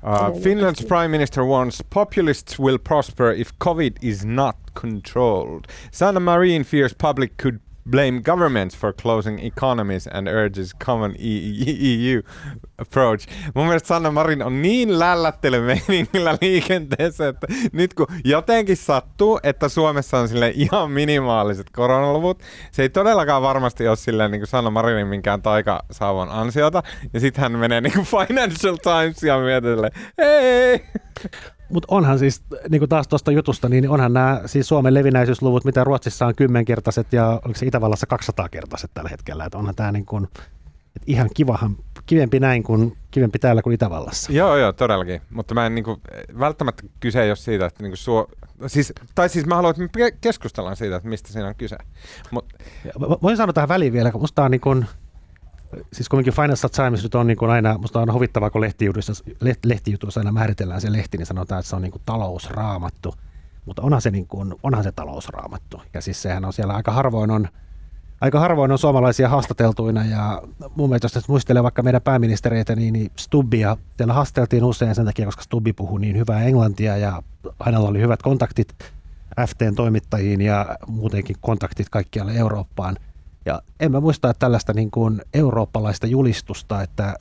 Uh, 0.02 0.40
Finland's 0.42 0.86
prime 0.88 1.08
minister 1.08 1.44
warns 1.44 1.84
populists 1.94 2.60
will 2.60 2.78
prosper 2.78 3.32
if 3.36 3.50
COVID 3.64 3.92
is 4.02 4.24
not 4.24 4.56
controlled. 4.74 5.64
Sanna 5.92 6.20
Marin 6.20 6.62
fears 6.62 6.94
public 7.02 7.32
could 7.42 7.56
blame 7.90 8.20
governments 8.20 8.76
for 8.76 8.92
closing 8.92 9.46
economies 9.46 10.06
and 10.06 10.28
urges 10.28 10.74
common 10.84 11.14
EU 11.18 12.22
approach. 12.78 13.26
Mun 13.54 13.66
mielestä 13.66 13.86
Sanna 13.86 14.10
Marin 14.10 14.42
on 14.42 14.62
niin 14.62 14.98
lällättelymeiningillä 14.98 16.38
liikenteessä, 16.40 17.28
että 17.28 17.46
nyt 17.72 17.94
kun 17.94 18.06
jotenkin 18.24 18.76
sattuu, 18.76 19.40
että 19.42 19.68
Suomessa 19.68 20.18
on 20.18 20.28
sille 20.28 20.52
ihan 20.54 20.90
minimaaliset 20.90 21.70
koronaluvut, 21.70 22.42
se 22.70 22.82
ei 22.82 22.88
todellakaan 22.88 23.42
varmasti 23.42 23.88
ole 23.88 23.96
silleen 23.96 24.30
niin 24.30 24.40
kuin 24.40 24.48
Sanna 24.48 24.70
Marinin 24.70 25.06
minkään 25.06 25.42
taikasaavon 25.42 26.30
ansiota, 26.30 26.82
ja 27.12 27.20
sitten 27.20 27.42
hän 27.42 27.52
menee 27.52 27.80
niin 27.80 27.92
kuin 27.92 28.06
Financial 28.06 28.76
Timesia 28.76 29.38
myöten 29.38 29.78
hei! 30.18 30.80
Mutta 31.72 31.86
onhan 31.90 32.18
siis, 32.18 32.42
niin 32.68 32.80
kuin 32.80 32.88
taas 32.88 33.08
tuosta 33.08 33.32
jutusta, 33.32 33.68
niin 33.68 33.90
onhan 33.90 34.12
nämä 34.12 34.40
siis 34.46 34.68
Suomen 34.68 34.94
levinäisyysluvut, 34.94 35.64
mitä 35.64 35.84
Ruotsissa 35.84 36.26
on 36.26 36.34
kymmenkertaiset 36.34 37.12
ja 37.12 37.40
oliko 37.44 37.58
se 37.58 37.66
Itävallassa 37.66 38.06
200-kertaiset 38.14 38.90
tällä 38.94 39.10
hetkellä. 39.10 39.44
Että 39.44 39.58
onhan 39.58 39.74
tämä 39.74 39.92
niin 39.92 40.06
kuin, 40.06 40.28
ihan 41.06 41.30
kivahan, 41.34 41.76
kivempi 42.06 42.40
näin 42.40 42.62
kuin 42.62 42.96
kivempi 43.10 43.38
täällä 43.38 43.62
kuin 43.62 43.74
Itävallassa. 43.74 44.32
Joo, 44.32 44.56
joo, 44.56 44.72
todellakin. 44.72 45.22
Mutta 45.30 45.54
mä 45.54 45.66
en 45.66 45.74
niin 45.74 45.84
kuin, 45.84 46.00
välttämättä 46.38 46.82
kyse 47.00 47.22
ei 47.22 47.30
ole 47.30 47.36
siitä, 47.36 47.66
että 47.66 47.82
niin 47.82 47.90
kuin 47.90 47.98
suo, 47.98 48.28
siis, 48.66 48.92
tai 49.14 49.28
siis 49.28 49.46
mä 49.46 49.54
haluan, 49.54 49.70
että 49.70 49.98
me 50.00 50.10
keskustellaan 50.10 50.76
siitä, 50.76 50.96
että 50.96 51.08
mistä 51.08 51.32
siinä 51.32 51.48
on 51.48 51.54
kyse. 51.54 51.76
Mut... 52.30 52.44
Voin 53.00 53.36
sanoa 53.36 53.52
tähän 53.52 53.68
väliin 53.68 53.92
vielä, 53.92 54.10
kun 54.10 54.20
musta 54.20 54.44
on 54.44 54.50
niin 54.50 54.60
kuin, 54.60 54.86
siis 55.92 56.08
kuitenkin 56.08 56.32
Financial 56.32 56.68
Times 56.68 57.02
nyt 57.02 57.14
on 57.14 57.26
niin 57.26 57.36
kuin 57.36 57.50
aina, 57.50 57.78
musta 57.78 58.00
on 58.00 58.12
huvittavaa, 58.12 58.50
kun 58.50 58.60
lehtijutuissa, 59.64 60.20
aina 60.20 60.32
määritellään 60.32 60.80
se 60.80 60.92
lehti, 60.92 61.18
niin 61.18 61.26
sanotaan, 61.26 61.58
että 61.58 61.70
se 61.70 61.76
on 61.76 61.82
niin 61.82 61.92
kuin 61.92 62.02
talousraamattu. 62.06 63.14
Mutta 63.66 63.82
onhan 63.82 64.02
se, 64.02 64.10
niin 64.10 64.26
kuin, 64.26 64.54
onhan 64.62 64.84
se 64.84 64.92
talousraamattu. 64.92 65.82
Ja 65.94 66.00
siis 66.00 66.22
sehän 66.22 66.44
on 66.44 66.52
siellä 66.52 66.74
aika 66.74 66.92
harvoin 66.92 67.30
on, 67.30 67.48
aika 68.20 68.40
harvoin 68.40 68.72
on 68.72 68.78
suomalaisia 68.78 69.28
haastateltuina 69.28 70.04
ja 70.04 70.42
mun 70.76 70.88
mielestä, 70.88 71.18
jos 71.18 71.28
muistelee 71.28 71.62
vaikka 71.62 71.82
meidän 71.82 72.02
pääministereitä, 72.02 72.76
niin, 72.76 72.92
niin 72.92 73.10
Stubbia 73.16 73.76
siellä 73.96 74.14
haasteltiin 74.14 74.64
usein 74.64 74.94
sen 74.94 75.06
takia, 75.06 75.26
koska 75.26 75.42
Stubbi 75.42 75.72
puhui 75.72 76.00
niin 76.00 76.16
hyvää 76.16 76.42
englantia 76.42 76.96
ja 76.96 77.22
hänellä 77.64 77.88
oli 77.88 78.00
hyvät 78.00 78.22
kontaktit 78.22 78.74
FTn 79.48 79.74
toimittajiin 79.74 80.40
ja 80.40 80.76
muutenkin 80.86 81.36
kontaktit 81.40 81.88
kaikkialle 81.88 82.32
Eurooppaan– 82.32 82.96
ja 83.48 83.62
en 83.80 83.92
mä 83.92 84.00
muista 84.00 84.30
että 84.30 84.38
tällaista 84.38 84.72
niin 84.72 84.90
kuin 84.90 85.22
eurooppalaista 85.34 86.06
julistusta, 86.06 86.82
että 86.82 87.14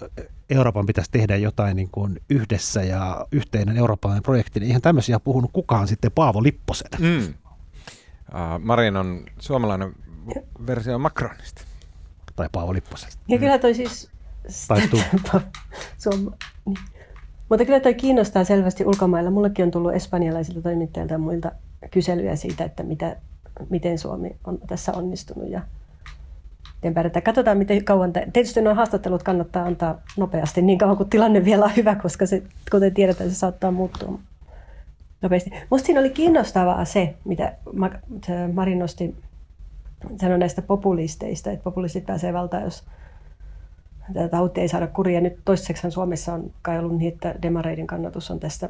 Euroopan 0.50 0.86
pitäisi 0.86 1.12
tehdä 1.12 1.36
jotain 1.36 1.76
niin 1.76 1.90
kuin 1.92 2.22
yhdessä 2.30 2.84
ja 2.84 3.26
yhteinen 3.32 3.78
eurooppalainen 3.78 4.24
projekti, 4.24 4.60
niin 4.60 4.68
eihän 4.68 4.82
tämmöisiä 4.82 5.20
puhunut 5.20 5.52
kukaan 5.54 5.88
sitten 5.88 6.12
Paavo 6.12 6.44
Lipposen. 6.44 6.92
Mm. 7.00 7.18
Uh, 7.18 8.60
Marin 8.60 8.98
on 8.98 9.26
suomalainen 9.40 9.94
versio 10.68 11.00
Macronista. 11.00 11.62
Tai 12.36 12.50
Paavo 12.52 12.74
Lipposesta. 12.74 13.22
Ja 13.28 13.38
kyllä 13.38 13.60
toi 13.60 13.74
siis... 13.74 14.10
Tai 14.68 14.82
Suom... 15.98 16.20
niin. 16.66 16.78
Mutta 17.50 17.66
kyllä 17.66 17.80
toi 17.80 17.94
kiinnostaa 17.94 18.44
selvästi 18.44 18.86
ulkomailla. 18.86 19.32
Mullekin 19.32 19.66
on 19.66 19.72
tullut 19.72 19.94
espanjalaisilta 19.94 20.62
toimittajilta 20.62 21.14
ja 21.14 21.18
muilta 21.18 21.52
kyselyjä 21.92 22.36
siitä, 22.36 22.64
että 22.64 22.84
mitä, 22.84 23.16
miten 23.70 24.00
Suomi 24.00 24.36
on 24.44 24.58
tässä 24.68 24.94
onnistunut. 24.94 25.50
Ja 25.50 25.62
pärjätään. 26.94 27.24
Katsotaan, 27.24 27.58
miten 27.58 27.86
kauan. 27.86 28.14
Tietysti 28.14 28.62
nuo 28.62 28.74
haastattelut 28.74 29.24
kannattaa 29.24 29.66
antaa 29.66 30.02
nopeasti 30.18 30.62
niin 30.62 30.78
kauan 30.78 30.98
kuin 30.98 31.10
tilanne 31.10 31.46
vielä 31.46 31.66
on 31.66 31.76
hyvä, 31.78 31.96
koska 31.96 32.26
se, 32.26 32.44
kuten 32.72 32.94
tiedetään, 32.94 33.30
se 33.30 33.36
saattaa 33.36 33.72
muuttua 33.72 34.20
nopeasti. 35.22 35.50
Minusta 35.50 35.86
siinä 35.86 36.00
oli 36.00 36.10
kiinnostavaa 36.10 36.86
se, 36.86 37.16
mitä 37.26 37.54
Mari 38.54 38.76
nosti 38.76 39.16
sanoi 40.22 40.40
näistä 40.40 40.62
populisteista, 40.62 41.52
että 41.52 41.64
populistit 41.64 42.06
pääsee 42.06 42.34
valtaan, 42.34 42.64
jos 42.64 42.84
tätä 44.14 44.30
tautia 44.30 44.62
ei 44.62 44.68
saada 44.68 44.88
kuria. 44.88 45.22
Nyt 45.22 45.40
toiseksi 45.46 45.92
Suomessa 45.92 46.34
on 46.34 46.52
kai 46.62 46.80
ollut 46.80 46.98
niin, 46.98 47.14
että 47.14 47.36
demareiden 47.42 47.88
kannatus 47.88 48.32
on 48.32 48.40
tästä 48.40 48.70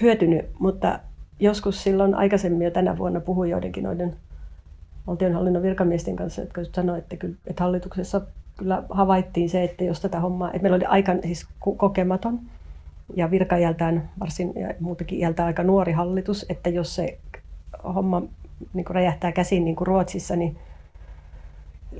hyötynyt, 0.00 0.46
mutta 0.58 0.98
joskus 1.40 1.82
silloin 1.82 2.14
aikaisemmin 2.14 2.64
jo 2.64 2.70
tänä 2.70 2.98
vuonna 2.98 3.20
puhui 3.20 3.50
joidenkin 3.50 3.84
noiden 3.84 4.16
valtionhallinnon 5.10 5.62
virkamiesten 5.62 6.16
kanssa, 6.16 6.40
jotka 6.40 6.60
sanoivat, 6.74 7.02
että, 7.02 7.16
kyllä, 7.16 7.36
että 7.46 7.64
hallituksessa 7.64 8.20
kyllä 8.58 8.82
havaittiin 8.90 9.50
se, 9.50 9.64
että 9.64 9.84
jos 9.84 10.00
tätä 10.00 10.20
hommaa, 10.20 10.48
että 10.48 10.62
meillä 10.62 10.76
oli 10.76 10.84
aika 10.84 11.12
siis 11.22 11.46
kokematon 11.58 12.40
ja 13.16 13.30
virkajältään 13.30 14.10
varsin 14.20 14.52
ja 14.56 14.74
muutenkin 14.80 15.18
iältään 15.18 15.46
aika 15.46 15.62
nuori 15.62 15.92
hallitus, 15.92 16.46
että 16.48 16.70
jos 16.70 16.94
se 16.94 17.18
homma 17.94 18.22
niin 18.74 18.84
kuin 18.84 18.94
räjähtää 18.94 19.32
käsiin 19.32 19.64
niin 19.64 19.76
kuin 19.76 19.86
Ruotsissa, 19.86 20.36
niin 20.36 20.56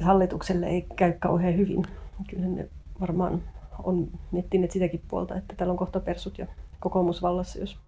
hallitukselle 0.01 0.67
ei 0.67 0.87
käy 0.97 1.13
kauhean 1.19 1.57
hyvin. 1.57 1.87
Kyllä 2.31 2.47
ne 2.47 2.69
varmaan 3.01 3.43
on 3.83 4.09
miettineet 4.31 4.71
sitäkin 4.71 5.03
puolta, 5.09 5.37
että 5.37 5.55
täällä 5.57 5.73
on 5.73 5.79
kohta 5.79 6.01
persut 6.01 6.39
ja 6.39 6.47
kokoomusvallassa, 6.81 7.59
jos 7.59 7.79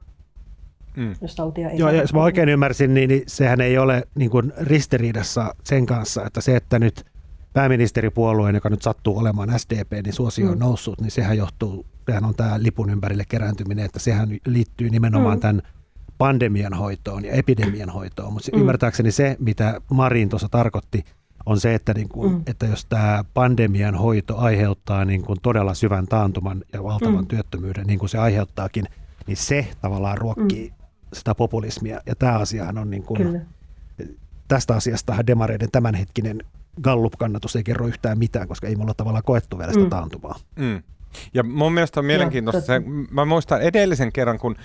mm. 0.96 1.14
jos 1.20 1.34
tautia 1.34 1.70
ei 1.70 1.78
Joo, 1.78 1.90
ja 1.90 2.00
jos 2.00 2.14
mä 2.14 2.22
oikein 2.22 2.48
ymmärsin, 2.48 2.94
niin, 2.94 3.08
niin 3.08 3.22
sehän 3.26 3.60
ei 3.60 3.78
ole 3.78 4.02
niin 4.14 4.30
kuin 4.30 4.52
ristiriidassa 4.60 5.54
sen 5.64 5.86
kanssa, 5.86 6.26
että 6.26 6.40
se, 6.40 6.56
että 6.56 6.78
nyt 6.78 7.04
pääministeripuolueen, 7.52 8.54
joka 8.54 8.70
nyt 8.70 8.82
sattuu 8.82 9.18
olemaan 9.18 9.60
SDP, 9.60 9.92
niin 10.04 10.12
suosio 10.12 10.46
on 10.46 10.54
mm. 10.54 10.60
noussut, 10.60 11.00
niin 11.00 11.10
sehän 11.10 11.36
johtuu, 11.36 11.86
sehän 12.06 12.24
on 12.24 12.34
tämä 12.34 12.62
lipun 12.62 12.90
ympärille 12.90 13.24
kerääntyminen, 13.28 13.84
että 13.84 13.98
sehän 13.98 14.28
liittyy 14.46 14.90
nimenomaan 14.90 15.38
mm. 15.38 15.40
tämän 15.40 15.62
pandemian 16.18 16.74
hoitoon 16.74 17.24
ja 17.24 17.32
epidemian 17.32 17.90
hoitoon. 17.90 18.32
Mutta 18.32 18.50
mm. 18.52 18.60
ymmärtääkseni 18.60 19.12
se, 19.12 19.36
mitä 19.38 19.80
Marin 19.90 20.28
tuossa 20.28 20.48
tarkoitti, 20.48 21.04
on 21.46 21.60
se, 21.60 21.74
että, 21.74 21.94
niin 21.94 22.08
kuin, 22.08 22.32
mm. 22.32 22.42
että 22.46 22.66
jos 22.66 22.84
tämä 22.84 23.24
pandemian 23.34 23.94
hoito 23.94 24.36
aiheuttaa 24.36 25.04
niin 25.04 25.22
kuin 25.22 25.38
todella 25.42 25.74
syvän 25.74 26.06
taantuman 26.06 26.62
ja 26.72 26.82
valtavan 26.82 27.24
mm. 27.24 27.26
työttömyyden, 27.26 27.86
niin 27.86 27.98
kuin 27.98 28.08
se 28.08 28.18
aiheuttaakin, 28.18 28.84
niin 29.26 29.36
se 29.36 29.66
tavallaan 29.80 30.18
ruokkii 30.18 30.68
mm 30.68 30.81
sitä 31.12 31.34
populismia. 31.34 32.00
Ja 32.06 32.14
tämä 32.14 32.38
asiahan 32.38 32.78
on 32.78 32.90
niin 32.90 33.02
kuin, 33.02 33.22
Kyllä. 33.22 33.40
tästä 34.48 34.74
asiasta 34.74 35.26
demareiden 35.26 35.70
tämänhetkinen 35.72 36.42
Gallup-kannatus 36.82 37.56
ei 37.56 37.64
kerro 37.64 37.86
yhtään 37.86 38.18
mitään, 38.18 38.48
koska 38.48 38.66
ei 38.66 38.76
me 38.76 38.82
olla 38.82 38.94
tavallaan 38.94 39.24
koettu 39.24 39.58
vielä 39.58 39.72
sitä 39.72 39.84
mm. 39.84 39.90
taantumaa. 39.90 40.38
Mm. 40.56 40.82
Ja 41.34 41.42
mun 41.42 41.74
mielestä 41.74 42.00
on 42.00 42.06
mielenkiintoista 42.06 42.60
se, 42.60 42.82
mä 43.10 43.24
muistan 43.24 43.62
edellisen 43.62 44.12
kerran, 44.12 44.38
kun 44.38 44.56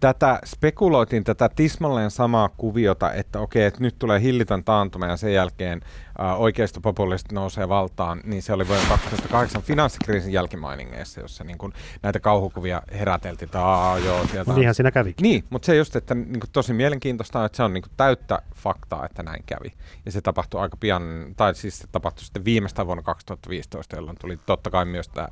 tätä 0.00 0.38
spekuloitiin 0.44 1.24
tätä 1.24 1.48
tismalleen 1.48 2.10
samaa 2.10 2.48
kuviota, 2.48 3.12
että 3.12 3.40
okei, 3.40 3.64
että 3.64 3.80
nyt 3.80 3.98
tulee 3.98 4.20
hillitön 4.20 4.64
taantuma 4.64 5.06
ja 5.06 5.16
sen 5.16 5.34
jälkeen 5.34 5.80
äh, 6.20 6.40
oikeisto 6.40 6.80
populistit 6.80 7.32
nousee 7.32 7.68
valtaan, 7.68 8.20
niin 8.24 8.42
se 8.42 8.52
oli 8.52 8.68
vuoden 8.68 8.86
2008 8.88 9.62
finanssikriisin 9.62 10.32
jälkimainingeissa, 10.32 11.20
jossa 11.20 11.44
niin 11.44 11.58
kun 11.58 11.72
näitä 12.02 12.20
kauhukuvia 12.20 12.82
heräteltiin, 12.92 13.46
että 13.46 13.58
joo, 14.04 14.26
sieltä 14.30 14.50
on... 14.50 14.54
Niinhän 14.54 14.74
siinä 14.74 14.90
kävikin. 14.90 15.22
Niin, 15.22 15.44
mutta 15.50 15.66
se 15.66 15.76
just, 15.76 15.96
että 15.96 16.14
niin 16.14 16.40
kuin, 16.40 16.50
tosi 16.52 16.72
mielenkiintoista 16.72 17.38
on, 17.38 17.46
että 17.46 17.56
se 17.56 17.62
on 17.62 17.74
niin 17.74 17.82
kuin, 17.82 17.92
täyttä 17.96 18.42
faktaa, 18.54 19.06
että 19.06 19.22
näin 19.22 19.42
kävi. 19.46 19.72
Ja 20.06 20.12
se 20.12 20.20
tapahtui 20.20 20.60
aika 20.60 20.76
pian, 20.76 21.02
tai 21.36 21.54
siis 21.54 21.78
se 21.78 21.86
tapahtui 21.92 22.24
sitten 22.24 22.44
viimeistään 22.44 22.86
vuonna 22.86 23.02
2015, 23.02 23.96
jolloin 23.96 24.16
tuli 24.20 24.38
totta 24.46 24.70
kai 24.70 24.84
myös 24.84 25.08
tämä 25.08 25.28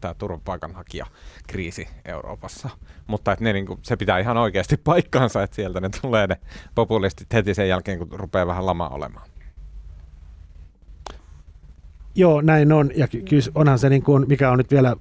tämä 0.00 0.14
turvapaikanhakijakriisi 0.14 1.88
Euroopassa. 2.04 2.68
Mutta 3.06 3.32
että 3.32 3.44
ne, 3.44 3.52
niin 3.52 3.66
kuin, 3.66 3.78
se 3.82 3.96
pitää 3.96 4.18
ihan 4.18 4.36
oikeasti 4.36 4.76
paikkaansa, 4.76 5.42
että 5.42 5.56
sieltä 5.56 5.80
ne 5.80 5.88
tulee 6.02 6.26
ne 6.26 6.36
populistit 6.74 7.32
heti 7.32 7.54
sen 7.54 7.68
jälkeen, 7.68 7.98
kun 7.98 8.08
rupeaa 8.12 8.46
vähän 8.46 8.66
lama 8.66 8.88
olemaan. 8.88 9.28
Joo, 12.14 12.40
näin 12.40 12.72
on. 12.72 12.90
Ja 12.94 13.08
ky- 13.08 13.22
kyllä 13.22 13.42
onhan 13.54 13.78
se, 13.78 13.88
niin 13.88 14.02
kuin, 14.02 14.24
mikä 14.28 14.50
on 14.50 14.58
nyt 14.58 14.70
vielä, 14.70 14.96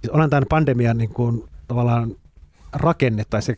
siis 0.00 0.10
onhan 0.10 0.30
tämän 0.30 0.46
pandemian 0.48 0.98
niin 0.98 1.14
kuin, 1.14 1.44
tavallaan 1.68 2.16
rakenne 2.72 3.24
tai 3.30 3.42
se, 3.42 3.56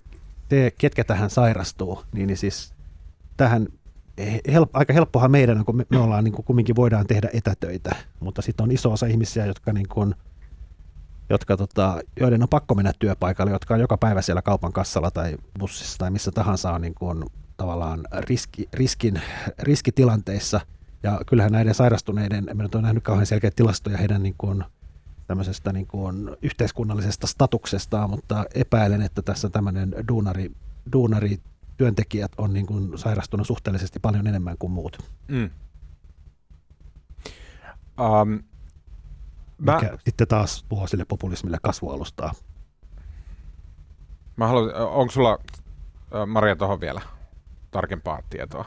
te, 0.48 0.72
ketkä 0.78 1.04
tähän 1.04 1.30
sairastuu, 1.30 2.02
niin, 2.12 2.26
niin 2.26 2.36
siis 2.36 2.74
tähän 3.36 3.66
help, 4.52 4.76
aika 4.76 4.92
helppohan 4.92 5.30
meidän, 5.30 5.64
kun 5.64 5.76
me, 5.76 5.86
me 5.88 5.98
ollaan 5.98 6.24
niin 6.24 6.34
kuin, 6.34 6.44
kumminkin 6.46 6.76
voidaan 6.76 7.06
tehdä 7.06 7.30
etätöitä, 7.32 7.96
mutta 8.20 8.42
sitten 8.42 8.64
on 8.64 8.72
iso 8.72 8.92
osa 8.92 9.06
ihmisiä, 9.06 9.46
jotka 9.46 9.72
niin 9.72 9.88
kuin, 9.88 10.14
jotka, 11.28 11.56
tota, 11.56 12.00
joiden 12.20 12.42
on 12.42 12.48
pakko 12.48 12.74
mennä 12.74 12.92
työpaikalle, 12.98 13.52
jotka 13.52 13.74
on 13.74 13.80
joka 13.80 13.96
päivä 13.96 14.22
siellä 14.22 14.42
kaupan 14.42 14.72
kassalla 14.72 15.10
tai 15.10 15.36
bussissa 15.58 15.98
tai 15.98 16.10
missä 16.10 16.32
tahansa 16.32 16.72
on 16.72 16.80
niin 16.80 16.94
kuin, 16.94 17.24
tavallaan 17.56 18.04
riski, 18.18 18.68
riskin, 18.72 19.22
riskitilanteissa. 19.58 20.60
Ja 21.02 21.20
kyllähän 21.26 21.52
näiden 21.52 21.74
sairastuneiden, 21.74 22.48
en 22.48 22.58
nyt 22.58 22.74
ole 22.74 22.82
nähnyt 22.82 23.04
kauhean 23.04 23.26
selkeitä 23.26 23.56
tilastoja 23.56 23.98
heidän 23.98 24.22
niin 24.22 24.34
kuin, 24.38 24.64
tämmöisestä 25.26 25.72
niin 25.72 25.86
kuin 25.86 26.36
yhteiskunnallisesta 26.42 27.26
statuksestaan, 27.26 28.10
mutta 28.10 28.44
epäilen, 28.54 29.02
että 29.02 29.22
tässä 29.22 29.48
tämmöinen 29.50 29.94
duunari, 30.08 30.52
duunari 30.92 31.40
työntekijät 31.76 32.32
on 32.38 32.52
niin 32.52 32.66
kuin 32.66 32.98
sairastunut 32.98 33.46
suhteellisesti 33.46 33.98
paljon 33.98 34.26
enemmän 34.26 34.56
kuin 34.58 34.72
muut. 34.72 34.98
Mm. 35.28 35.50
Um, 38.00 38.42
mä... 39.58 39.74
Mikä 39.74 39.98
sitten 40.04 40.28
taas 40.28 40.64
tuo 40.68 40.86
sille 40.86 41.04
populismille 41.04 41.58
kasvualustaa. 41.62 42.32
Mä 44.36 44.48
haluan, 44.48 44.74
onko 44.74 45.12
sulla 45.12 45.38
Maria 46.26 46.56
tuohon 46.56 46.80
vielä 46.80 47.00
tarkempaa 47.70 48.22
tietoa? 48.30 48.64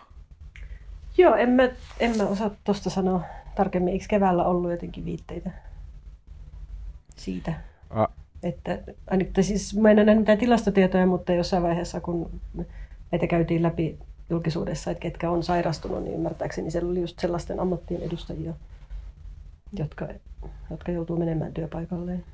Joo, 1.17 1.35
en 1.35 1.49
mä, 1.49 1.69
en 1.99 2.17
mä 2.17 2.23
osaa 2.23 2.51
tuosta 2.63 2.89
sanoa 2.89 3.21
tarkemmin. 3.55 3.93
Eikö 3.93 4.05
keväällä 4.09 4.43
ollut 4.43 4.71
jotenkin 4.71 5.05
viitteitä 5.05 5.51
siitä? 7.15 7.53
A. 7.89 8.05
Että, 8.43 8.79
ainakin, 9.11 9.43
siis 9.43 9.75
mä 9.77 9.91
en 9.91 9.97
ole 9.97 10.05
nähnyt 10.05 10.21
mitään 10.21 10.37
tilastotietoja, 10.37 11.05
mutta 11.05 11.33
jossain 11.33 11.63
vaiheessa, 11.63 12.01
kun 12.01 12.41
näitä 13.11 13.27
käytiin 13.27 13.63
läpi 13.63 13.99
julkisuudessa, 14.29 14.91
että 14.91 15.01
ketkä 15.01 15.31
on 15.31 15.43
sairastunut, 15.43 16.03
niin 16.03 16.15
ymmärtääkseni 16.15 16.71
siellä 16.71 16.91
oli 16.91 17.01
just 17.01 17.19
sellaisten 17.19 17.59
ammattien 17.59 18.01
edustajia, 18.01 18.53
jotka, 19.73 20.07
jotka 20.71 20.91
joutuu 20.91 21.17
menemään 21.17 21.53
työpaikalleen. 21.53 22.25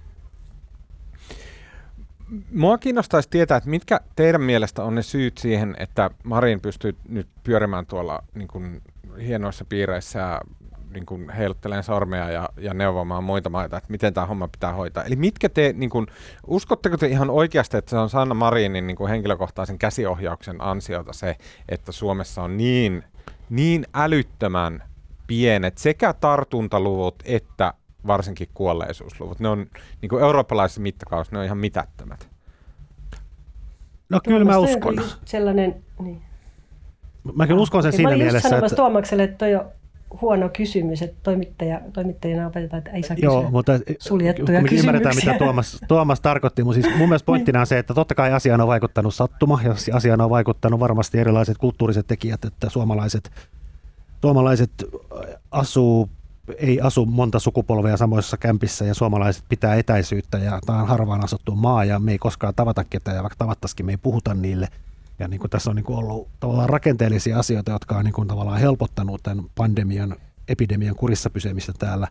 Mua 2.51 2.77
kiinnostaisi 2.77 3.29
tietää, 3.29 3.57
että 3.57 3.69
mitkä 3.69 3.99
teidän 4.15 4.41
mielestä 4.41 4.83
on 4.83 4.95
ne 4.95 5.01
syyt 5.01 5.37
siihen, 5.37 5.75
että 5.79 6.09
Marin 6.23 6.61
pystyy 6.61 6.95
nyt 7.09 7.27
pyörimään 7.43 7.85
tuolla 7.85 8.23
niin 8.35 8.47
kuin, 8.47 8.81
hienoissa 9.19 9.65
piireissä 9.65 10.19
ja 10.19 10.41
niin 10.93 11.05
kuin, 11.05 11.29
heilutteleen 11.29 11.83
sormea 11.83 12.31
ja, 12.31 12.49
ja 12.57 12.73
neuvomaan 12.73 13.23
muita 13.23 13.49
maita, 13.49 13.77
että 13.77 13.91
miten 13.91 14.13
tämä 14.13 14.27
homma 14.27 14.47
pitää 14.47 14.73
hoitaa. 14.73 15.03
Eli 15.03 15.15
mitkä 15.15 15.49
te, 15.49 15.73
niin 15.77 15.89
kuin, 15.89 16.07
uskotteko 16.47 16.97
te 16.97 17.07
ihan 17.07 17.29
oikeasti, 17.29 17.77
että 17.77 17.89
se 17.89 17.97
on 17.97 18.09
Sanna 18.09 18.35
Marinin 18.35 18.87
niin 18.87 18.97
kuin 18.97 19.09
henkilökohtaisen 19.09 19.77
käsiohjauksen 19.77 20.61
ansiota 20.61 21.13
se, 21.13 21.35
että 21.69 21.91
Suomessa 21.91 22.43
on 22.43 22.57
niin, 22.57 23.03
niin 23.49 23.85
älyttömän 23.93 24.83
pienet 25.27 25.77
sekä 25.77 26.13
tartuntaluvut 26.13 27.15
että 27.25 27.73
varsinkin 28.07 28.47
kuolleisuusluvut. 28.53 29.39
Ne 29.39 29.47
on 29.47 29.65
niin 30.01 30.09
kuin 30.09 30.23
eurooppalaisessa 30.23 30.81
mittakaavassa, 30.81 31.35
ne 31.35 31.39
on 31.39 31.45
ihan 31.45 31.57
mitättömät. 31.57 32.29
No 34.09 34.19
kyllä 34.23 34.45
mä 34.45 34.57
uskon. 34.57 35.01
Sellainen, 35.25 35.75
niin. 35.99 36.21
Mä 37.35 37.47
kyllä 37.47 37.61
uskon 37.61 37.83
sen 37.83 37.89
ja 37.89 37.95
siinä 37.95 38.11
mä 38.11 38.17
mielessä, 38.17 38.57
että... 38.57 38.75
Tuomakselle, 38.75 39.23
että 39.23 39.37
toi 39.37 39.55
on 39.55 39.65
huono 40.21 40.49
kysymys, 40.49 41.01
että 41.01 41.17
toimittaja, 41.23 41.81
toimittajana 41.93 42.47
opetetaan, 42.47 42.77
että 42.77 42.91
ei 42.91 43.03
saa 43.03 43.15
kysyä 43.15 43.27
Joo, 43.27 43.51
mutta 43.51 43.71
suljettuja 43.99 44.45
kysymyksiä. 44.45 44.79
ymmärretään, 44.79 45.15
mitä 45.15 45.37
Tuomas, 45.37 45.81
Tuomas 45.87 46.21
tarkoitti, 46.21 46.63
mutta 46.63 46.81
siis 46.81 46.97
mun 46.97 47.09
mielestä 47.09 47.25
pointtina 47.25 47.59
on 47.59 47.67
se, 47.67 47.79
että 47.79 47.93
totta 47.93 48.15
kai 48.15 48.33
asiaan 48.33 48.61
on 48.61 48.67
vaikuttanut 48.67 49.15
sattuma, 49.15 49.59
ja 49.63 49.75
asiaan 49.93 50.21
on 50.21 50.29
vaikuttanut 50.29 50.79
varmasti 50.79 51.19
erilaiset 51.19 51.57
kulttuuriset 51.57 52.07
tekijät, 52.07 52.45
että 52.45 52.69
suomalaiset, 52.69 53.31
suomalaiset 54.25 54.71
asuu 55.51 56.09
ei 56.57 56.81
asu 56.81 57.05
monta 57.05 57.39
sukupolvea 57.39 57.97
samoissa 57.97 58.37
kämpissä 58.37 58.85
ja 58.85 58.93
suomalaiset 58.93 59.43
pitää 59.49 59.75
etäisyyttä 59.75 60.37
ja 60.37 60.59
tämä 60.65 60.81
on 60.81 60.87
harvaan 60.87 61.23
asuttu 61.23 61.55
maa 61.55 61.85
ja 61.85 61.99
me 61.99 62.11
ei 62.11 62.17
koskaan 62.17 62.53
tavata 62.55 62.83
ketään 62.83 63.17
ja 63.17 63.23
vaikka 63.23 63.37
tavattaisikin 63.37 63.85
me 63.85 63.91
ei 63.91 63.97
puhuta 63.97 64.33
niille. 64.33 64.67
Ja 65.19 65.27
niin 65.27 65.39
kuin 65.39 65.49
tässä 65.49 65.69
on 65.69 65.75
niin 65.75 65.83
kuin 65.83 65.99
ollut 65.99 66.27
tavallaan 66.39 66.69
rakenteellisia 66.69 67.39
asioita, 67.39 67.71
jotka 67.71 67.97
on 67.97 68.05
niin 68.05 68.13
kuin 68.13 68.27
tavallaan 68.27 68.59
helpottanut 68.59 69.23
tämän 69.23 69.45
pandemian, 69.55 70.15
epidemian 70.47 70.95
kurissa 70.95 71.29
pysymistä 71.29 71.73
täällä. 71.79 72.07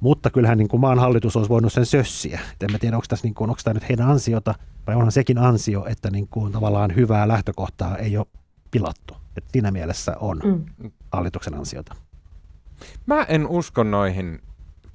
Mutta 0.00 0.30
kyllähän 0.30 0.58
niin 0.58 0.68
kuin 0.68 0.80
maan 0.80 0.98
hallitus 0.98 1.36
olisi 1.36 1.48
voinut 1.48 1.72
sen 1.72 1.86
sössiä. 1.86 2.40
Et 2.52 2.62
en 2.62 2.72
mä 2.72 2.78
tiedä, 2.78 2.96
onko, 2.96 3.06
tässä 3.08 3.26
niin 3.26 3.34
kuin, 3.34 3.50
onko 3.50 3.60
tämä 3.64 3.74
nyt 3.74 3.88
heidän 3.88 4.08
ansiota 4.08 4.54
vai 4.86 4.94
onhan 4.94 5.12
sekin 5.12 5.38
ansio, 5.38 5.84
että 5.88 6.10
niin 6.10 6.28
kuin 6.28 6.52
tavallaan 6.52 6.96
hyvää 6.96 7.28
lähtökohtaa 7.28 7.96
ei 7.96 8.16
ole 8.16 8.26
pilattu. 8.70 9.16
Et 9.36 9.44
siinä 9.52 9.70
mielessä 9.70 10.16
on 10.20 10.40
mm. 10.44 10.90
Hallituksen 11.12 11.54
ansiota. 11.54 11.94
Mä 13.06 13.22
en 13.22 13.46
usko 13.46 13.82
noihin 13.82 14.42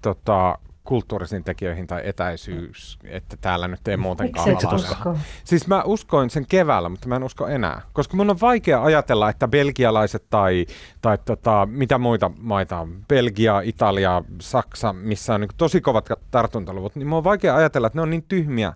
tota, 0.01 0.59
kulttuurisiin 0.88 1.43
tekijöihin 1.43 1.88
tai 1.88 2.01
etäisyys, 2.05 2.99
että 3.03 3.38
täällä 3.41 3.68
nyt 3.68 3.88
ei 3.88 3.97
muutenkaan 3.97 4.57
usko? 4.76 5.18
Siis 5.43 5.68
mä 5.68 5.84
uskoin 5.84 6.30
sen 6.30 6.45
keväällä, 6.49 6.89
mutta 6.89 7.07
mä 7.07 7.15
en 7.15 7.24
usko 7.24 7.47
enää. 7.47 7.82
Koska 7.93 8.18
mun 8.18 8.30
on 8.30 8.41
vaikea 8.41 8.84
ajatella, 8.84 9.30
että 9.30 9.47
belgialaiset 9.47 10.24
tai, 10.30 10.65
tai 11.01 11.18
tota, 11.26 11.68
mitä 11.72 11.97
muita 11.97 12.32
maita 12.38 12.80
on, 12.80 13.05
Belgia, 13.07 13.61
Italia, 13.61 14.24
Saksa, 14.41 14.93
missä 14.93 15.34
on 15.34 15.41
niin 15.41 15.49
tosi 15.57 15.82
kovat 15.82 16.09
tartuntaluvut, 16.32 16.95
niin 16.95 17.07
mun 17.07 17.18
on 17.18 17.24
vaikea 17.24 17.55
ajatella, 17.55 17.88
että 17.88 17.97
ne 17.97 18.01
on 18.01 18.09
niin 18.09 18.26
tyhmiä 18.28 18.74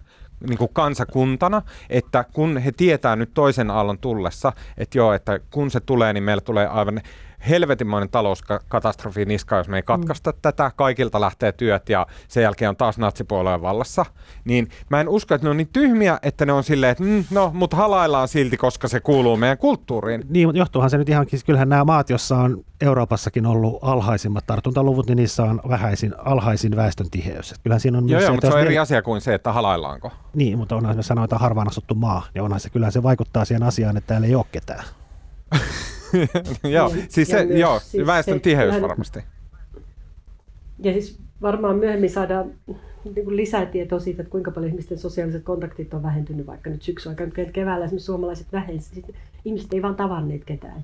niin 0.47 0.57
kuin 0.57 0.71
kansakuntana, 0.73 1.61
että 1.89 2.25
kun 2.33 2.57
he 2.57 2.71
tietää 2.71 3.15
nyt 3.15 3.33
toisen 3.33 3.71
aallon 3.71 3.99
tullessa, 3.99 4.53
että 4.77 4.97
joo, 4.97 5.13
että 5.13 5.39
kun 5.51 5.71
se 5.71 5.79
tulee, 5.79 6.13
niin 6.13 6.23
meillä 6.23 6.41
tulee 6.41 6.67
aivan 6.67 7.01
helvetinmoinen 7.49 8.09
talouskatastrofi 8.09 9.25
niska, 9.25 9.57
jos 9.57 9.67
me 9.67 9.77
ei 9.77 9.83
katkaista 9.83 10.31
mm. 10.31 10.37
tätä, 10.41 10.71
kaikilta 10.75 11.21
lähtee 11.21 11.51
työt 11.51 11.89
ja 11.89 12.07
sen 12.27 12.43
jälkeen 12.43 12.69
on 12.69 12.75
taas 12.75 12.97
natsipuolueen 12.97 13.61
vallassa, 13.61 14.05
niin 14.45 14.69
mä 14.89 15.01
en 15.01 15.09
usko, 15.09 15.35
että 15.35 15.45
ne 15.45 15.49
on 15.49 15.57
niin 15.57 15.69
tyhmiä, 15.73 16.19
että 16.21 16.45
ne 16.45 16.53
on 16.53 16.63
silleen, 16.63 16.91
että 16.91 17.03
mm, 17.03 17.23
no, 17.31 17.51
mutta 17.53 17.77
halaillaan 17.77 18.27
silti, 18.27 18.57
koska 18.57 18.87
se 18.87 18.99
kuuluu 18.99 19.37
meidän 19.37 19.57
kulttuuriin. 19.57 20.23
Niin, 20.29 20.47
mutta 20.47 20.59
johtuuhan 20.59 20.89
se 20.89 20.97
nyt 20.97 21.09
ihan, 21.09 21.25
siis 21.29 21.43
kyllähän 21.43 21.69
nämä 21.69 21.85
maat, 21.85 22.09
joissa 22.09 22.37
on 22.37 22.63
Euroopassakin 22.81 23.45
ollut 23.45 23.79
alhaisimmat 23.81 24.45
tartuntaluvut, 24.47 25.07
niin 25.07 25.15
niissä 25.15 25.43
on 25.43 25.61
vähäisin, 25.69 26.13
alhaisin 26.17 26.75
väestön 26.75 27.09
tiheys. 27.09 27.55
Kyllähän 27.63 27.79
siinä 27.79 27.97
on 27.97 28.09
joo, 28.09 28.21
joo, 28.21 28.27
se, 28.27 28.31
mutta 28.31 28.47
se 28.47 28.53
on 28.53 28.61
eri 28.61 28.73
ne... 28.73 28.79
asia 28.79 29.01
kuin 29.01 29.21
se, 29.21 29.33
että 29.33 29.53
halaillaanko. 29.53 30.11
Niin, 30.33 30.57
mutta 30.57 30.75
onhan 30.75 30.95
me 30.95 31.23
että 31.23 31.37
harvaan 31.37 31.67
asuttu 31.67 31.95
maa, 31.95 32.25
niin 32.33 32.41
onhan 32.41 32.59
se, 32.59 32.69
kyllä 32.69 32.91
se 32.91 33.03
vaikuttaa 33.03 33.45
siihen 33.45 33.63
asiaan, 33.63 33.97
että 33.97 34.07
täällä 34.07 34.27
ei 34.27 34.35
ole 34.35 34.45
ketään. 34.51 34.83
joo, 36.75 36.93
niin, 36.93 37.05
siis 37.09 37.27
se, 37.27 37.41
joo, 37.43 37.79
siis 37.79 38.07
väestön 38.07 38.37
se, 38.37 38.39
tiheys 38.39 38.81
varmasti. 38.81 39.19
Ja 40.79 40.91
siis 40.91 41.19
varmaan 41.41 41.75
myöhemmin 41.75 42.09
saadaan 42.09 42.51
niin 43.15 43.25
kuin 43.25 43.35
lisää 43.35 43.65
tietoa 43.65 43.99
siitä, 43.99 44.21
että 44.21 44.31
kuinka 44.31 44.51
paljon 44.51 44.71
ihmisten 44.71 44.97
sosiaaliset 44.97 45.43
kontaktit 45.43 45.93
on 45.93 46.03
vähentynyt 46.03 46.47
vaikka 46.47 46.69
nyt 46.69 46.81
syksy 46.81 47.09
aikana. 47.09 47.31
Keväällä 47.53 47.85
esimerkiksi 47.85 48.05
suomalaiset 48.05 48.47
vähensivät, 48.51 49.15
ihmiset 49.45 49.73
ei 49.73 49.81
vaan 49.81 49.95
tavanneet 49.95 50.45
ketään. 50.45 50.83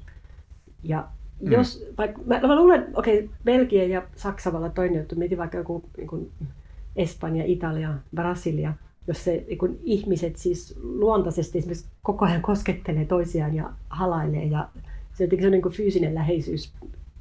Ja 0.84 1.08
mm. 1.42 1.52
jos, 1.52 1.86
vaikka, 1.98 2.22
mä, 2.26 2.40
mä 2.40 2.56
luulen, 2.56 2.88
okei, 2.94 3.20
okay, 3.20 3.30
Belgia 3.46 3.88
ja 3.88 4.04
Saksa 4.16 4.52
voi 4.52 4.58
olla 4.58 4.70
toinen 4.70 4.98
juttu, 4.98 5.16
mietin 5.16 5.38
vaikka 5.38 5.58
joku 5.58 5.84
niin 5.98 6.08
kuin 6.08 6.32
Espanja, 6.96 7.44
Italia, 7.46 7.94
Brasilia, 8.16 8.74
jos 9.08 9.24
se 9.24 9.44
niin 9.48 9.58
kun 9.58 9.78
ihmiset 9.84 10.36
siis 10.36 10.80
luontaisesti 10.84 11.58
esimerkiksi 11.58 11.88
koko 12.04 12.26
ajan 12.26 12.42
koskettelee 12.42 13.06
toisiaan 13.06 13.56
ja 13.56 13.70
halailee 13.90 14.46
ja 14.46 14.70
se 15.18 15.24
jotenkin 15.24 15.48
on 15.48 15.52
niin 15.52 15.62
kuin 15.62 15.76
fyysinen 15.76 16.16
läheisyys 16.16 16.74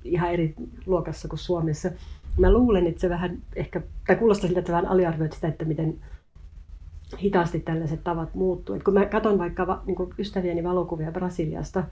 ihan 0.05 0.33
eri 0.33 0.55
luokassa 0.87 1.29
kuin 1.29 1.39
Suomessa. 1.39 1.91
Mä 2.39 2.53
luulen, 2.53 2.87
että 2.87 3.01
se 3.01 3.09
vähän 3.09 3.39
ehkä, 3.57 3.81
tai 4.07 4.17
kuulostaa 4.17 4.47
siltä, 4.47 4.61
että 4.61 4.73
vähän 4.73 4.87
aliarvioit 4.87 5.33
sitä, 5.33 5.49
että 5.49 5.65
miten 5.65 5.99
hitaasti 7.23 7.61
tällaiset 7.61 8.05
tavat 8.05 8.35
muuttuu. 8.35 8.75
Et 8.75 8.83
kun 8.83 8.95
mä 8.95 9.07
katson 9.07 9.39
vaikka 9.39 9.67
va, 9.67 9.83
niin 9.87 9.97
ystävieni 10.19 10.65
valokuvia 10.65 11.13
Brasiliasta, 11.13 11.85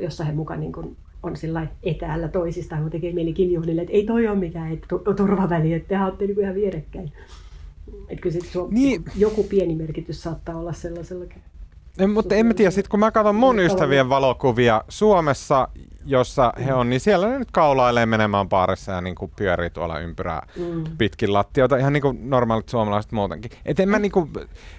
jossa 0.00 0.24
he 0.24 0.32
mukaan 0.32 0.60
niin 0.60 0.72
kuin 0.72 0.96
on 1.22 1.36
sillä 1.36 1.66
etäällä 1.82 2.28
toisistaan, 2.28 2.82
kun 2.82 2.90
tekee 2.90 3.12
mieli 3.12 3.32
kiljuhdille, 3.32 3.80
että 3.80 3.92
ei 3.92 4.06
toi 4.06 4.28
ole 4.28 4.38
mikään 4.38 4.72
et, 4.72 4.86
turvaväli, 5.16 5.72
että 5.72 5.88
te 5.88 6.04
olette 6.04 6.26
niin 6.26 6.40
ihan 6.40 6.54
vierekkäin. 6.54 7.12
Että 8.08 8.22
kyllä 8.22 8.40
sit 8.40 8.52
niin. 8.70 9.04
joku 9.16 9.42
pieni 9.42 9.74
merkitys 9.74 10.22
saattaa 10.22 10.56
olla 10.56 10.72
sellaisellakin. 10.72 11.42
En, 11.98 12.10
mutta 12.10 12.34
en 12.34 12.46
mä 12.46 12.54
tiedä, 12.54 12.70
sit 12.70 12.88
kun 12.88 13.00
mä 13.00 13.10
katson 13.10 13.36
mun 13.36 13.58
ystävien 13.58 14.08
valokuvia 14.08 14.84
Suomessa, 14.88 15.68
jossa 16.04 16.52
he 16.64 16.74
on, 16.74 16.90
niin 16.90 17.00
siellä 17.00 17.28
ne 17.28 17.38
nyt 17.38 17.50
kaulailee 17.50 18.06
menemään 18.06 18.48
paarissa 18.48 18.92
ja 18.92 19.00
niin 19.00 19.14
kuin 19.14 19.32
pyörii 19.36 19.70
tuolla 19.70 19.98
ympyrää 19.98 20.46
mm. 20.56 20.84
pitkin 20.98 21.32
lattiota, 21.32 21.76
ihan 21.76 21.92
niin 21.92 22.02
kuin 22.02 22.30
normaalit 22.30 22.68
suomalaiset 22.68 23.12
muutenkin. 23.12 23.50
Et 23.64 23.80
en 23.80 23.88
mä 23.88 23.98
niin 23.98 24.12
kuin, 24.12 24.30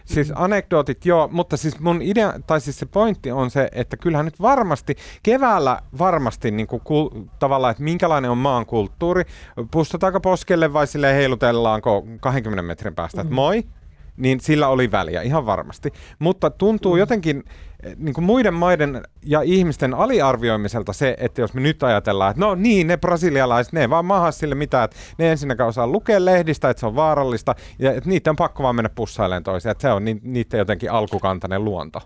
siis 0.05 0.34
anekdootit 0.36 1.05
joo, 1.05 1.30
mutta 1.32 1.57
siis 1.57 1.80
mun 1.80 2.01
idea, 2.01 2.34
tai 2.47 2.61
siis 2.61 2.80
se 2.80 2.86
pointti 2.86 3.32
on 3.32 3.51
se, 3.51 3.70
että 3.72 3.97
kyllähän 3.97 4.26
nyt 4.26 4.41
varmasti, 4.41 4.95
keväällä 5.24 5.80
varmasti 5.99 6.51
niin 6.51 6.68
kuin 6.68 6.82
kul, 6.84 7.09
tavallaan, 7.39 7.72
että 7.72 7.84
minkälainen 7.84 8.32
on 8.32 8.38
maan 8.38 8.66
kulttuuri, 8.66 9.24
pustataanko 9.72 10.20
poskelle 10.20 10.74
vai 10.74 10.88
sille 10.88 11.14
heilutellaanko 11.14 12.05
20 12.20 12.61
metrin 12.61 12.95
päästä, 12.95 13.22
että 13.22 13.32
mm. 13.32 13.36
moi, 13.36 13.64
niin 14.18 14.39
sillä 14.39 14.68
oli 14.68 14.91
väliä 14.91 15.22
ihan 15.22 15.45
varmasti. 15.45 15.93
Mutta 16.20 16.49
tuntuu 16.49 16.93
mm. 16.93 16.99
jotenkin 16.99 17.43
eh, 17.84 17.95
niin 17.97 18.14
kuin 18.14 18.26
muiden 18.26 18.53
maiden 18.53 19.03
ja 19.26 19.41
ihmisten 19.41 19.93
aliarvioimiselta 19.93 20.93
se, 20.93 21.16
että 21.20 21.41
jos 21.41 21.53
me 21.53 21.61
nyt 21.61 21.84
ajatellaan, 21.84 22.32
että 22.32 22.45
no 22.45 22.55
niin, 22.55 22.88
ne 22.88 22.97
brasilialaiset, 22.97 23.74
ne 23.74 23.82
ei 23.82 23.89
vaan 23.89 24.05
maha 24.05 24.32
sille 24.32 24.55
mitään, 24.55 24.86
että 24.86 24.95
ne 25.18 25.32
ensinnäkään 25.32 25.70
osaa 25.70 25.88
lukea 25.88 26.26
lehdistä, 26.26 26.70
että 26.70 26.80
se 26.80 26.86
on 26.86 26.95
vaarallista, 26.95 27.55
ja 27.80 27.91
että 27.91 28.09
niitä 28.09 28.30
on 28.30 28.36
pakko 28.36 28.64
vaan 28.64 28.76
mennä 28.76 28.89
pussailemaan 28.95 29.43
toisiaan, 29.43 29.72
että 29.72 29.82
se 29.82 29.91
on 29.91 30.05
ni- 30.05 30.22
niiden 30.24 30.57
jotenkin 30.57 30.91
alkukantainen 30.91 31.66
luonto. 31.66 31.99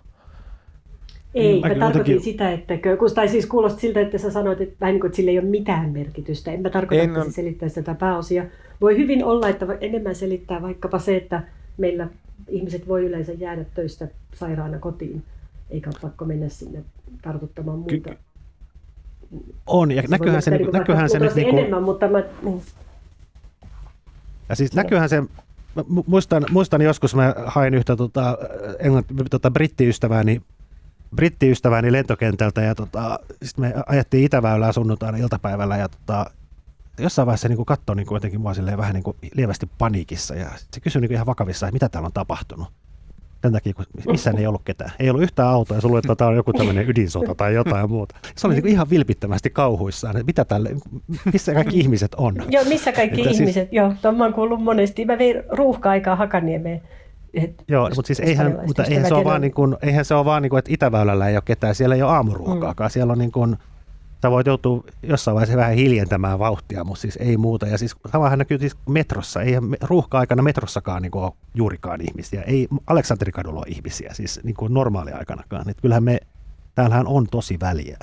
Ei, 1.34 1.60
mä, 1.60 1.68
mä 1.68 1.74
tarkoitin 1.74 1.98
jotenkin... 1.98 2.20
sitä, 2.20 2.52
että, 2.52 2.74
kun, 2.98 3.14
tai 3.14 3.28
siis 3.28 3.46
kuulosti 3.46 3.80
siltä, 3.80 4.00
että 4.00 4.18
sä 4.18 4.30
sanoit, 4.30 4.60
että 4.60 4.76
vähän 4.80 4.92
niin 4.92 5.00
kuin, 5.00 5.08
että 5.08 5.16
sillä 5.16 5.30
ei 5.30 5.38
ole 5.38 5.46
mitään 5.46 5.90
merkitystä. 5.90 6.52
En 6.52 6.62
mä 6.62 6.70
tarkoita, 6.70 7.04
en, 7.04 7.10
että 7.10 7.24
se 7.24 7.30
selittäisi 7.30 7.74
tätä 7.74 7.94
pääosia, 7.94 8.44
voi 8.80 8.96
hyvin 8.96 9.24
olla, 9.24 9.48
että 9.48 9.66
enemmän 9.80 10.14
selittää 10.14 10.62
vaikkapa 10.62 10.98
se, 10.98 11.16
että 11.16 11.42
meillä 11.78 12.08
ihmiset 12.48 12.88
voi 12.88 13.06
yleensä 13.06 13.32
jäädä 13.32 13.64
töistä 13.64 14.08
sairaana 14.34 14.78
kotiin, 14.78 15.22
eikä 15.70 15.90
ole 15.90 15.98
pakko 16.02 16.24
mennä 16.24 16.48
sinne 16.48 16.84
tartuttamaan 17.22 17.78
muuta. 17.78 18.10
Ky- 18.10 18.18
on, 19.66 19.92
ja 19.92 20.02
näkyyhän 20.08 20.42
se, 20.42 20.50
niin, 20.50 20.70
näkyyhän 20.72 21.10
se 21.10 21.18
nyt... 21.18 21.34
Niin 21.34 21.50
kuin... 21.50 21.58
enemmän, 21.58 21.82
mutta 21.82 22.08
mä... 22.08 22.22
Niin. 22.42 22.62
Ja 24.48 24.56
siis 24.56 24.74
näkyyhän 24.74 25.08
se, 25.08 25.22
muistan, 26.06 26.46
muistan 26.50 26.80
joskus 26.80 27.14
mä 27.14 27.34
hain 27.46 27.74
yhtä 27.74 27.96
tota, 27.96 28.38
englanti, 28.78 29.14
tota, 29.30 29.50
brittiystävääni, 29.50 30.42
brittiystävääni 31.16 31.92
lentokentältä 31.92 32.62
ja 32.62 32.74
tota, 32.74 33.18
sitten 33.42 33.64
me 33.64 33.74
ajettiin 33.86 34.24
Itäväylää 34.24 34.72
sunnuntaina 34.72 35.18
iltapäivällä 35.18 35.76
ja 35.76 35.88
tota, 35.88 36.30
jossain 36.98 37.26
vaiheessa 37.26 37.48
niin 37.48 37.66
katsoi 37.66 37.96
niin 37.96 38.06
jotenkin 38.10 38.40
mua 38.40 38.52
vähän 38.76 38.94
niin 38.94 39.02
kuin 39.02 39.16
lievästi 39.34 39.68
paniikissa 39.78 40.34
ja 40.34 40.48
se 40.70 40.80
kysyi 40.80 41.00
niin 41.00 41.12
ihan 41.12 41.26
vakavissa, 41.26 41.66
että 41.66 41.72
mitä 41.72 41.88
täällä 41.88 42.06
on 42.06 42.12
tapahtunut. 42.12 42.68
Tämän 43.40 43.52
takia, 43.52 43.74
kun 43.74 43.84
missään 44.06 44.38
ei 44.38 44.46
ollut 44.46 44.62
ketään. 44.64 44.90
Ei 44.98 45.10
ollut 45.10 45.22
yhtään 45.22 45.48
autoa 45.48 45.76
ja 45.76 45.80
sulla 45.80 45.98
että 45.98 46.16
tämä 46.16 46.30
on 46.30 46.36
joku 46.36 46.52
tämmöinen 46.52 46.90
ydinsota 46.90 47.34
tai 47.34 47.54
jotain 47.54 47.90
muuta. 47.90 48.14
Se 48.36 48.46
oli 48.46 48.54
niin 48.54 48.66
ihan 48.66 48.90
vilpittömästi 48.90 49.50
kauhuissaan, 49.50 50.16
että 50.16 50.26
mitä 50.26 50.44
tälle, 50.44 50.70
missä 51.32 51.54
kaikki 51.54 51.78
ihmiset 51.78 52.14
on. 52.14 52.34
Joo, 52.48 52.64
missä 52.64 52.92
kaikki 52.92 53.20
että 53.20 53.28
siis- 53.28 53.40
ihmiset, 53.40 53.62
siis... 53.62 53.72
joo. 53.72 53.94
Tuon 54.02 54.16
mä 54.16 54.24
oon 54.24 54.32
kuullut 54.32 54.62
monesti. 54.62 55.04
Mä 55.04 55.18
vein 55.18 55.42
ruuhka-aikaa 55.48 56.16
Hakaniemeen. 56.16 56.82
Et, 57.34 57.64
Joo, 57.68 57.90
mutta 57.94 58.06
siis 58.06 58.20
eihän, 58.20 58.58
mutta 58.66 58.84
eihän 58.84 59.08
se, 59.08 59.14
ole 59.14 59.24
vaan 59.24 59.40
niin 59.40 59.54
kuin, 59.54 59.76
eihän 59.82 60.04
se 60.04 60.14
ole 60.14 60.24
vaan 60.24 60.42
niin 60.42 60.50
kuin, 60.50 60.58
että 60.58 60.74
Itäväylällä 60.74 61.28
ei 61.28 61.36
ole 61.36 61.42
ketään, 61.44 61.74
siellä 61.74 61.94
ei 61.94 62.02
ole 62.02 62.12
aamuruokaakaan, 62.12 62.88
mm. 62.88 62.92
siellä 62.92 63.12
on 63.12 63.18
niin 63.18 63.32
kuin, 63.32 63.56
sä 64.22 64.30
voit 64.30 64.46
joutua 64.46 64.84
jossain 65.02 65.34
vaiheessa 65.34 65.56
vähän 65.56 65.74
hiljentämään 65.74 66.38
vauhtia, 66.38 66.84
mutta 66.84 67.00
siis 67.00 67.16
ei 67.16 67.36
muuta. 67.36 67.66
Ja 67.66 67.78
siis 67.78 67.96
samahan 68.12 68.38
näkyy 68.38 68.58
siis 68.58 68.76
metrossa. 68.88 69.42
Ei 69.42 69.52
ruuhka-aikana 69.82 70.42
metrossakaan 70.42 71.02
niin 71.02 71.16
ole 71.16 71.32
juurikaan 71.54 72.00
ihmisiä. 72.00 72.42
Ei 72.42 72.68
Aleksanterikadulla 72.86 73.60
ole 73.60 73.66
ihmisiä, 73.68 74.10
siis 74.12 74.40
niin 74.42 74.54
kuin 74.54 74.74
normaaliaikanakaan. 74.74 75.70
Et 75.70 75.80
kyllähän 75.80 76.04
me, 76.04 76.20
täällähän 76.74 77.06
on 77.06 77.26
tosi 77.30 77.60
väliä. 77.60 77.98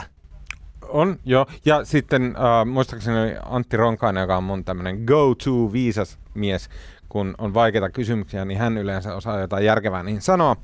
On, 0.89 1.19
joo. 1.25 1.45
Ja 1.65 1.85
sitten 1.85 2.23
äh, 2.23 2.65
muistaakseni 2.65 3.35
Antti 3.45 3.77
Ronkainen, 3.77 4.21
joka 4.21 4.37
on 4.37 4.43
mun 4.43 4.65
tämmöinen 4.65 5.03
go-to 5.03 5.71
viisas 5.71 6.19
mies, 6.33 6.69
kun 7.09 7.35
on 7.37 7.53
vaikeita 7.53 7.89
kysymyksiä, 7.89 8.45
niin 8.45 8.59
hän 8.59 8.77
yleensä 8.77 9.15
osaa 9.15 9.39
jotain 9.39 9.65
järkevää 9.65 10.03
niin 10.03 10.21
sanoa. 10.21 10.55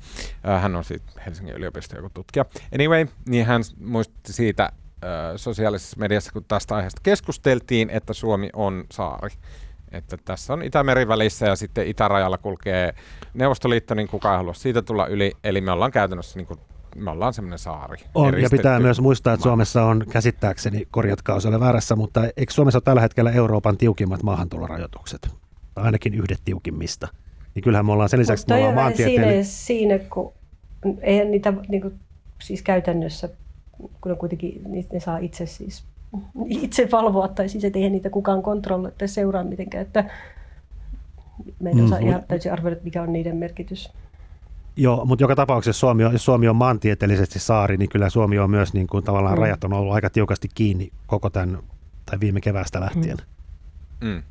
Äh, 0.48 0.62
hän 0.62 0.76
on 0.76 0.84
sitten 0.84 1.22
Helsingin 1.26 1.54
yliopiston 1.54 1.96
joku 1.96 2.10
tutkija. 2.14 2.44
Anyway, 2.74 3.06
niin 3.28 3.46
hän 3.46 3.62
muistutti 3.80 4.32
siitä, 4.32 4.72
sosiaalisessa 5.36 5.96
mediassa, 6.00 6.32
kun 6.32 6.44
tästä 6.48 6.76
aiheesta 6.76 7.00
keskusteltiin, 7.02 7.90
että 7.90 8.12
Suomi 8.12 8.50
on 8.52 8.84
saari. 8.92 9.30
Että 9.92 10.16
tässä 10.24 10.52
on 10.52 10.62
Itämeri 10.62 11.08
välissä 11.08 11.46
ja 11.46 11.56
sitten 11.56 11.86
itärajalla 11.86 12.38
kulkee 12.38 12.94
Neuvostoliitto, 13.34 13.94
niin 13.94 14.08
kukaan 14.08 14.34
ei 14.34 14.36
halua 14.36 14.54
siitä 14.54 14.82
tulla 14.82 15.06
yli. 15.06 15.32
Eli 15.44 15.60
me 15.60 15.70
ollaan 15.70 15.90
käytännössä 15.90 16.38
niin 16.38 16.46
kuin, 16.46 16.60
me 16.96 17.10
ollaan 17.10 17.34
semmoinen 17.34 17.58
saari. 17.58 17.96
On, 18.14 18.42
ja 18.42 18.50
pitää 18.50 18.80
myös 18.80 19.00
muistaa, 19.00 19.34
että 19.34 19.42
Suomessa 19.42 19.84
on 19.84 20.04
käsittääkseni, 20.10 20.88
korjatkaa 20.90 21.36
jos 21.36 21.46
olen 21.46 21.60
väärässä, 21.60 21.96
mutta 21.96 22.24
eikö 22.36 22.52
Suomessa 22.52 22.76
ole 22.76 22.82
tällä 22.84 23.00
hetkellä 23.00 23.30
Euroopan 23.30 23.76
tiukimmat 23.76 24.22
maahantulorajoitukset? 24.22 25.28
Ainakin 25.76 26.14
yhdet 26.14 26.40
tiukimmista. 26.44 27.08
Niin 27.54 27.62
kyllähän 27.62 27.86
me 27.86 27.92
ollaan 27.92 28.08
sen 28.08 28.20
lisäksi, 28.20 28.42
että 28.42 28.54
me 28.54 28.58
ollaan 28.58 28.74
maantieteellinen... 28.74 29.44
Siinä, 29.44 29.96
siinä, 29.96 30.08
kun 30.10 30.32
eihän 31.00 31.30
niitä 31.30 31.52
niin 31.68 31.82
kuin, 31.82 32.00
siis 32.42 32.62
käytännössä 32.62 33.28
kun 34.00 34.16
kuitenkin 34.16 34.62
ne 34.92 35.00
saa 35.00 35.18
itse 35.18 35.46
siis 35.46 35.84
itse 36.46 36.88
valvoa, 36.92 37.28
tai 37.28 37.48
siis 37.48 37.64
et 37.64 37.76
eihän 37.76 37.92
niitä 37.92 38.10
kukaan 38.10 38.42
kontrolloi 38.42 38.92
tai 38.98 39.08
seuraa 39.08 39.44
mitenkään, 39.44 39.86
että 39.86 40.04
meidän 41.60 41.84
osaa 41.84 42.00
mm, 42.00 42.06
ihan 42.06 42.22
täysin 42.28 42.52
arvioida, 42.52 42.80
mikä 42.84 43.02
on 43.02 43.12
niiden 43.12 43.36
merkitys. 43.36 43.92
Joo, 44.76 45.04
mutta 45.04 45.22
joka 45.22 45.36
tapauksessa 45.36 45.80
Suomi 45.80 46.04
on, 46.04 46.12
jos 46.12 46.24
Suomi 46.24 46.48
on 46.48 46.56
maantieteellisesti 46.56 47.38
saari, 47.38 47.76
niin 47.76 47.88
kyllä 47.88 48.10
Suomi 48.10 48.38
on 48.38 48.50
myös 48.50 48.74
niin 48.74 48.86
kuin 48.86 49.04
tavallaan 49.04 49.34
mm. 49.34 49.40
rajat 49.40 49.64
on 49.64 49.72
ollut 49.72 49.94
aika 49.94 50.10
tiukasti 50.10 50.48
kiinni 50.54 50.90
koko 51.06 51.30
tämän, 51.30 51.58
tai 52.06 52.20
viime 52.20 52.40
keväästä 52.40 52.80
lähtien. 52.80 53.16
Mm. 54.00 54.08
Mm. 54.08 54.22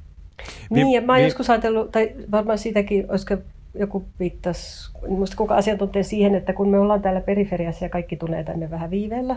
Niin, 0.69 0.91
ja 0.91 1.01
mä 1.01 1.13
oon 1.13 1.19
vi- 1.19 1.25
joskus 1.25 1.49
ajatellut, 1.49 1.91
tai 1.91 2.11
varmaan 2.31 2.57
siitäkin, 2.57 3.05
olisiko 3.09 3.37
joku 3.73 4.05
viittasi, 4.19 4.91
muista 5.07 5.35
kuka 5.35 5.55
asiantuntija 5.55 6.03
siihen, 6.03 6.35
että 6.35 6.53
kun 6.53 6.69
me 6.69 6.79
ollaan 6.79 7.01
täällä 7.01 7.21
periferiassa 7.21 7.85
ja 7.85 7.89
kaikki 7.89 8.17
tulee 8.17 8.43
tänne 8.43 8.69
vähän 8.69 8.89
viiveellä, 8.89 9.35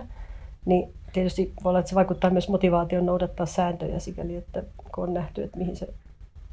niin 0.65 0.89
tietysti 1.13 1.53
voi 1.65 1.71
olla, 1.71 1.79
että 1.79 1.89
se 1.89 1.95
vaikuttaa 1.95 2.31
myös 2.31 2.49
motivaation 2.49 3.07
noudattaa 3.07 3.47
sääntöjä 3.47 3.99
sikäli, 3.99 4.37
että 4.37 4.63
kun 4.95 5.05
on 5.05 5.15
nähty, 5.15 5.43
että 5.43 5.59
mihin 5.59 5.77
se 5.77 5.89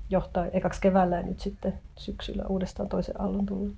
johtaa 0.10 0.46
ekaksi 0.46 0.82
keväällä 0.82 1.16
ja 1.16 1.24
nyt 1.24 1.40
sitten 1.40 1.74
syksyllä 1.98 2.44
uudestaan 2.50 2.90
toisen 2.90 3.22
aallon 3.22 3.46
tullut. 3.46 3.74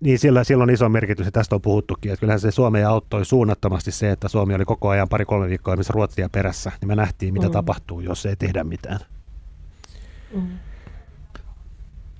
Niin, 0.00 0.18
sillä, 0.18 0.44
sillä 0.44 0.62
on 0.62 0.70
iso 0.70 0.88
merkitys, 0.88 1.26
ja 1.26 1.32
tästä 1.32 1.54
on 1.54 1.60
puhuttukin, 1.60 2.12
että 2.12 2.20
kyllähän 2.20 2.40
se 2.40 2.50
Suomea 2.50 2.90
auttoi 2.90 3.24
suunnattomasti 3.24 3.92
se, 3.92 4.10
että 4.10 4.28
Suomi 4.28 4.54
oli 4.54 4.64
koko 4.64 4.88
ajan 4.88 5.08
pari-kolme 5.08 5.48
viikkoa 5.48 5.76
missä 5.76 5.92
Ruotsia 5.92 6.28
perässä, 6.28 6.72
niin 6.80 6.88
me 6.88 6.96
nähtiin, 6.96 7.34
mitä 7.34 7.46
mm. 7.46 7.52
tapahtuu, 7.52 8.00
jos 8.00 8.26
ei 8.26 8.36
tehdä 8.36 8.64
mitään. 8.64 9.00
Mm. 10.34 10.48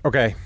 Okei. 0.05 0.27
Okay. 0.27 0.41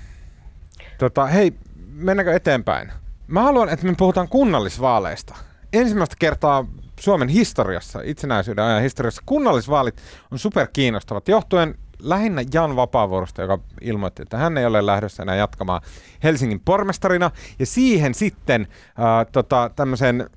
Tota, 0.97 1.25
hei, 1.25 1.53
mennäänkö 1.91 2.35
eteenpäin? 2.35 2.91
Mä 3.27 3.41
haluan, 3.41 3.69
että 3.69 3.85
me 3.85 3.95
puhutaan 3.97 4.27
kunnallisvaaleista. 4.27 5.35
Ensimmäistä 5.73 6.15
kertaa 6.19 6.65
Suomen 6.99 7.27
historiassa, 7.27 7.99
itsenäisyyden 8.03 8.63
ajan 8.63 8.81
historiassa, 8.81 9.23
kunnallisvaalit 9.25 10.01
on 10.31 10.39
super 10.39 10.67
kiinnostavat 10.73 11.27
johtuen 11.27 11.75
lähinnä 11.99 12.43
Jan 12.53 12.75
Vapaavuorosta, 12.75 13.41
joka 13.41 13.59
ilmoitti, 13.81 14.21
että 14.21 14.37
hän 14.37 14.57
ei 14.57 14.65
ole 14.65 14.85
lähdössä 14.85 15.23
enää 15.23 15.35
jatkamaan 15.35 15.81
Helsingin 16.23 16.59
pormestarina. 16.59 17.31
Ja 17.59 17.65
siihen 17.65 18.13
sitten 18.13 18.61
äh, 18.87 19.31
tota, 19.31 19.71
tämmöisen 19.75 20.21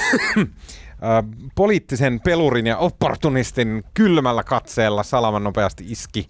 äh, 0.00 0.48
poliittisen 1.54 2.20
pelurin 2.20 2.66
ja 2.66 2.76
opportunistin 2.76 3.84
kylmällä 3.94 4.42
katseella 4.42 5.02
salaman 5.02 5.44
nopeasti 5.44 5.84
iski 5.88 6.28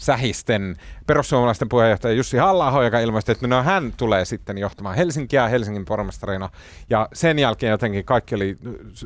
sähisten 0.00 0.76
perussuomalaisten 1.06 1.68
puheenjohtaja 1.68 2.14
Jussi 2.14 2.36
halla 2.36 2.84
joka 2.84 3.00
ilmoitti, 3.00 3.32
että 3.32 3.46
no 3.46 3.62
hän 3.62 3.92
tulee 3.96 4.24
sitten 4.24 4.58
johtamaan 4.58 4.96
Helsinkiä 4.96 5.48
Helsingin 5.48 5.84
pormestarina. 5.84 6.50
Ja 6.90 7.08
sen 7.12 7.38
jälkeen 7.38 7.70
jotenkin 7.70 8.04
kaikki 8.04 8.34
oli 8.34 8.58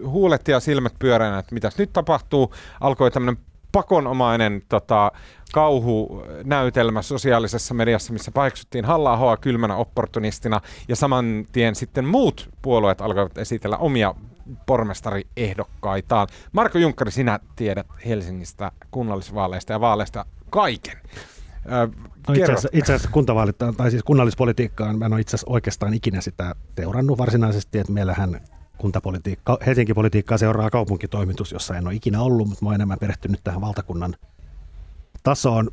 huulet 0.07 0.49
ja 0.49 0.61
silmät 0.61 0.95
pyöreänä, 0.99 1.39
että 1.39 1.55
mitäs 1.55 1.79
nyt 1.79 1.93
tapahtuu. 1.93 2.55
Alkoi 2.81 3.11
tämmöinen 3.11 3.43
pakonomainen 3.73 4.63
tota, 4.69 5.13
kauhunäytelmä 5.53 7.03
sosiaalisessa 7.03 7.75
mediassa, 7.75 8.13
missä 8.13 8.31
paheksuttiin 8.31 8.85
halla 8.85 9.37
kylmänä 9.37 9.77
opportunistina, 9.77 10.61
ja 10.89 10.97
saman 10.97 11.47
tien 11.53 11.75
sitten 11.75 12.05
muut 12.05 12.51
puolueet 12.63 13.01
alkoivat 13.01 13.39
esitellä 13.39 13.77
omia 13.77 14.15
pormestariehdokkaita. 14.67 16.27
Marko 16.53 16.79
Junkkari, 16.79 17.11
sinä 17.11 17.41
tiedät 17.57 17.87
Helsingistä 18.07 18.73
kunnallisvaaleista 18.91 19.73
ja 19.73 19.81
vaaleista 19.81 20.25
kaiken. 20.51 20.97
no 22.29 22.35
itse, 22.35 22.45
asiassa, 22.45 22.69
itse 22.73 22.93
asiassa 22.95 23.11
kuntavaalit, 23.11 23.57
tai 23.77 23.91
siis 23.91 24.03
kunnallispolitiikkaan, 24.03 24.99
mä 24.99 25.07
en 25.07 25.13
ole 25.13 25.21
itse 25.21 25.37
asiassa 25.37 25.53
oikeastaan 25.53 25.95
ikinä 25.95 26.21
sitä 26.21 26.55
seurannut 26.77 27.19
varsinaisesti, 27.19 27.79
että 27.79 27.93
meillähän 27.93 28.41
kuntapolitiikka, 28.79 29.59
Helsinki-politiikkaa 29.67 30.39
seuraa 30.39 30.71
kaupunkitoimitus, 30.71 31.53
jossa 31.53 31.77
en 31.77 31.87
ole 31.87 31.95
ikinä 31.95 32.23
ollut, 32.23 32.49
mutta 32.49 32.65
mä 32.65 32.69
oon 32.69 32.75
enemmän 32.75 32.99
perehtynyt 32.99 33.41
tähän 33.45 33.61
valtakunnan 33.61 34.15
tasoon. 35.23 35.71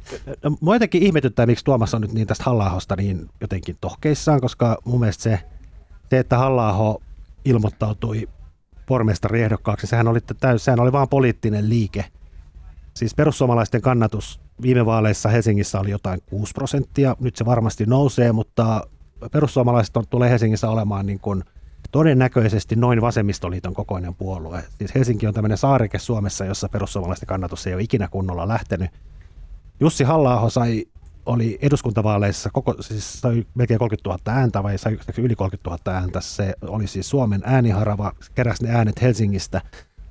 Mua 0.59 0.76
jotenkin 0.76 1.03
ihmetyttää, 1.03 1.45
miksi 1.45 1.65
Tuomas 1.65 1.93
on 1.93 2.01
nyt 2.01 2.13
niin 2.13 2.28
tästä 2.28 2.43
halla 2.43 2.80
niin 2.97 3.30
jotenkin 3.41 3.78
tohkeissaan, 3.82 4.41
koska 4.41 4.78
mun 4.86 4.99
mielestä 4.99 5.24
se, 5.24 5.39
se 6.09 6.19
että 6.19 6.38
halla 6.38 6.99
ilmoittautui 7.45 8.30
pormestariehdokkaaksi, 8.86 9.88
sehän 9.88 10.07
oli, 10.07 10.19
sehän 10.57 10.79
oli 10.79 10.91
vaan 10.91 11.09
poliittinen 11.09 11.69
liike. 11.69 12.05
Siis 12.93 13.15
perussuomalaisten 13.15 13.82
kannatus 13.82 14.41
viime 14.61 14.86
vaaleissa 14.86 15.29
Helsingissä 15.29 15.79
oli 15.79 15.91
jotain 15.91 16.21
6 16.25 16.53
prosenttia, 16.53 17.15
nyt 17.19 17.36
se 17.36 17.45
varmasti 17.45 17.86
nousee, 17.86 18.32
mutta 18.32 18.88
perussuomalaiset 19.32 19.97
on, 19.97 20.03
tulee 20.09 20.29
Helsingissä 20.29 20.69
olemaan 20.69 21.05
niin 21.05 21.19
kuin 21.19 21.43
todennäköisesti 21.91 22.75
noin 22.75 23.01
vasemmistoliiton 23.01 23.73
kokoinen 23.73 24.15
puolue. 24.15 24.63
Siis 24.77 24.95
Helsinki 24.95 25.27
on 25.27 25.34
tämmöinen 25.34 25.57
saareke 25.57 25.99
Suomessa, 25.99 26.45
jossa 26.45 26.69
perussuomalaisten 26.69 27.27
kannatus 27.27 27.67
ei 27.67 27.73
ole 27.73 27.84
ikinä 27.84 28.07
kunnolla 28.07 28.47
lähtenyt. 28.47 28.91
Jussi 29.79 30.03
halla 30.03 30.49
sai 30.49 30.86
oli 31.26 31.59
eduskuntavaaleissa 31.61 32.49
koko, 32.53 32.76
siis 32.80 33.22
sai 33.22 33.45
melkein 33.55 33.80
30 33.80 34.09
000 34.09 34.39
ääntä 34.39 34.63
vai 34.63 34.78
sai 34.78 34.99
yli 35.17 35.36
30 35.36 35.69
000 35.69 35.99
ääntä. 35.99 36.22
Se 36.22 36.53
oli 36.61 36.88
siis 36.88 37.09
Suomen 37.09 37.41
ääniharava, 37.45 38.11
keräsi 38.36 38.63
ne 38.63 38.76
äänet 38.76 39.01
Helsingistä. 39.01 39.61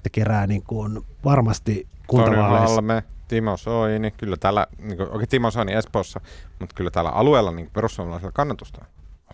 Se 0.02 0.10
kerää 0.12 0.46
niin 0.46 0.62
kuin 0.62 1.00
varmasti 1.24 1.86
kuntavaaleissa. 2.06 2.74
Halme, 2.74 3.02
Timo 3.28 3.56
Soini, 3.56 4.10
kyllä 4.10 4.36
täällä, 4.36 4.66
niin 4.78 4.96
kuin, 4.96 5.10
okei 5.12 5.26
Timo 5.26 5.50
Soini 5.50 5.72
Espoossa, 5.72 6.20
mutta 6.58 6.74
kyllä 6.74 6.90
täällä 6.90 7.10
alueella 7.10 7.50
niin 7.50 7.70
perussuomalaisilla 7.72 8.32
kannatusta 8.32 8.84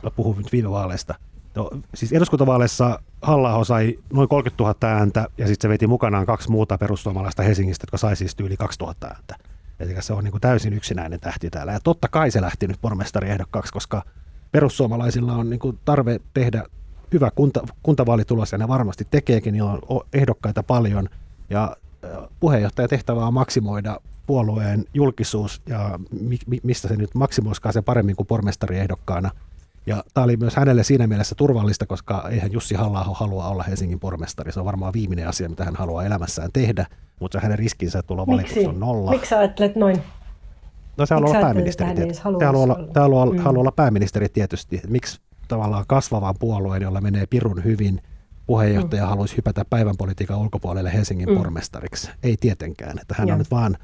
on. 0.03 0.13
Puhun 0.17 0.37
nyt 0.37 0.53
viime 0.53 0.71
vaaleista. 0.71 1.15
No, 1.55 1.71
siis 1.95 2.13
eduskuntavaaleissa 2.13 3.01
halla 3.23 3.65
sai 3.65 3.99
noin 4.13 4.29
30 4.29 4.65
000 4.65 4.99
ääntä 4.99 5.27
ja 5.39 5.47
sitten 5.47 5.69
se 5.69 5.73
veti 5.73 5.87
mukanaan 5.87 6.27
kaksi 6.27 6.51
muuta 6.51 6.79
perussuomalaista 6.79 7.43
Helsingistä, 7.43 7.83
jotka 7.83 7.97
sai 7.97 8.17
siis 8.17 8.37
yli 8.41 8.57
2000 8.57 9.07
ääntä. 9.07 9.37
Eli 9.81 10.03
se 10.03 10.13
on 10.13 10.25
niin 10.25 10.33
kuin 10.33 10.41
täysin 10.41 10.73
yksinäinen 10.73 11.21
tähti 11.21 11.51
täällä. 11.51 11.73
Ja 11.73 11.81
totta 11.81 12.09
kai 12.09 12.31
se 12.31 12.41
lähti 12.41 12.67
nyt 12.67 12.81
pormestariehdokkaaksi, 12.81 13.73
koska 13.73 14.03
perussuomalaisilla 14.53 15.33
on 15.33 15.51
niin 15.51 15.61
kuin 15.61 15.79
tarve 15.85 16.21
tehdä 16.35 16.65
hyvä 17.13 17.31
kunta, 17.35 17.67
kuntavaalitulos, 17.83 18.53
ja 18.53 18.59
ne 18.59 18.69
varmasti 18.69 19.07
tekeekin, 19.11 19.53
niin 19.53 19.63
on 19.63 19.81
ehdokkaita 20.13 20.63
paljon. 20.63 21.09
Ja 21.51 21.77
puheenjohtajan 22.41 22.89
tehtävä 22.89 23.27
on 23.27 23.35
maksimoida 23.35 24.01
puolueen 24.27 24.85
julkisuus, 24.95 25.63
ja 25.67 25.99
mi, 26.21 26.39
mi, 26.47 26.61
mistä 26.63 26.89
se 26.89 26.97
nyt 26.97 27.15
maksimoiskaan 27.15 27.73
se 27.73 27.83
paremmin 27.83 28.17
kuin 28.17 28.27
pormestariehdokkaana– 28.27 29.31
ja 29.87 30.05
tämä 30.15 30.25
oli 30.25 30.37
myös 30.37 30.57
hänelle 30.57 30.85
siinä 30.85 31.07
mielessä 31.07 31.35
turvallista, 31.35 31.87
koska 31.87 32.29
eihän 32.31 32.53
Jussi 32.53 32.75
halla 32.75 33.05
halua 33.05 33.49
olla 33.49 33.63
Helsingin 33.63 34.01
pormestari. 34.01 34.53
Se 34.53 34.61
on 34.61 34.67
varmaan 34.67 34.93
viimeinen 34.93 35.29
asia, 35.29 35.49
mitä 35.49 35.65
hän 35.65 35.77
haluaa 35.77 36.05
elämässään 36.05 36.51
tehdä, 36.53 36.87
mutta 37.21 37.41
hänen 37.41 37.59
riskinsä 37.59 38.03
tulla 38.03 38.27
valituksi 38.27 38.67
on 38.67 38.81
nolla. 38.81 39.11
Miksi 39.11 39.35
ajattelet 39.35 39.77
noin? 39.77 40.03
No 40.97 41.07
se 41.07 41.15
haluaa 41.15 41.31
olla 41.31 41.41
pääministeri. 41.41 42.13
Haluaa 42.21 42.47
haluaa, 42.47 42.63
olla, 42.63 42.79
haluaa, 42.95 43.27
mm. 43.27 43.39
haluaa 43.39 43.61
olla 43.61 43.73
pääministeri 43.73 44.29
tietysti. 44.29 44.81
Miksi 44.89 45.21
tavallaan 45.49 45.85
kasvavan 45.89 46.35
puolueen, 46.39 46.83
jolla 46.83 47.01
menee 47.01 47.27
pirun 47.27 47.65
hyvin, 47.65 48.03
puheenjohtaja 48.47 49.03
mm. 49.03 49.09
haluaisi 49.09 49.37
hypätä 49.37 49.65
päivänpolitiikan 49.71 50.39
ulkopuolelle 50.39 50.93
Helsingin 50.93 51.29
mm. 51.29 51.37
pormestariksi? 51.37 52.11
Ei 52.23 52.37
tietenkään. 52.41 52.99
Että 52.99 53.15
hän 53.19 53.29
ja. 53.29 53.35
on 53.35 53.39
nyt 53.39 53.51
vaan 53.51 53.77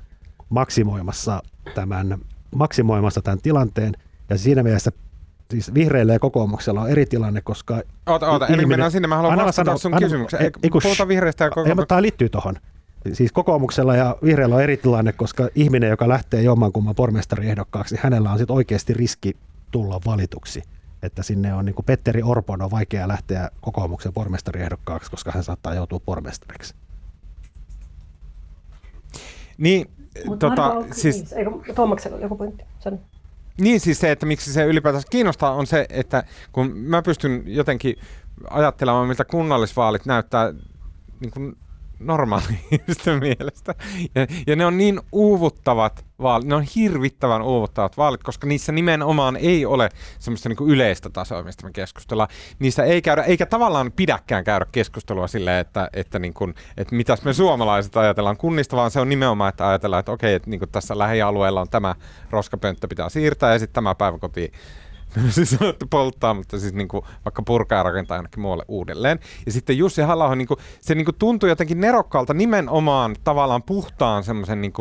maksimoimassa 0.48 1.42
tämän, 1.74 2.18
maksimoimassa 2.54 3.22
tämän 3.22 3.38
tilanteen. 3.42 3.94
Ja 4.30 4.38
siinä 4.38 4.62
mielessä 4.62 4.90
siis 5.52 5.74
vihreillä 5.74 6.12
ja 6.12 6.18
kokoomuksella 6.18 6.80
on 6.80 6.90
eri 6.90 7.06
tilanne, 7.06 7.40
koska... 7.40 7.82
Oota, 8.06 8.30
oota, 8.30 8.46
ihminen... 8.46 8.68
mennään 8.68 8.90
sinne, 8.90 9.08
mä 9.08 9.16
haluan 9.16 9.38
vastata 9.38 9.64
sano, 9.64 9.78
sun 9.78 9.92
kysymykseen. 9.98 10.42
Ei, 10.42 10.70
Puhuta 10.70 11.08
vihreistä 11.08 11.44
ja 11.44 11.50
kokoomuksesta. 11.50 11.86
Tämä 11.86 12.02
liittyy 12.02 12.28
tuohon. 12.28 12.56
Siis 13.12 13.32
kokoomuksella 13.32 13.96
ja 13.96 14.16
vihreillä 14.24 14.54
on 14.54 14.62
eri 14.62 14.76
tilanne, 14.76 15.12
koska 15.12 15.48
ihminen, 15.54 15.90
joka 15.90 16.08
lähtee 16.08 16.42
jommankumman 16.42 16.94
pormestariehdokkaaksi, 16.94 17.96
hänellä 18.00 18.30
on 18.32 18.38
sitten 18.38 18.56
oikeasti 18.56 18.94
riski 18.94 19.36
tulla 19.70 20.00
valituksi. 20.06 20.62
Että 21.02 21.22
sinne 21.22 21.54
on 21.54 21.64
niin 21.64 21.74
kuin 21.74 21.86
Petteri 21.86 22.22
Orpon 22.22 22.62
on 22.62 22.70
vaikea 22.70 23.08
lähteä 23.08 23.50
kokoomuksen 23.60 24.12
pormestariehdokkaaksi, 24.12 25.10
koska 25.10 25.32
hän 25.34 25.44
saattaa 25.44 25.74
joutua 25.74 26.00
pormestariksi. 26.00 26.74
Niin, 29.58 29.90
Mutta 30.26 30.48
tota, 30.48 30.74
siis... 30.92 31.16
Niin, 31.16 31.38
eikö 31.38 31.74
Tuomaksella 31.74 32.18
joku 32.18 32.36
pointti? 32.36 32.64
Sano. 32.78 32.98
Niin 33.60 33.80
siis 33.80 34.00
se, 34.00 34.10
että 34.10 34.26
miksi 34.26 34.52
se 34.52 34.64
ylipäätänsä 34.64 35.08
kiinnostaa 35.10 35.54
on 35.54 35.66
se, 35.66 35.86
että 35.90 36.24
kun 36.52 36.76
mä 36.76 37.02
pystyn 37.02 37.42
jotenkin 37.46 37.96
ajattelemaan, 38.50 39.08
miltä 39.08 39.24
kunnallisvaalit 39.24 40.06
näyttää 40.06 40.52
niin 41.20 41.30
kuin 41.30 41.56
normaaliista 42.04 43.10
mielestä. 43.20 43.74
Ja, 44.14 44.26
ja 44.46 44.56
ne 44.56 44.66
on 44.66 44.78
niin 44.78 45.00
uuvuttavat 45.12 46.04
vaalit, 46.22 46.48
ne 46.48 46.54
on 46.54 46.64
hirvittävän 46.76 47.42
uuvuttavat 47.42 47.96
vaalit, 47.96 48.22
koska 48.22 48.46
niissä 48.46 48.72
nimenomaan 48.72 49.36
ei 49.36 49.66
ole 49.66 49.88
semmoista 50.18 50.48
niin 50.48 50.68
yleistä 50.68 51.10
tasoa, 51.10 51.42
mistä 51.42 51.66
me 51.66 51.72
keskustellaan. 51.72 52.28
Niissä 52.58 52.84
ei 52.84 53.02
käydä, 53.02 53.22
eikä 53.22 53.46
tavallaan 53.46 53.92
pidäkään 53.92 54.44
käydä 54.44 54.66
keskustelua 54.72 55.26
silleen, 55.26 55.60
että, 55.60 55.88
että, 55.92 56.18
niin 56.18 56.34
kuin, 56.34 56.54
että 56.76 56.94
mitäs 56.94 57.24
me 57.24 57.32
suomalaiset 57.32 57.96
ajatellaan 57.96 58.36
kunnista, 58.36 58.76
vaan 58.76 58.90
se 58.90 59.00
on 59.00 59.08
nimenomaan, 59.08 59.48
että 59.48 59.68
ajatellaan, 59.68 60.00
että 60.00 60.12
okei, 60.12 60.34
että 60.34 60.50
niin 60.50 60.60
kuin 60.60 60.70
tässä 60.70 60.98
lähialueella 60.98 61.60
on 61.60 61.68
tämä 61.68 61.94
roskapönttö 62.30 62.88
pitää 62.88 63.08
siirtää 63.08 63.52
ja 63.52 63.58
sitten 63.58 63.74
tämä 63.74 63.94
päiväkoti 63.94 64.52
siis 65.30 65.56
polttaa, 65.90 66.34
mutta 66.34 66.58
siis 66.58 66.72
niin 66.72 66.88
kuin 66.88 67.04
vaikka 67.24 67.42
purkaa 67.42 67.78
ja 67.78 67.82
rakentaa 67.82 68.16
jonnekin 68.16 68.40
muualle 68.40 68.64
uudelleen. 68.68 69.18
Ja 69.46 69.52
sitten 69.52 69.78
Jussi 69.78 70.02
halla 70.02 70.34
niin 70.34 70.48
se 70.80 70.94
niin 70.94 71.04
kuin 71.04 71.16
tuntui 71.18 71.48
jotenkin 71.48 71.80
nerokkaalta 71.80 72.34
nimenomaan 72.34 73.16
tavallaan 73.24 73.62
puhtaan 73.62 74.24
semmoisen 74.24 74.60
niin 74.60 74.72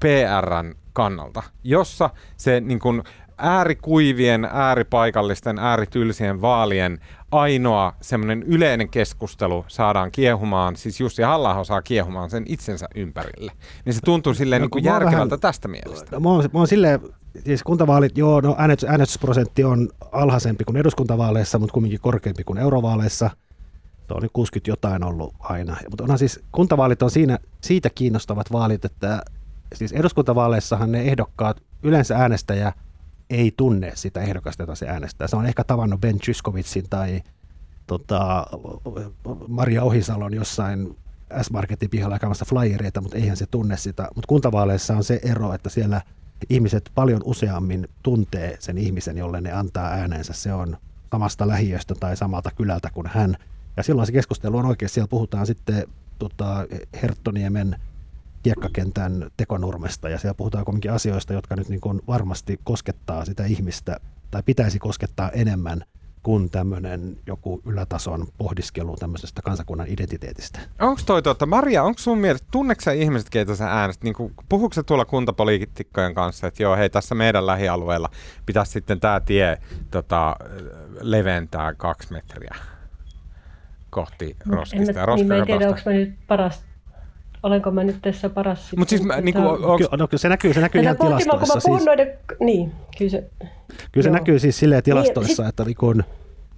PRn 0.00 0.74
kannalta, 0.92 1.42
jossa 1.64 2.10
se 2.36 2.60
niin 2.60 2.78
kuin 2.78 3.02
äärikuivien, 3.38 4.44
ääripaikallisten, 4.44 5.58
ääritylsien 5.58 6.40
vaalien 6.40 6.98
ainoa 7.30 7.92
semmoinen 8.00 8.42
yleinen 8.42 8.88
keskustelu 8.88 9.64
saadaan 9.68 10.12
kiehumaan, 10.12 10.76
siis 10.76 11.00
Jussi 11.00 11.22
halla 11.22 11.64
saa 11.64 11.82
kiehumaan 11.82 12.30
sen 12.30 12.44
itsensä 12.46 12.86
ympärille. 12.94 13.52
Niin 13.84 13.94
se 13.94 14.00
tuntuu 14.04 14.34
silleen 14.34 14.60
no, 14.60 14.64
niin 14.64 14.70
kuin 14.70 14.84
järkevältä 14.84 15.16
vähän, 15.16 15.40
tästä 15.40 15.68
mielestä. 15.68 16.20
Mä 16.20 16.28
oon, 16.28 16.44
mä 16.52 16.58
oon 16.58 16.68
silleen 16.68 17.00
siis 17.44 17.62
kuntavaalit, 17.62 18.18
joo, 18.18 18.40
no 18.40 18.56
äänestysprosentti 18.88 19.64
on 19.64 19.88
alhaisempi 20.12 20.64
kuin 20.64 20.76
eduskuntavaaleissa, 20.76 21.58
mutta 21.58 21.72
kumminkin 21.72 22.00
korkeampi 22.00 22.44
kuin 22.44 22.58
eurovaaleissa. 22.58 23.30
Tuo 24.06 24.16
on 24.16 24.22
nyt 24.22 24.32
60 24.32 24.70
jotain 24.70 25.04
ollut 25.04 25.34
aina. 25.38 25.76
Mutta 25.90 26.04
onhan 26.04 26.18
siis, 26.18 26.40
kuntavaalit 26.52 27.02
on 27.02 27.10
siinä, 27.10 27.38
siitä 27.60 27.90
kiinnostavat 27.90 28.52
vaalit, 28.52 28.84
että 28.84 29.22
siis 29.74 29.92
eduskuntavaaleissahan 29.92 30.92
ne 30.92 31.00
ehdokkaat, 31.00 31.62
yleensä 31.82 32.16
äänestäjä 32.16 32.72
ei 33.30 33.52
tunne 33.56 33.92
sitä 33.94 34.20
ehdokasta, 34.20 34.62
jota 34.62 34.74
se 34.74 34.88
äänestää. 34.88 35.28
Se 35.28 35.36
on 35.36 35.46
ehkä 35.46 35.64
tavannut 35.64 36.00
Ben 36.00 36.18
Chyskovitsin 36.18 36.84
tai 36.90 37.22
tota, 37.86 38.46
Maria 39.48 39.82
Ohisalon 39.82 40.34
jossain 40.34 40.96
S-Marketin 41.42 41.90
pihalla 41.90 42.14
jakamassa 42.14 42.44
flyereita, 42.44 43.00
mutta 43.00 43.16
eihän 43.16 43.36
se 43.36 43.46
tunne 43.46 43.76
sitä. 43.76 44.08
Mutta 44.14 44.28
kuntavaaleissa 44.28 44.96
on 44.96 45.04
se 45.04 45.20
ero, 45.22 45.52
että 45.52 45.68
siellä– 45.68 46.00
ihmiset 46.50 46.90
paljon 46.94 47.20
useammin 47.24 47.88
tuntee 48.02 48.56
sen 48.60 48.78
ihmisen, 48.78 49.18
jolle 49.18 49.40
ne 49.40 49.52
antaa 49.52 49.88
äänensä. 49.88 50.32
Se 50.32 50.52
on 50.52 50.76
samasta 51.10 51.48
lähiöstä 51.48 51.94
tai 51.94 52.16
samalta 52.16 52.50
kylältä 52.50 52.90
kuin 52.94 53.06
hän. 53.06 53.36
Ja 53.76 53.82
silloin 53.82 54.06
se 54.06 54.12
keskustelu 54.12 54.56
on 54.56 54.66
oikein, 54.66 54.88
siellä 54.88 55.08
puhutaan 55.08 55.46
sitten 55.46 55.84
tota, 56.18 56.66
Herttoniemen 57.02 57.80
kiekkakentän 58.46 59.30
tekonurmesta 59.36 60.08
ja 60.08 60.18
siellä 60.18 60.34
puhutaan 60.34 60.64
kuitenkin 60.64 60.92
asioista, 60.92 61.32
jotka 61.32 61.56
nyt 61.56 61.68
niin 61.68 61.80
kuin 61.80 62.00
varmasti 62.06 62.60
koskettaa 62.64 63.24
sitä 63.24 63.44
ihmistä 63.44 64.00
tai 64.30 64.42
pitäisi 64.42 64.78
koskettaa 64.78 65.30
enemmän– 65.30 65.84
kuin 66.26 66.50
tämmöinen 66.50 67.16
joku 67.26 67.62
ylätason 67.66 68.26
pohdiskelu 68.38 68.96
tämmöisestä 68.96 69.42
kansakunnan 69.42 69.86
identiteetistä. 69.88 70.58
Onko 70.80 71.00
toi 71.06 71.22
tuota, 71.22 71.46
Maria, 71.46 71.82
onko 71.82 71.98
sun 71.98 72.18
mielestä, 72.18 72.48
tunneeko 72.50 72.90
ihmiset, 72.90 73.30
keitä 73.30 73.56
sä 73.56 73.66
äänestät, 73.66 74.04
niin 74.04 74.14
puhuuko 74.48 74.74
se 74.74 74.82
tuolla 74.82 75.04
kuntapoliitikkojen 75.04 76.14
kanssa, 76.14 76.46
että 76.46 76.62
joo, 76.62 76.76
hei, 76.76 76.90
tässä 76.90 77.14
meidän 77.14 77.46
lähialueella 77.46 78.10
pitäisi 78.46 78.72
sitten 78.72 79.00
tämä 79.00 79.20
tie 79.20 79.58
tota, 79.90 80.36
leventää 81.00 81.74
kaksi 81.74 82.12
metriä 82.12 82.54
kohti 83.90 84.36
roskista. 84.48 85.00
En, 85.00 85.08
ja 85.08 85.14
niin 85.16 85.26
mä 85.26 85.36
en 85.36 85.46
tiedä, 85.46 85.68
onko 85.68 85.80
mä 85.86 85.92
nyt 85.92 86.14
paras 86.26 86.64
olenko 87.46 87.70
mä 87.70 87.84
nyt 87.84 87.96
tässä 88.02 88.28
paras... 88.28 88.72
Mutta 88.76 88.90
siis 88.90 89.02
mä, 89.02 89.20
niinku, 89.20 89.42
onks... 89.62 89.86
no, 89.98 90.08
se 90.16 90.28
näkyy, 90.28 90.54
se 90.54 90.60
näkyy 90.60 90.82
ihan 90.82 90.96
tilastoissa. 90.96 91.54
Mä 91.54 91.60
siis... 91.60 91.84
noiden... 91.86 92.12
Niin, 92.40 92.72
kyllä 92.98 93.10
se... 93.10 93.30
Kyllä 93.92 94.04
se 94.04 94.10
näkyy 94.10 94.38
siis 94.38 94.58
silleen 94.58 94.82
tilastoissa, 94.82 95.42
niin, 95.42 95.48
että, 95.48 95.64
niin 95.64 95.76
kun, 95.76 96.04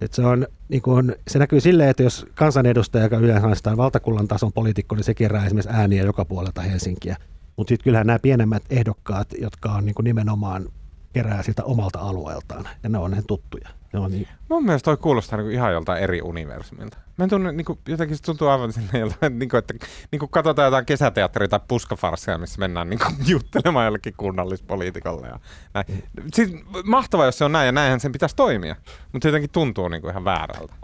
että 0.00 0.16
se, 0.16 0.22
on, 0.26 0.46
niin 0.68 0.82
kun, 0.82 1.16
se 1.28 1.38
näkyy 1.38 1.60
silleen, 1.60 1.90
että 1.90 2.02
jos 2.02 2.26
kansanedustaja, 2.34 3.04
joka 3.04 3.16
yleensä 3.16 3.70
on 3.70 3.76
valtakunnan 3.76 4.28
tason 4.28 4.52
poliitikko, 4.52 4.96
niin 4.96 5.04
se 5.04 5.14
kerää 5.14 5.46
esimerkiksi 5.46 5.76
ääniä 5.76 6.02
joka 6.02 6.24
puolelta 6.24 6.62
Helsinkiä. 6.62 7.16
Mutta 7.56 7.68
sitten 7.68 7.84
kyllähän 7.84 8.06
nämä 8.06 8.18
pienemmät 8.18 8.62
ehdokkaat, 8.70 9.28
jotka 9.40 9.72
on 9.72 9.84
niin 9.84 9.94
nimenomaan 10.02 10.68
kerää 11.12 11.42
siltä 11.42 11.64
omalta 11.64 11.98
alueeltaan, 11.98 12.68
ja 12.82 12.88
ne 12.88 12.98
on 12.98 13.10
ne 13.10 13.22
tuttuja. 13.26 13.68
Ne 13.92 13.98
on 13.98 14.10
niin... 14.10 14.28
Mun 14.48 14.64
mielestä 14.64 14.84
toi 14.84 14.96
kuulostaa 14.96 15.38
niin 15.38 15.52
ihan 15.52 15.72
joltain 15.72 16.02
eri 16.02 16.22
universumilta. 16.22 16.98
Mä 17.16 17.24
en 17.24 17.30
tunne, 17.30 17.52
niin 17.52 17.64
kuin, 17.64 17.78
jotenkin 17.88 18.16
se 18.16 18.22
tuntuu 18.22 18.48
aivan 18.48 18.72
sinne, 18.72 18.90
niin 19.30 19.48
kuin, 19.48 19.58
että 19.58 19.74
niin 20.12 20.20
kuin 20.20 20.30
katsotaan 20.30 20.66
jotain 20.66 20.86
kesäteatteria 20.86 21.48
tai 21.48 21.60
puskafarssia, 21.68 22.38
missä 22.38 22.58
mennään 22.58 22.90
niin 22.90 23.00
kuin, 23.06 23.16
juttelemaan 23.32 23.84
jollekin 23.84 24.14
kunnallispoliitikolle. 24.16 25.26
Ja 25.26 25.38
näin. 25.74 26.04
Siis, 26.34 26.52
mahtavaa, 26.84 27.26
jos 27.26 27.38
se 27.38 27.44
on 27.44 27.52
näin, 27.52 27.66
ja 27.66 27.72
näinhän 27.72 28.00
sen 28.00 28.12
pitäisi 28.12 28.36
toimia. 28.36 28.76
Mutta 29.12 29.28
jotenkin 29.28 29.50
tuntuu 29.50 29.88
niin 29.88 30.00
kuin, 30.00 30.10
ihan 30.10 30.24
väärältä. 30.24 30.74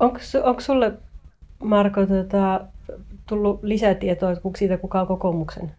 Onko, 0.00 0.18
onko 0.42 0.60
sulle, 0.60 0.92
Marko, 1.58 2.06
tota, 2.06 2.60
tullut 3.26 3.62
lisätietoa 3.62 4.30
siitä, 4.56 4.78
kuka 4.78 5.00
on 5.00 5.06
kokoomuksen 5.06 5.72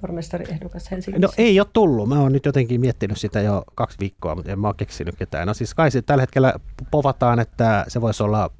pormestariehdokas 0.00 0.90
Helsingissä? 0.90 1.26
No 1.26 1.32
ei 1.38 1.60
ole 1.60 1.68
tullut. 1.72 2.08
Mä 2.08 2.20
oon 2.20 2.32
nyt 2.32 2.46
jotenkin 2.46 2.80
miettinyt 2.80 3.18
sitä 3.18 3.40
jo 3.40 3.64
kaksi 3.74 3.96
viikkoa, 4.00 4.34
mutta 4.34 4.52
en 4.52 4.60
mä 4.60 4.66
ole 4.66 4.74
keksinyt 4.78 5.16
ketään. 5.16 5.46
No 5.46 5.54
siis 5.54 5.74
kai 5.74 5.90
tällä 6.06 6.22
hetkellä 6.22 6.54
povataan, 6.90 7.40
että 7.40 7.84
se 7.88 8.00
voisi 8.00 8.22
olla 8.22 8.50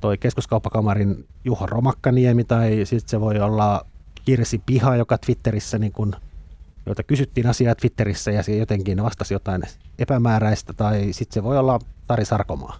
toi 0.00 0.18
keskuskauppakamarin 0.18 1.26
Juha 1.44 1.66
Romakkaniemi 1.66 2.44
tai 2.44 2.80
sitten 2.84 3.08
se 3.10 3.20
voi 3.20 3.40
olla 3.40 3.86
Kirsi 4.24 4.62
Piha, 4.66 4.96
joka 4.96 5.18
Twitterissä 5.18 5.78
niin 5.78 5.92
kun, 5.92 6.16
joita 6.86 7.02
kysyttiin 7.02 7.46
asiaa 7.46 7.74
Twitterissä 7.74 8.30
ja 8.30 8.42
se 8.42 8.56
jotenkin 8.56 9.02
vastasi 9.02 9.34
jotain 9.34 9.62
epämääräistä 9.98 10.72
tai 10.72 11.12
sitten 11.12 11.34
se 11.34 11.42
voi 11.42 11.58
olla 11.58 11.78
Tari 12.06 12.24
Sarkomaa. 12.24 12.78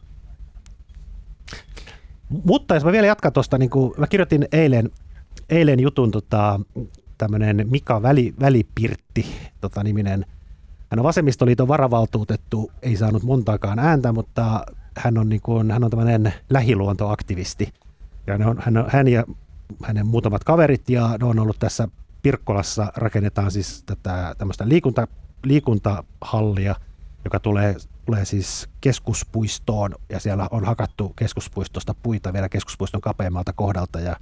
Mutta 2.44 2.74
jos 2.74 2.84
mä 2.84 2.92
vielä 2.92 3.06
jatkan 3.06 3.32
tuosta, 3.32 3.58
niin 3.58 3.70
kuin 3.70 3.94
mä 3.96 4.06
kirjoitin 4.06 4.48
eilen, 4.52 4.90
eilen 5.48 5.80
jutun 5.80 6.10
tota, 6.10 6.60
tämmöinen 7.22 7.66
Mika 7.70 8.02
Väli, 8.02 8.34
Välipirtti 8.40 9.26
tota, 9.60 9.82
niminen. 9.82 10.26
Hän 10.90 10.98
on 10.98 11.04
vasemmistoliiton 11.04 11.68
varavaltuutettu, 11.68 12.72
ei 12.82 12.96
saanut 12.96 13.22
montaakaan 13.22 13.78
ääntä, 13.78 14.12
mutta 14.12 14.64
hän 14.96 15.18
on, 15.18 15.28
niin 15.28 15.40
kuin, 15.40 15.70
hän 15.70 15.84
on 15.84 15.90
tämmöinen 15.90 16.34
lähiluontoaktivisti. 16.50 17.72
Ja 18.26 18.38
ne 18.38 18.46
on, 18.46 18.56
hän, 18.60 18.76
on, 18.76 18.84
hän 18.88 19.08
ja 19.08 19.24
hänen 19.84 20.06
muutamat 20.06 20.44
kaverit 20.44 20.90
ja 20.90 21.16
ne 21.20 21.26
on 21.26 21.38
ollut 21.38 21.58
tässä 21.58 21.88
Pirkkolassa 22.22 22.92
rakennetaan 22.96 23.50
siis 23.50 23.82
tätä 23.86 24.34
tämmöistä 24.38 24.68
liikunta, 24.68 25.08
liikuntahallia, 25.44 26.74
joka 27.24 27.40
tulee, 27.40 27.76
tulee 28.06 28.24
siis 28.24 28.68
keskuspuistoon 28.80 29.94
ja 30.08 30.20
siellä 30.20 30.48
on 30.50 30.64
hakattu 30.64 31.08
keskuspuistosta 31.08 31.94
puita 32.02 32.32
vielä 32.32 32.48
keskuspuiston 32.48 33.00
kapeammalta 33.00 33.52
kohdalta 33.52 34.00
ja 34.00 34.16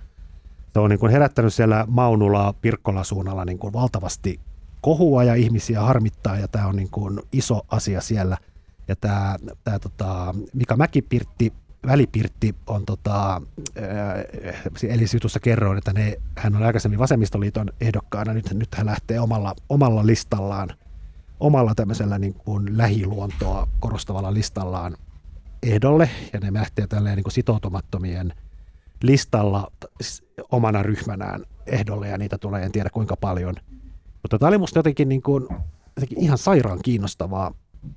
se 0.73 0.81
on 0.81 0.91
niin 0.91 1.01
kuin 1.01 1.13
herättänyt 1.13 1.55
siellä 1.55 1.85
Maunula 1.89 2.55
Pirkkola 2.61 3.05
suunnalla 3.05 3.45
niin 3.45 3.59
kuin 3.59 3.73
valtavasti 3.73 4.41
kohua 4.81 5.25
ja 5.25 5.35
ihmisiä 5.35 5.81
harmittaa 5.81 6.37
ja 6.37 6.49
tämä 6.49 6.67
on 6.67 6.77
niin 6.77 6.91
kuin 6.91 7.21
iso 7.33 7.61
asia 7.69 8.01
siellä. 8.01 8.39
Ja 8.89 8.97
tämä, 8.97 9.37
tämä 9.65 9.79
tota, 9.79 10.35
Mika 10.55 10.77
Mäkipirtti, 10.77 11.53
välipirtti 11.87 12.55
on 12.67 12.87
tota, 12.87 13.43
eli 14.89 15.05
jutussa 15.15 15.41
kerroin, 15.41 15.79
että 15.79 15.93
ne, 15.93 16.17
hän 16.39 16.57
on 16.57 16.63
aikaisemmin 16.63 16.99
vasemmistoliiton 16.99 17.71
ehdokkaana, 17.81 18.33
nyt, 18.33 18.53
nyt 18.53 18.75
hän 18.75 18.87
lähtee 18.87 19.21
omalla, 19.21 19.55
omalla 19.69 20.07
listallaan, 20.07 20.69
omalla 21.41 21.75
tämmöisellä 21.75 22.19
niin 22.19 22.35
kuin 22.35 22.79
lähiluontoa 22.79 23.69
korostavalla 23.81 24.35
listallaan 24.35 24.97
ehdolle, 25.63 26.11
ja 26.33 26.41
ne 26.41 26.53
lähtee 26.53 26.87
tälleen 26.87 27.17
niin 27.17 27.25
kuin 27.25 27.33
sitoutumattomien 27.33 28.33
listalla 29.03 29.73
omana 30.51 30.83
ryhmänään 30.83 31.45
ehdolle, 31.67 32.09
ja 32.09 32.19
niitä 32.19 32.39
tulee 32.39 32.63
en 32.63 32.73
tiedä 32.73 32.91
kuinka 32.91 33.17
paljon– 33.17 33.55
mutta 34.23 34.39
tämä 34.39 34.49
oli 34.49 34.59
musta 34.59 34.79
jotenkin, 34.79 35.09
niin 35.09 35.23
kuin, 35.23 35.47
jotenkin 35.97 36.19
ihan 36.19 36.39
sairaan 36.39 36.79
kiinnostavaa. 36.85 37.55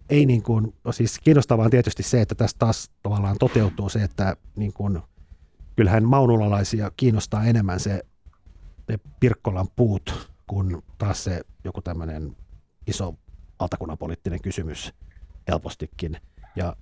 Ei 0.09 0.25
niin 0.25 0.43
kuin, 0.43 0.75
siis 0.91 1.19
kiinnostavaa 1.19 1.65
on 1.65 1.71
tietysti 1.71 2.03
se, 2.03 2.21
että 2.21 2.35
tässä 2.35 2.57
taas 2.59 2.91
tavallaan 3.03 3.37
toteutuu 3.39 3.89
se, 3.89 4.03
että 4.03 4.37
niin 4.55 4.73
kuin, 4.73 4.99
kyllähän 5.75 6.03
maunulalaisia 6.03 6.91
kiinnostaa 6.97 7.45
enemmän 7.45 7.79
se 7.79 8.03
ne 8.89 8.99
Pirkkolan 9.19 9.67
puut 9.75 10.29
kuin 10.47 10.83
taas 10.97 11.23
se 11.23 11.41
joku 11.63 11.81
tämmöinen 11.81 12.35
iso 12.87 13.15
valtakunnan 13.59 13.97
poliittinen 13.97 14.41
kysymys 14.41 14.93
helpostikin. 15.47 16.17
Ja, 16.55 16.75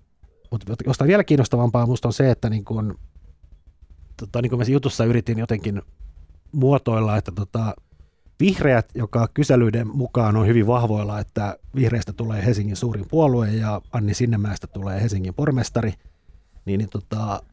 mutta 0.52 0.76
jostain 0.86 1.08
vielä 1.08 1.24
kiinnostavampaa 1.24 1.86
minusta 1.86 2.08
on 2.08 2.14
se, 2.14 2.32
että 2.32 2.50
niin 2.50 2.66
kuin, 2.66 2.96
tota, 4.26 4.42
niin 4.42 4.50
kuin 4.50 4.60
mä 4.60 4.66
jutussa 4.68 5.06
yritin 5.06 5.40
jotenkin 5.40 5.82
muotoilla, 6.52 7.18
että 7.18 7.32
tota, 7.32 7.76
Vihreät, 8.40 8.90
joka 8.96 9.28
kyselyiden 9.34 9.88
mukaan 9.88 10.38
on 10.38 10.48
hyvin 10.48 10.68
vahvoilla, 10.68 11.20
että 11.20 11.58
vihreistä 11.76 12.14
tulee 12.14 12.46
Helsingin 12.46 12.76
suurin 12.76 13.06
puolue 13.10 13.50
ja 13.50 13.82
Anni 13.92 14.14
Sinnemäestä 14.14 14.68
tulee 14.68 15.02
Helsingin 15.02 15.34
pormestari, 15.34 15.94
niin, 16.66 16.78
niin 16.78 16.90
tota, 16.90 17.44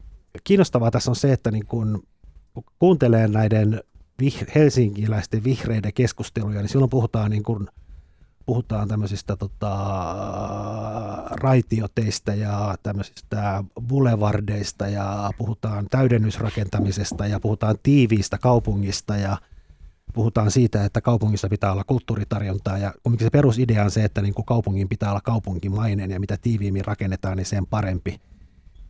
kiinnostavaa 0.44 0.90
tässä 0.90 1.10
on 1.10 1.16
se, 1.16 1.32
että 1.32 1.50
niin 1.50 1.66
kun 1.66 2.02
kuuntelee 2.78 3.28
näiden 3.28 3.80
vih- 4.22 4.50
helsinkiläisten 4.54 5.44
vihreiden 5.44 5.92
keskusteluja, 5.92 6.60
niin 6.60 6.68
silloin 6.68 6.90
puhutaan 6.90 7.30
niin 7.30 7.42
kun, 7.42 7.68
puhutaan 8.49 8.88
tämmöisistä 8.88 9.36
tota, 9.36 9.74
raitioteista 11.30 12.34
ja 12.34 12.74
tämmöisistä 12.82 13.64
boulevardeista 13.88 14.88
ja 14.88 15.30
puhutaan 15.38 15.86
täydennysrakentamisesta 15.90 17.26
ja 17.26 17.40
puhutaan 17.40 17.76
tiiviistä 17.82 18.38
kaupungista 18.38 19.16
ja 19.16 19.36
puhutaan 20.12 20.51
siitä, 20.51 20.84
että 20.84 21.01
kaupungissa 21.01 21.49
pitää 21.49 21.72
olla 21.72 21.84
kulttuuritarjontaa 21.84 22.78
ja 22.78 22.94
kumminkin 23.03 23.26
se 23.26 23.30
perusidea 23.30 23.84
on 23.84 23.90
se, 23.90 24.05
että 24.05 24.22
niin 24.22 24.34
kuin 24.34 24.46
kaupungin 24.46 24.88
pitää 24.88 25.11
olla 25.11 25.20
kaupunkimainen 25.20 26.11
ja 26.11 26.20
mitä 26.20 26.36
tiiviimmin 26.36 26.84
rakennetaan, 26.84 27.36
niin 27.36 27.46
sen 27.46 27.66
parempi. 27.66 28.20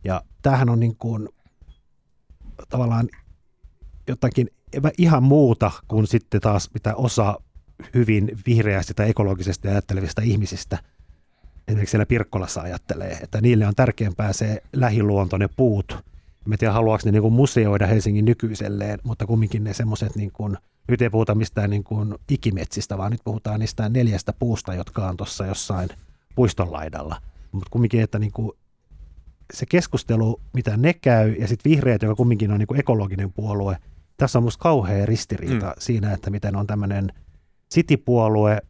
Ja 0.03 0.21
tämähän 0.41 0.69
on 0.69 0.79
niin 0.79 0.95
kuin, 0.95 1.29
tavallaan 2.69 3.09
jotakin 4.07 4.47
ihan 4.97 5.23
muuta 5.23 5.71
kuin 5.87 6.07
sitten 6.07 6.41
taas 6.41 6.69
mitä 6.73 6.95
osa 6.95 7.39
hyvin 7.93 8.31
vihreästi 8.45 8.93
tai 8.93 9.09
ekologisesti 9.09 9.67
ajattelevista 9.67 10.21
ihmisistä 10.21 10.77
esimerkiksi 11.69 11.91
siellä 11.91 12.05
Pirkkolassa 12.05 12.61
ajattelee, 12.61 13.11
että 13.11 13.41
niille 13.41 13.67
on 13.67 13.75
tärkeämpää 13.75 14.33
se 14.33 14.63
lähiluonto, 14.73 15.37
ne 15.37 15.47
puut. 15.47 15.97
Mä 16.45 16.57
tiedä, 16.57 16.73
haluaako 16.73 17.01
ne 17.05 17.11
niin 17.11 17.21
kuin 17.21 17.33
museoida 17.33 17.87
Helsingin 17.87 18.25
nykyiselleen, 18.25 18.99
mutta 19.03 19.25
kumminkin 19.25 19.63
ne 19.63 19.73
semmoiset 19.73 20.15
niin 20.15 20.31
kuin 20.31 20.57
nyt 20.87 21.01
ei 21.01 21.09
puhuta 21.09 21.35
mistään 21.35 21.69
niin 21.69 21.83
kuin 21.83 22.15
ikimetsistä, 22.29 22.97
vaan 22.97 23.11
nyt 23.11 23.21
puhutaan 23.23 23.59
niistä 23.59 23.89
neljästä 23.89 24.33
puusta, 24.33 24.73
jotka 24.73 25.07
on 25.07 25.17
tuossa 25.17 25.45
jossain 25.45 25.89
puiston 26.35 26.71
laidalla. 26.71 27.21
Mutta 27.51 27.69
kumminkin, 27.71 28.01
että 28.01 28.19
niin 28.19 28.31
kuin 28.31 28.51
se 29.53 29.65
keskustelu, 29.65 30.41
mitä 30.53 30.77
ne 30.77 30.93
käy, 30.93 31.33
ja 31.33 31.47
sitten 31.47 31.69
vihreät, 31.71 32.01
joka 32.01 32.15
kumminkin 32.15 32.51
on 32.51 32.59
niin 32.59 32.67
kuin 32.67 32.79
ekologinen 32.79 33.33
puolue, 33.33 33.77
tässä 34.17 34.39
on 34.39 34.43
musta 34.43 34.61
kauhea 34.61 35.05
ristiriita 35.05 35.65
mm. 35.65 35.73
siinä, 35.79 36.13
että 36.13 36.29
miten 36.29 36.55
on 36.55 36.67
tämmöinen 36.67 37.13
citypuolue, 37.73 38.61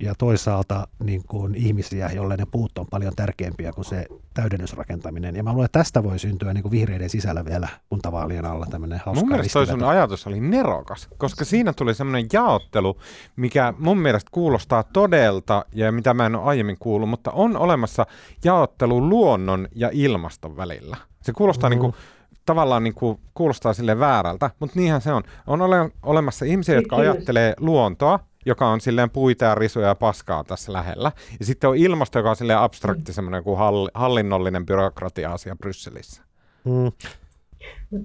ja 0.00 0.14
toisaalta 0.18 0.88
niin 1.04 1.22
kuin 1.26 1.54
ihmisiä, 1.54 2.10
joille 2.14 2.36
ne 2.36 2.46
puut 2.50 2.78
on 2.78 2.86
paljon 2.90 3.12
tärkeämpiä 3.16 3.72
kuin 3.72 3.84
se 3.84 4.06
täydennysrakentaminen. 4.34 5.36
Ja 5.36 5.42
mä 5.42 5.52
luulen, 5.52 5.64
että 5.64 5.78
tästä 5.78 6.02
voi 6.02 6.18
syntyä 6.18 6.54
niin 6.54 6.62
kuin 6.62 6.70
vihreiden 6.70 7.10
sisällä 7.10 7.44
vielä 7.44 7.68
kuntavaalien 7.88 8.44
alla 8.44 8.66
tämmöinen 8.70 9.00
hauska 9.04 9.20
Mun 9.20 9.28
mielestä 9.28 9.52
toi 9.52 9.66
sun 9.66 9.84
ajatus 9.84 10.26
oli 10.26 10.40
nerokas, 10.40 11.08
koska 11.18 11.44
siinä 11.44 11.72
tuli 11.72 11.94
semmoinen 11.94 12.26
jaottelu, 12.32 13.00
mikä 13.36 13.74
mun 13.78 13.98
mielestä 13.98 14.30
kuulostaa 14.32 14.82
todelta 14.82 15.64
ja 15.72 15.92
mitä 15.92 16.14
mä 16.14 16.26
en 16.26 16.36
ole 16.36 16.44
aiemmin 16.44 16.78
kuullut, 16.78 17.08
mutta 17.10 17.30
on 17.30 17.56
olemassa 17.56 18.06
jaottelu 18.44 19.08
luonnon 19.08 19.68
ja 19.74 19.90
ilmaston 19.92 20.56
välillä. 20.56 20.96
Se 21.22 21.32
kuulostaa 21.32 21.70
mm-hmm. 21.70 21.82
niin 21.82 21.92
kuin 21.92 22.02
tavallaan 22.46 22.84
niin 22.84 22.94
kuin, 22.94 23.18
kuulostaa 23.34 23.72
sille 23.72 23.98
väärältä, 23.98 24.50
mutta 24.58 24.80
niinhän 24.80 25.00
se 25.00 25.12
on. 25.12 25.22
On 25.46 25.62
ole, 25.62 25.90
olemassa 26.02 26.44
ihmisiä, 26.44 26.74
jotka 26.74 26.96
ajattelee 26.96 27.54
luontoa 27.60 28.20
joka 28.46 28.68
on 28.68 28.80
silleen 28.80 29.10
puita 29.10 29.44
ja 29.44 29.54
risuja 29.54 29.86
ja 29.86 29.94
paskaa 29.94 30.44
tässä 30.44 30.72
lähellä. 30.72 31.12
Ja 31.40 31.46
sitten 31.46 31.70
on 31.70 31.76
ilmasto, 31.76 32.18
joka 32.18 32.30
on 32.30 32.36
silleen 32.36 32.58
abstrakti, 32.58 33.12
mm. 33.12 33.14
semmoinen 33.14 33.44
kuin 33.44 33.58
hall, 33.58 33.88
hallinnollinen 33.94 34.66
byrokratia-asia 34.66 35.56
Brysselissä. 35.56 36.22
Mm. 36.64 36.92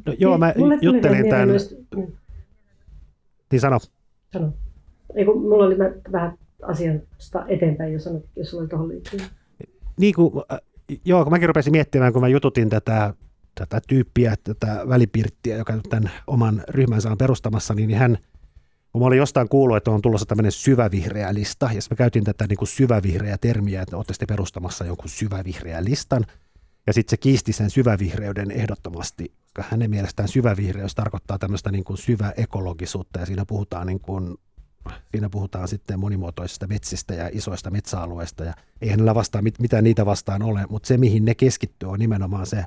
No, 0.05 0.13
joo, 0.19 0.37
mä 0.37 0.53
Mulle 0.57 0.77
juttelin 0.81 1.29
tämän... 1.29 1.47
Myös... 1.47 1.75
Niin 3.51 3.59
sano. 3.59 3.77
Sano. 4.33 4.53
Ei, 5.15 5.25
kun 5.25 5.41
mulla 5.41 5.65
oli 5.65 5.77
vähän 6.11 6.37
asiasta 6.61 7.45
eteenpäin, 7.47 7.93
jos, 7.93 8.03
sanot, 8.03 8.23
jos 8.35 8.49
sulla 8.49 8.67
tuohon 8.67 8.87
liittyy. 8.87 9.19
Niin 9.97 10.13
kuin, 10.13 10.43
äh, 10.51 10.59
joo, 11.05 11.23
kun 11.23 11.33
mäkin 11.33 11.49
rupesin 11.49 11.71
miettimään, 11.71 12.13
kun 12.13 12.21
mä 12.21 12.27
jututin 12.27 12.69
tätä, 12.69 13.13
tätä 13.55 13.81
tyyppiä, 13.87 14.35
tätä 14.43 14.81
välipirttiä, 14.89 15.57
joka 15.57 15.73
tämän 15.89 16.11
oman 16.27 16.63
ryhmänsä 16.69 17.11
on 17.11 17.17
perustamassa, 17.17 17.73
niin 17.73 17.95
hän– 17.95 18.17
kun 18.91 19.01
mä 19.01 19.05
olin 19.05 19.17
jostain 19.17 19.49
kuullut, 19.49 19.77
että 19.77 19.91
on 19.91 20.01
tulossa 20.01 20.25
tämmöinen 20.25 20.51
syvävihreä 20.51 21.33
lista, 21.33 21.65
ja 21.65 21.81
mä 21.91 21.95
käytin 21.95 22.23
tätä 22.23 22.47
niin 22.47 22.57
kuin 22.57 22.67
syvävihreä 22.67 23.37
termiä, 23.37 23.81
että 23.81 23.97
olette 23.97 24.25
perustamassa 24.25 24.85
jonkun 24.85 25.09
syvävihreä 25.09 25.83
listan, 25.83 26.25
ja 26.87 26.93
sitten 26.93 27.09
se 27.09 27.17
kiisti 27.17 27.53
sen 27.53 27.69
syvävihreyden 27.69 28.51
ehdottomasti, 28.51 29.33
koska 29.43 29.63
hänen 29.69 29.89
mielestään 29.89 30.29
syvävihreys 30.29 30.95
tarkoittaa 30.95 31.39
tämmöistä 31.39 31.71
niin 31.71 31.83
kuin 31.83 31.97
syväekologisuutta, 31.97 33.19
ja 33.19 33.25
siinä 33.25 33.45
puhutaan 33.45 33.87
niin 33.87 33.99
kuin 33.99 34.37
Siinä 35.11 35.29
puhutaan 35.29 35.67
sitten 35.67 35.99
monimuotoisista 35.99 36.67
metsistä 36.67 37.13
ja 37.13 37.29
isoista 37.33 37.71
metsäalueista, 37.71 38.43
ja 38.43 38.53
ei 38.81 38.89
hänellä 38.89 39.15
vastaan 39.15 39.43
mit, 39.43 39.59
mitään 39.59 39.83
niitä 39.83 40.05
vastaan 40.05 40.41
ole, 40.41 40.65
mutta 40.69 40.87
se, 40.87 40.97
mihin 40.97 41.25
ne 41.25 41.35
keskittyy, 41.35 41.89
on 41.89 41.99
nimenomaan 41.99 42.45
se 42.45 42.65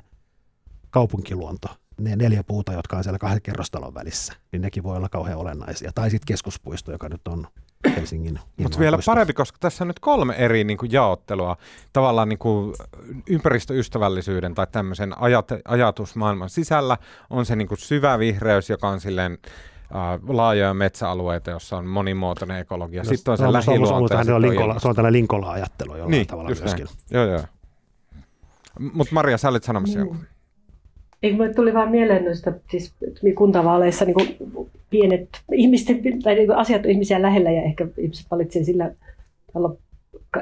kaupunkiluonto 0.95 1.67
ne 2.01 2.15
neljä 2.15 2.43
puuta, 2.43 2.73
jotka 2.73 2.97
on 2.97 3.03
siellä 3.03 3.19
kahden 3.19 3.41
kerrostalon 3.41 3.93
välissä, 3.93 4.33
niin 4.51 4.61
nekin 4.61 4.83
voi 4.83 4.97
olla 4.97 5.09
kauhean 5.09 5.39
olennaisia. 5.39 5.91
Tai 5.95 6.09
sitten 6.09 6.27
keskuspuisto, 6.27 6.91
joka 6.91 7.09
nyt 7.09 7.27
on 7.27 7.47
Helsingin 7.95 8.39
Mutta 8.57 8.79
vielä 8.79 8.97
parempi, 9.05 9.33
koska 9.33 9.57
tässä 9.59 9.83
on 9.83 9.87
nyt 9.87 9.99
kolme 9.99 10.33
eri 10.33 10.63
niin 10.63 10.77
kuin, 10.77 10.91
jaottelua 10.91 11.57
tavallaan 11.93 12.29
niin 12.29 12.39
kuin, 12.39 12.75
ympäristöystävällisyyden 13.29 14.55
tai 14.55 14.67
tämmöisen 14.71 15.13
ajat- 15.13 15.61
ajatusmaailman 15.65 16.49
sisällä. 16.49 16.97
On 17.29 17.45
se 17.45 17.55
niin 17.55 17.67
kuin, 17.67 17.77
syvä 17.77 18.19
vihreys, 18.19 18.69
joka 18.69 18.89
on 18.89 18.99
silleen 18.99 19.37
Uh, 19.85 20.35
laajoja 20.35 20.73
metsäalueita, 20.73 21.51
jossa 21.51 21.77
on 21.77 21.85
monimuotoinen 21.85 22.59
ekologia. 22.59 23.03
No, 23.03 23.09
Sitten 23.09 23.31
on 23.31 23.37
se 23.37 23.43
no, 23.43 23.53
lähiluonto. 23.53 24.07
Se 24.07 24.31
on, 24.31 24.35
on, 24.35 24.41
linkola, 24.41 24.79
se 24.79 24.87
on 24.87 24.95
tällainen 24.95 25.19
linkola-ajattelu 25.19 25.91
jollain 25.91 26.11
niin, 26.11 26.27
tavalla 26.27 26.49
myöskin. 26.49 26.85
Näin. 26.85 26.97
Joo, 27.11 27.25
joo. 27.25 27.43
Mutta 28.79 29.13
Maria, 29.13 29.37
sä 29.37 29.49
olit 29.49 29.63
sanomassa 29.63 29.99
mm. 29.99 30.25
Joku. 31.25 31.33
Ei, 31.33 31.37
mulle 31.37 31.53
tuli 31.53 31.73
vaan 31.73 31.91
mieleen 31.91 32.25
noista 32.25 32.53
siis 32.71 32.93
kuntavaaleissa 33.35 34.05
niin 34.05 34.13
kuin 34.13 34.37
pienet 34.89 35.29
ihmisten, 35.51 36.01
tai 36.23 36.35
niin 36.35 36.47
kuin 36.47 36.57
asiat 36.57 36.85
on 36.85 36.91
ihmisiä 36.91 37.21
lähellä 37.21 37.51
ja 37.51 37.63
ehkä 37.63 37.87
ihmiset 37.97 38.25
valitsee 38.31 38.63
sillä 38.63 38.91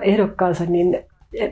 ehdokkaansa, 0.01 0.65
niin 0.65 0.99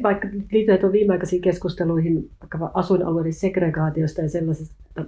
vaikka 0.03 0.27
liittyen 0.51 0.79
tuon 0.79 0.93
viimeaikaisiin 0.93 1.41
keskusteluihin 1.41 2.29
vaikka 2.41 2.71
asuinalueiden 2.73 3.33
segregaatiosta 3.33 4.21
ja 4.21 4.29
sellaisesta, 4.29 5.05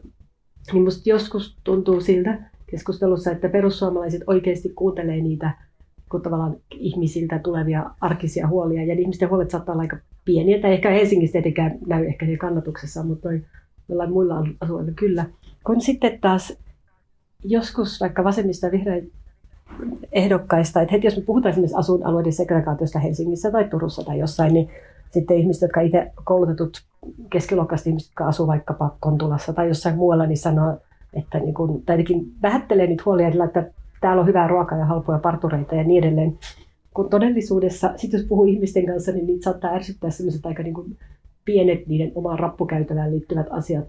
niin 0.74 0.84
musta 0.84 1.10
joskus 1.10 1.58
tuntuu 1.64 2.02
siltä 2.02 2.40
keskustelussa, 2.72 3.32
että 3.32 3.50
perussuomalaiset 3.50 4.22
oikeasti 4.28 4.70
kuuntelee 4.70 5.22
niitä 5.22 5.52
kun 6.14 6.22
tavallaan 6.22 6.56
ihmisiltä 6.72 7.40
tulevia 7.40 7.86
arkisia 8.02 8.48
huolia, 8.48 8.84
ja 8.84 8.94
ihmisten 8.94 9.30
huolet 9.30 9.50
saattaa 9.50 9.74
olla 9.74 9.82
aika 9.82 9.98
pieniä, 10.26 10.60
tai 10.60 10.74
ehkä 10.74 10.90
Helsingissä 10.90 11.32
tietenkään 11.32 11.78
näy 11.88 12.06
ehkä 12.06 12.26
kannatuksessa, 12.40 13.04
mutta 13.04 13.30
noin 13.30 13.46
jollain 13.94 14.12
muilla 14.12 14.36
alueilla 14.62 14.92
kyllä. 14.96 15.26
Kun 15.64 15.82
sitten 15.82 16.20
taas 16.22 16.58
joskus 17.44 18.02
vaikka 18.02 18.24
vasemmista 18.24 18.72
vihreä 18.72 19.02
ehdokkaista, 20.12 20.82
että 20.82 20.92
heti 20.92 21.08
jos 21.08 21.18
me 21.18 21.24
puhutaan 21.24 21.52
esimerkiksi 21.52 21.78
asuinalueiden 21.78 22.34
segregaatiosta 22.34 23.00
Helsingissä 23.00 23.52
tai 23.52 23.64
Turussa 23.64 24.04
tai 24.04 24.20
jossain, 24.20 24.54
niin 24.54 24.70
sitten 25.12 25.38
ihmiset, 25.38 25.62
jotka 25.62 25.82
itse 25.82 26.12
koulutetut 26.24 26.82
keskiluokkaiset 27.30 27.88
ihmiset, 27.88 28.10
jotka 28.10 28.28
asuu 28.28 28.48
vaikkapa 28.48 28.96
Kontulassa 29.00 29.54
tai 29.54 29.68
jossain 29.68 29.96
muualla, 29.96 30.26
niin 30.26 30.38
sanoo, 30.38 30.78
että 31.14 31.40
niin 31.40 31.54
kun, 31.54 31.82
tai 31.86 32.04
vähättelee 32.42 32.88
niitä 32.88 33.04
huolia, 33.06 33.28
että 33.28 33.70
täällä 34.02 34.22
on 34.22 34.28
hyvää 34.28 34.48
ruokaa 34.48 34.78
ja 34.78 34.86
halpoja 34.86 35.20
partureita 35.20 35.76
ja 35.76 35.84
niin 35.84 36.04
edelleen. 36.04 36.38
Kun 36.94 37.10
todellisuudessa, 37.10 37.94
sit 37.96 38.14
jos 38.14 38.24
puhuu 38.24 38.46
ihmisten 38.46 38.86
kanssa, 38.86 39.12
niin 39.12 39.28
niitä 39.28 39.44
saattaa 39.44 39.74
ärsyttää 39.74 40.10
sellaiset 40.10 40.46
aika 40.46 40.64
niin 40.64 40.74
kuin 40.74 40.98
pienet 41.46 41.88
niiden 41.88 42.12
omaan 42.16 42.40
rappukäytävään 42.40 43.12
liittyvät 43.12 43.48
asiat, 43.50 43.88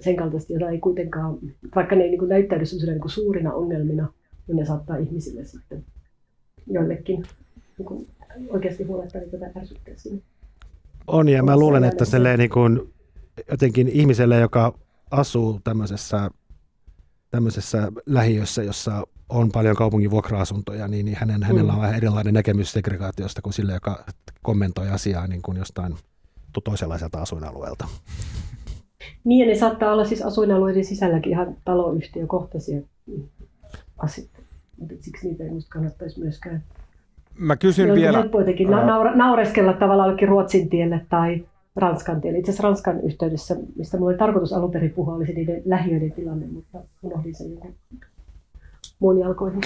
sen 0.00 0.16
kaltaisesti, 0.16 0.52
joita 0.52 0.70
ei 0.70 0.78
kuitenkaan, 0.78 1.38
vaikka 1.74 1.96
ne 1.96 2.04
ei 2.04 2.10
niin 2.10 2.28
näyttäydy 2.28 2.64
niin 2.86 3.00
kuin 3.00 3.10
suurina 3.10 3.52
ongelmina, 3.52 4.12
niin 4.46 4.56
ne 4.56 4.64
saattaa 4.64 4.96
ihmisille 4.96 5.44
sitten 5.44 5.84
joillekin 6.66 7.24
niin 7.78 7.86
kuin 7.86 8.06
oikeasti 8.48 8.84
huolettaa, 8.84 9.20
että 9.20 9.38
tätä 9.38 9.60
ärsyttää 9.60 9.94
sinne. 9.96 10.22
On, 11.06 11.28
ja 11.28 11.42
mä 11.42 11.56
luulen, 11.56 11.84
että 11.84 12.04
niin 12.36 12.50
kuin, 12.50 12.92
jotenkin 13.50 13.88
ihmiselle, 13.88 14.40
joka 14.40 14.78
asuu 15.10 15.60
tämmöisessä, 15.64 16.30
tämmöisessä 17.30 17.92
lähiössä, 18.06 18.62
jossa 18.62 19.06
on 19.28 19.50
paljon 19.52 19.76
kaupungin 19.76 20.10
vuokra-asuntoja, 20.10 20.88
niin, 20.88 21.06
niin 21.06 21.16
hänen, 21.20 21.40
mm. 21.40 21.46
hänellä 21.46 21.72
on 21.72 21.80
vähän 21.80 21.96
erilainen 21.96 22.34
näkemys 22.34 22.72
segregaatiosta 22.72 23.42
kuin 23.42 23.52
sille, 23.52 23.74
joka 23.74 24.04
kommentoi 24.42 24.88
asiaa 24.88 25.26
niin 25.26 25.42
kuin 25.42 25.58
jostain 25.58 25.94
toisenlaiselta 26.60 27.18
asuinalueelta. 27.18 27.88
Niin, 29.24 29.46
ja 29.46 29.52
ne 29.52 29.58
saattaa 29.58 29.92
olla 29.92 30.04
siis 30.04 30.22
asuinalueiden 30.22 30.84
sisälläkin 30.84 31.32
ihan 31.32 31.56
taloyhtiökohtaisia 31.64 32.80
asioita, 33.98 34.38
siksi 35.00 35.28
niitä 35.28 35.44
ei 35.44 35.48
minusta 35.48 35.70
kannattaisi 35.70 36.20
myöskään. 36.20 36.62
Mä 37.38 37.56
kysyn 37.56 37.94
vielä... 37.94 38.18
Helppo 38.18 38.40
jotenkin 38.40 38.70
naura, 38.70 39.16
naureskella 39.16 39.72
tavallaan 39.72 40.08
jollekin 40.08 40.28
Ruotsin 40.28 40.68
tielle 40.68 41.06
tai 41.08 41.44
Ranskan 41.76 42.20
tielle. 42.20 42.38
Itse 42.38 42.50
asiassa 42.50 42.68
Ranskan 42.68 43.00
yhteydessä, 43.00 43.56
mistä 43.76 43.96
minulla 43.96 44.10
oli 44.10 44.18
tarkoitus 44.18 44.52
alun 44.52 44.70
perin 44.70 44.90
puhua, 44.90 45.14
oli 45.14 45.26
se 45.26 45.32
niiden 45.32 45.62
lähiöiden 45.64 46.12
tilanne, 46.12 46.46
mutta 46.46 46.78
unohdin 47.02 47.34
sen 47.34 47.50
jonkun 47.50 47.74
muun 48.98 49.18
jalkoihin. 49.18 49.60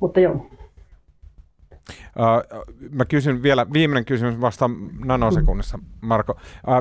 Mutta 0.00 0.20
joo. 0.20 0.46
Mä 2.90 3.04
kysyn 3.04 3.42
vielä, 3.42 3.66
viimeinen 3.72 4.04
kysymys 4.04 4.40
vasta 4.40 4.70
nanosekunnissa, 5.04 5.78
Marko. 6.00 6.36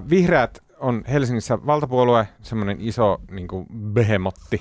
Vihreät 0.09 0.59
on 0.79 1.03
Helsingissä 1.11 1.65
valtapuolue, 1.65 2.27
semmoinen 2.41 2.77
iso 2.79 3.21
niin 3.31 3.47
kuin 3.47 3.65
behemotti. 3.93 4.57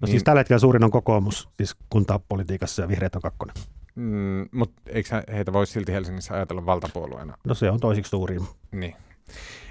No 0.00 0.06
niin, 0.06 0.10
siis 0.10 0.24
tällä 0.24 0.40
hetkellä 0.40 0.58
suurin 0.58 0.84
on 0.84 0.90
kokoomus, 0.90 1.48
siis 1.56 1.76
kuntapolitiikassa 1.90 2.82
ja 2.82 2.88
vihreät 2.88 3.16
on 3.16 3.22
kakkonen. 3.22 3.54
Mm, 3.94 4.48
mutta 4.52 4.82
eikö 4.86 5.22
heitä 5.32 5.52
voisi 5.52 5.72
silti 5.72 5.92
Helsingissä 5.92 6.34
ajatella 6.34 6.66
valtapuolueena? 6.66 7.36
No 7.44 7.54
se 7.54 7.70
on 7.70 7.80
toisiksi 7.80 8.10
suurin. 8.10 8.40
Niin. 8.72 8.94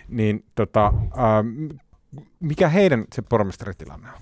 Niin 0.08 0.46
tota, 0.56 0.94
uh, 0.96 1.80
mikä 2.40 2.70
heidän 2.70 3.06
se 3.16 3.22
pormestaritilanne 3.22 4.08
on? 4.08 4.22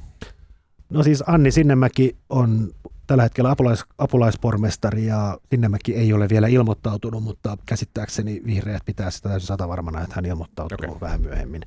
No 0.90 1.04
siis 1.04 1.24
Anni 1.28 1.52
Sinnemäki 1.52 2.18
on 2.30 2.72
tällä 3.08 3.24
hetkellä 3.24 3.52
apulais, 3.52 3.84
apulaispormestari 3.98 5.06
ja 5.06 5.38
Sinnemäki 5.50 5.96
ei 5.96 6.14
ole 6.14 6.30
vielä 6.30 6.48
ilmoittautunut, 6.48 7.24
mutta 7.24 7.58
käsittääkseni 7.66 8.42
vihreät 8.46 8.86
pitää 8.86 9.12
sitä 9.12 9.30
täysin 9.30 9.48
satavarmana, 9.48 10.02
että 10.02 10.16
hän 10.16 10.26
ilmoittautuu 10.26 10.78
okay. 10.88 11.00
vähän 11.02 11.22
myöhemmin. 11.22 11.62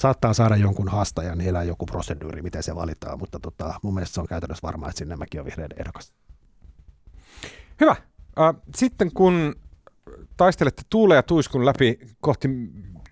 Saattaa 0.00 0.32
saada 0.34 0.56
jonkun 0.56 0.88
haastajan, 0.88 1.38
niin 1.38 1.48
elää 1.48 1.62
joku 1.62 1.86
proseduuri, 1.86 2.42
miten 2.42 2.62
se 2.62 2.74
valitaan, 2.74 3.18
mutta 3.18 3.40
tota, 3.40 3.74
mun 3.82 3.94
mielestä 3.94 4.14
se 4.14 4.20
on 4.20 4.26
käytännössä 4.26 4.66
varmaa, 4.66 4.88
että 4.88 4.98
Sinnemäki 4.98 5.38
on 5.38 5.44
vihreiden 5.44 5.80
ehdokas. 5.80 6.12
Hyvä. 7.80 7.96
Sitten 8.76 9.12
kun 9.12 9.54
taistelette 10.36 10.82
tuule 10.90 11.14
ja 11.14 11.22
tuiskun 11.22 11.66
läpi 11.66 11.98
kohti 12.20 12.48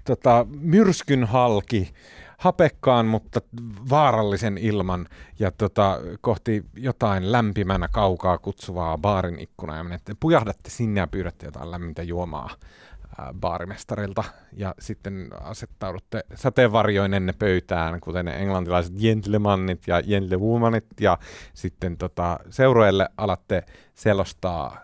tota, 0.05 0.47
myrskyn 0.61 1.25
halki, 1.25 1.93
hapekkaan, 2.39 3.07
mutta 3.07 3.41
vaarallisen 3.91 4.59
ilman. 4.59 5.07
Ja 5.39 5.51
tota, 5.51 5.99
kohti 6.21 6.65
jotain 6.77 7.33
lämpimänä 7.33 7.89
kaukaa 7.93 8.39
kutsuvaa 8.39 8.99
baarin 8.99 9.41
ikkunaa. 9.41 9.77
Ja 9.77 9.85
menette, 9.85 10.17
pujahdatte 10.21 10.71
sinne 10.71 11.01
ja 11.01 11.07
pyydätte 11.07 11.47
jotain 11.47 11.71
lämmintä 11.71 12.03
juomaa 12.03 12.51
baarimestarilta. 13.41 14.25
Ja 14.53 14.75
sitten 14.79 15.29
asettaudutte 15.41 16.25
sateenvarjoinenne 16.35 17.33
pöytään, 17.33 18.01
kuten 18.01 18.29
englantilaiset 18.29 18.95
gentlemanit 19.01 19.83
ja 19.87 20.03
gentlewomanit. 20.03 20.87
Ja 21.01 21.19
sitten 21.55 21.97
tota, 21.97 22.39
seurueelle 22.51 23.09
alatte 23.17 23.63
selostaa 23.95 24.79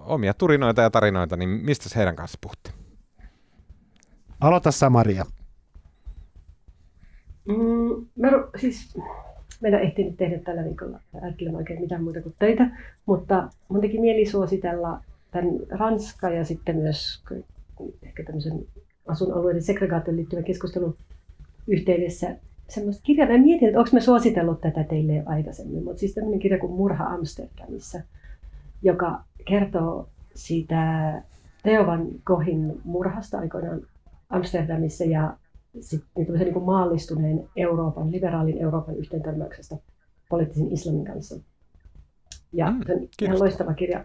omia 0.00 0.34
turinoita 0.34 0.82
ja 0.82 0.90
tarinoita, 0.90 1.36
niin 1.36 1.48
mistä 1.48 1.88
heidän 1.96 2.16
kanssa 2.16 2.38
puhutte? 2.40 2.70
Aloita 4.40 4.70
Samaria. 4.70 5.24
Mm, 7.44 8.06
mä, 8.16 8.28
siis, 8.60 8.96
mä 9.60 9.68
en 9.68 9.74
ehtinyt 9.74 10.16
tehdä 10.16 10.38
tällä 10.38 10.64
viikolla 10.64 11.00
ääkillä 11.22 11.58
oikein 11.58 11.80
mitään 11.80 12.04
muuta 12.04 12.22
kuin 12.22 12.34
töitä, 12.38 12.70
mutta 13.06 13.48
mun 13.68 13.80
teki 13.80 14.00
mieli 14.00 14.26
suositella 14.26 15.00
tämän 15.30 15.50
Ranska 15.70 16.30
ja 16.30 16.44
sitten 16.44 16.76
myös 16.76 17.22
ehkä 18.02 18.24
tämmöisen 18.24 18.66
asuinalueiden 19.06 19.62
segregaation 19.62 20.16
liittyvän 20.16 20.44
keskustelun 20.44 20.96
yhteydessä 21.66 22.36
semmoista 22.68 23.02
kirjaa. 23.02 23.28
Mä 23.28 23.38
mietin, 23.38 23.68
että 23.68 23.78
onko 23.78 23.90
mä 23.92 24.00
suositellut 24.00 24.60
tätä 24.60 24.84
teille 24.84 25.22
aikaisemmin, 25.26 25.84
mutta 25.84 26.00
siis 26.00 26.14
tämmöinen 26.14 26.40
kirja 26.40 26.58
kuin 26.58 26.72
Murha 26.72 27.04
Amsterdamissa, 27.04 28.00
joka 28.82 29.24
kertoo 29.44 30.08
siitä 30.34 31.12
Teovan 31.62 32.06
Kohin 32.24 32.80
murhasta 32.84 33.38
aikoinaan 33.38 33.80
Amsterdamissa 34.30 35.04
ja 35.04 35.36
sit, 35.80 36.04
niin, 36.16 36.32
niin 36.32 36.52
kuin 36.52 36.64
maallistuneen 36.64 37.48
Euroopan, 37.56 38.12
liberaalin 38.12 38.58
Euroopan 38.58 38.96
yhteentörmäyksestä 38.96 39.76
poliittisen 40.28 40.72
islamin 40.72 41.04
kanssa. 41.04 41.40
Ja 42.52 42.70
mm, 42.70 42.80
se 42.86 42.92
on 42.92 43.08
ihan 43.22 43.38
loistava 43.38 43.74
kirja, 43.74 44.04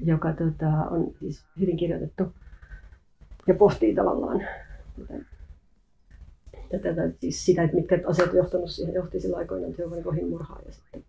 joka 0.00 0.32
tota, 0.32 0.66
on 0.66 1.14
siis 1.20 1.44
hyvin 1.60 1.76
kirjoitettu 1.76 2.24
ja 3.46 3.54
pohtii 3.54 3.94
tavallaan 3.94 4.40
tätä, 6.68 6.94
tätä, 6.94 7.10
siis 7.20 7.44
sitä, 7.44 7.62
että 7.62 7.76
mitkä 7.76 8.00
asiat 8.06 8.30
on 8.30 8.36
johtanut 8.36 8.70
siihen, 8.70 8.94
johti 8.94 9.20
silloin 9.20 9.38
aikoinaan 9.38 9.74
Teovan 9.74 10.02
Kohin 10.02 10.28
murhaa 10.28 10.60
ja 10.66 10.72
sitten 10.72 11.04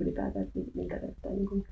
ylipäätään, 0.00 0.46
että 0.46 0.58
miltä 0.74 0.96
näyttää 0.96 1.32
niin 1.32 1.48
kuin, 1.48 1.64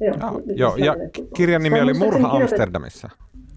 Joo, 0.00 0.16
ah, 0.20 0.34
joo 0.46 0.76
ja 0.76 0.96
kirjan 1.36 1.62
nimi 1.62 1.80
oli 1.80 1.94
Murha 1.94 2.28
Amsterdamissa. 2.28 3.10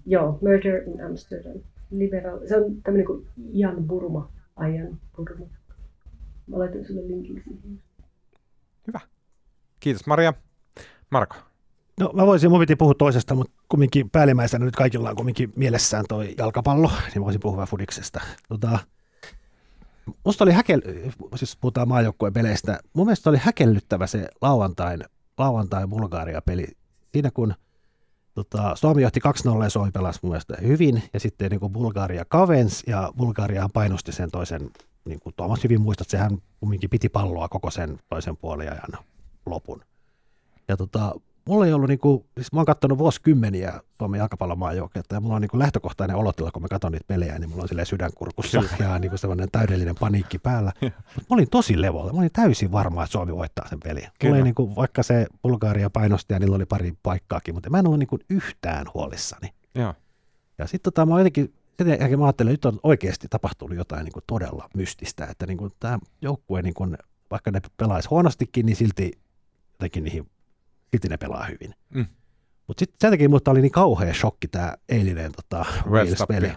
Joo, 0.06 0.38
Murder 0.40 0.88
in 0.88 1.04
Amsterdam 1.04 1.60
liberal, 1.92 2.40
se 2.48 2.56
on 2.56 2.82
tämmöinen 2.82 3.06
kuin 3.06 3.26
Jan 3.52 3.84
Burma, 3.84 4.32
Ajan 4.56 4.98
Burma. 5.16 5.46
Mä 6.46 6.58
laitan 6.58 6.84
sulle 6.84 7.08
linkin 7.08 7.42
siihen. 7.44 7.82
Hyvä. 8.86 9.00
Kiitos 9.80 10.06
Maria. 10.06 10.34
Marko. 11.10 11.36
No 12.00 12.10
mä 12.14 12.26
voisin, 12.26 12.50
mun 12.50 12.60
piti 12.60 12.76
puhua 12.76 12.94
toisesta, 12.94 13.34
mutta 13.34 13.52
kumminkin 13.68 14.10
päällimmäisenä 14.10 14.64
nyt 14.64 14.76
kaikilla 14.76 15.10
on 15.10 15.16
kumminkin 15.16 15.52
mielessään 15.56 16.04
toi 16.08 16.34
jalkapallo, 16.38 16.88
niin 16.88 17.18
mä 17.22 17.24
voisin 17.24 17.40
puhua 17.40 17.56
vähän 17.56 17.68
Fudiksesta. 17.68 18.20
Tota, 18.48 18.78
musta 20.24 20.44
oli 20.44 20.52
häkel, 20.52 20.82
siis 21.34 21.56
puhutaan 21.56 21.88
maajoukkueen 21.88 22.32
peleistä, 22.32 22.80
mun 22.92 23.06
mielestä 23.06 23.30
oli 23.30 23.38
häkellyttävä 23.40 24.06
se 24.06 24.28
lauantain, 24.40 25.00
lauantain 25.38 25.90
Bulgaria-peli. 25.90 26.66
Siinä 27.12 27.30
kun 27.30 27.54
Tota, 28.34 28.76
Suomi 28.76 29.02
johti 29.02 29.20
2-0 29.60 29.62
ja 29.62 29.70
Suomi 29.70 29.90
pelasi 29.90 30.20
mun 30.22 30.30
mielestä 30.30 30.56
hyvin 30.62 31.02
ja 31.14 31.20
sitten 31.20 31.50
niin 31.50 31.60
kuin 31.60 31.72
Bulgaria 31.72 32.24
kavens 32.24 32.82
ja 32.86 33.12
Bulgaria 33.16 33.68
painosti 33.72 34.12
sen 34.12 34.30
toisen, 34.30 34.70
niin 35.04 35.20
kuin 35.20 35.34
Tuomas 35.36 35.64
hyvin 35.64 35.80
muistat, 35.80 36.08
sehän 36.08 36.38
kumminkin 36.60 36.90
piti 36.90 37.08
palloa 37.08 37.48
koko 37.48 37.70
sen 37.70 37.98
toisen 38.08 38.36
puolen 38.36 38.72
ajan 38.72 39.04
lopun. 39.46 39.82
Ja 40.68 40.76
tota, 40.76 41.14
mulla 41.44 41.66
ei 41.66 41.72
ollut, 41.72 41.88
niin 41.88 41.98
kuin, 41.98 42.24
siis 42.34 42.52
mä 42.52 42.58
oon 42.58 42.66
katsonut 42.66 42.98
vuosikymmeniä 42.98 43.80
Suomen 43.98 44.18
jalkapallomaajoukkuetta 44.18 45.14
ja 45.14 45.20
mulla 45.20 45.34
on 45.34 45.42
niin 45.42 45.50
kuin 45.50 45.58
lähtökohtainen 45.58 46.16
olotila, 46.16 46.50
kun 46.50 46.62
mä 46.62 46.68
katson 46.68 46.92
niitä 46.92 47.04
pelejä, 47.08 47.38
niin 47.38 47.50
mulla 47.50 47.62
on 47.62 47.68
silleen 47.68 47.86
sydänkurkussa 47.86 48.60
Kyllä. 48.60 48.90
ja 48.90 48.98
niin 48.98 49.10
kuin 49.10 49.18
sellainen 49.18 49.48
täydellinen 49.52 49.94
paniikki 50.00 50.38
päällä. 50.38 50.72
Mutta 50.82 51.26
mä 51.30 51.34
olin 51.34 51.50
tosi 51.50 51.80
levolla, 51.80 52.12
mä 52.12 52.18
olin 52.18 52.32
täysin 52.32 52.72
varma, 52.72 53.02
että 53.02 53.12
Suomi 53.12 53.36
voittaa 53.36 53.68
sen 53.68 53.80
pelin. 53.80 54.06
Mulla 54.22 54.36
oli 54.36 54.42
niin 54.42 54.54
kuin, 54.54 54.76
vaikka 54.76 55.02
se 55.02 55.26
Bulgaria 55.42 55.90
painosti 55.90 56.34
ja 56.34 56.40
niillä 56.40 56.56
oli 56.56 56.66
pari 56.66 56.92
paikkaakin, 57.02 57.54
mutta 57.54 57.70
mä 57.70 57.78
en 57.78 57.86
ollut 57.86 57.98
niin 57.98 58.06
kuin 58.06 58.22
yhtään 58.30 58.86
huolissani. 58.94 59.52
Ja, 59.74 59.94
ja 60.58 60.66
sitten 60.66 60.92
tota, 60.92 61.06
mä 61.06 61.18
jotenkin 61.20 61.54
sitten 61.84 62.18
mä 62.18 62.24
ajattelin, 62.24 62.54
että 62.54 62.68
nyt 62.68 62.74
on 62.74 62.80
oikeasti 62.82 63.26
tapahtunut 63.30 63.76
jotain 63.76 64.04
niin 64.04 64.12
kuin 64.12 64.24
todella 64.26 64.68
mystistä, 64.74 65.26
että 65.26 65.46
niin 65.46 65.58
kuin 65.58 65.70
tämä 65.80 65.98
joukkue, 66.22 66.62
niin 66.62 66.74
kuin, 66.74 66.98
vaikka 67.30 67.50
ne 67.50 67.60
pelaisi 67.76 68.08
huonostikin, 68.08 68.66
niin 68.66 68.76
silti 68.76 69.12
jotenkin 69.72 70.04
niihin 70.04 70.30
silti 70.92 71.08
ne 71.08 71.16
pelaa 71.16 71.44
hyvin. 71.44 71.74
Mm. 71.94 72.06
Mutta 72.66 72.80
sitten 72.80 72.96
sen 73.00 73.10
takia 73.10 73.28
minusta 73.28 73.50
oli 73.50 73.60
niin 73.60 73.72
kauhea 73.72 74.14
shokki 74.14 74.48
tämä 74.48 74.76
eilinen 74.88 75.32
tota, 75.32 75.64
peli. 76.28 76.52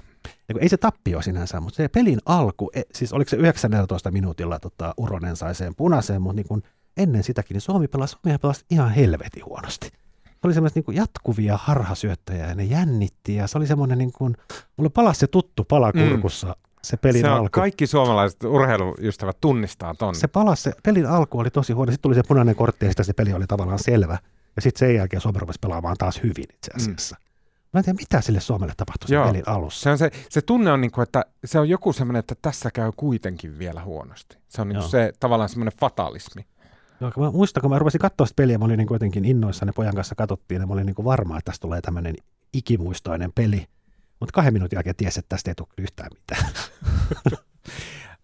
Ja 0.49 0.55
ei 0.59 0.69
se 0.69 0.77
tappio 0.77 1.21
sinänsä, 1.21 1.59
mutta 1.59 1.77
se 1.77 1.87
pelin 1.87 2.19
alku, 2.25 2.71
e, 2.75 2.81
siis 2.93 3.13
oliko 3.13 3.29
se 3.29 3.37
19 3.37 4.11
minuutilla 4.11 4.59
tota, 4.59 4.93
Uronen 4.97 5.35
sai 5.35 5.55
sen 5.55 5.75
punaisen, 5.75 6.21
mutta 6.21 6.35
niin 6.35 6.47
kun 6.47 6.63
ennen 6.97 7.23
sitäkin, 7.23 7.55
niin 7.55 7.61
Suomi 7.61 7.87
pelasi, 7.87 8.15
Suomi 8.23 8.37
pelasi 8.37 8.65
ihan 8.71 8.91
helvetin 8.91 9.45
huonosti. 9.45 9.87
Se 10.25 10.39
oli 10.43 10.53
semmoista 10.53 10.79
niin 10.79 10.95
jatkuvia 10.95 11.57
harhasyöttäjä 11.57 12.47
ja 12.47 12.55
ne 12.55 12.63
jännitti 12.63 13.35
ja 13.35 13.47
se 13.47 13.57
oli 13.57 13.67
semmoinen, 13.67 13.97
niin 13.97 14.11
kuin, 14.11 14.37
mulle 14.77 14.89
palasi 14.89 15.19
se 15.19 15.27
tuttu 15.27 15.63
pala 15.63 15.93
kurkussa 15.93 16.47
mm. 16.47 16.64
Se 16.85 16.97
pelin 16.97 17.21
se 17.21 17.29
on, 17.29 17.33
alku. 17.33 17.49
Kaikki 17.51 17.87
suomalaiset 17.87 18.43
urheiluystävät 18.43 19.37
tunnistaa 19.41 19.95
ton. 19.95 20.15
Se 20.15 20.27
palasi, 20.27 20.63
se 20.63 20.73
pelin 20.83 21.05
alku 21.05 21.39
oli 21.39 21.49
tosi 21.49 21.73
huono, 21.73 21.91
sitten 21.91 22.03
tuli 22.03 22.15
se 22.15 22.23
punainen 22.27 22.55
kortti 22.55 22.85
ja 22.85 22.89
sitten 22.89 23.05
se 23.05 23.13
peli 23.13 23.33
oli 23.33 23.47
tavallaan 23.47 23.79
selvä. 23.79 24.17
Ja 24.55 24.61
sitten 24.61 24.79
sen 24.79 24.95
jälkeen 24.95 25.21
Suomi 25.21 25.39
rupesi 25.39 25.59
pelaamaan 25.61 25.95
taas 25.97 26.23
hyvin 26.23 26.45
itse 26.53 26.71
asiassa. 26.75 27.15
Mm. 27.19 27.25
Mä 27.73 27.79
en 27.79 27.83
tiedä, 27.83 27.97
mitä 27.97 28.21
sille 28.21 28.39
Suomelle 28.39 28.73
tapahtui 28.77 29.09
sen 29.09 29.21
pelin 29.21 29.43
alussa. 29.45 29.83
Se, 29.83 29.89
on 29.89 29.97
se, 29.97 30.11
se 30.29 30.41
tunne 30.41 30.71
on, 30.71 30.81
niin 30.81 30.91
kuin, 30.91 31.03
että 31.03 31.25
se 31.45 31.59
on 31.59 31.69
joku 31.69 31.93
semmoinen, 31.93 32.19
että 32.19 32.35
tässä 32.41 32.71
käy 32.71 32.91
kuitenkin 32.97 33.59
vielä 33.59 33.81
huonosti. 33.81 34.37
Se 34.47 34.61
on 34.61 34.69
niin 34.69 34.79
kuin 34.79 34.89
se 34.89 35.13
tavallaan 35.19 35.49
semmoinen 35.49 35.79
fatalismi. 35.79 36.45
Joo, 37.01 37.11
mä 37.17 37.31
muistan, 37.31 37.61
kun 37.61 37.71
mä 37.71 37.79
rupesin 37.79 38.01
katsoa 38.01 38.25
sitä 38.25 38.35
peliä, 38.35 38.57
mä 38.57 38.65
olin 38.65 38.77
niin 38.77 38.87
jotenkin 38.91 39.25
innoissani, 39.25 39.71
pojan 39.71 39.95
kanssa 39.95 40.15
katsottiin, 40.15 40.61
ja 40.61 40.67
mä 40.67 40.73
olin 40.73 40.85
niin 40.85 40.95
kuin 40.95 41.05
varma, 41.05 41.37
että 41.37 41.51
tästä 41.51 41.61
tulee 41.61 41.81
tämmöinen 41.81 42.15
ikimuistoinen 42.53 43.31
peli. 43.35 43.65
Mutta 44.19 44.33
kahden 44.33 44.53
minuutin 44.53 44.77
jälkeen 44.77 44.95
tiesi, 44.95 45.19
että 45.19 45.29
tästä 45.29 45.51
ei 45.51 45.55
tule 45.55 45.67
yhtään 45.77 46.09
mitään. 46.13 46.53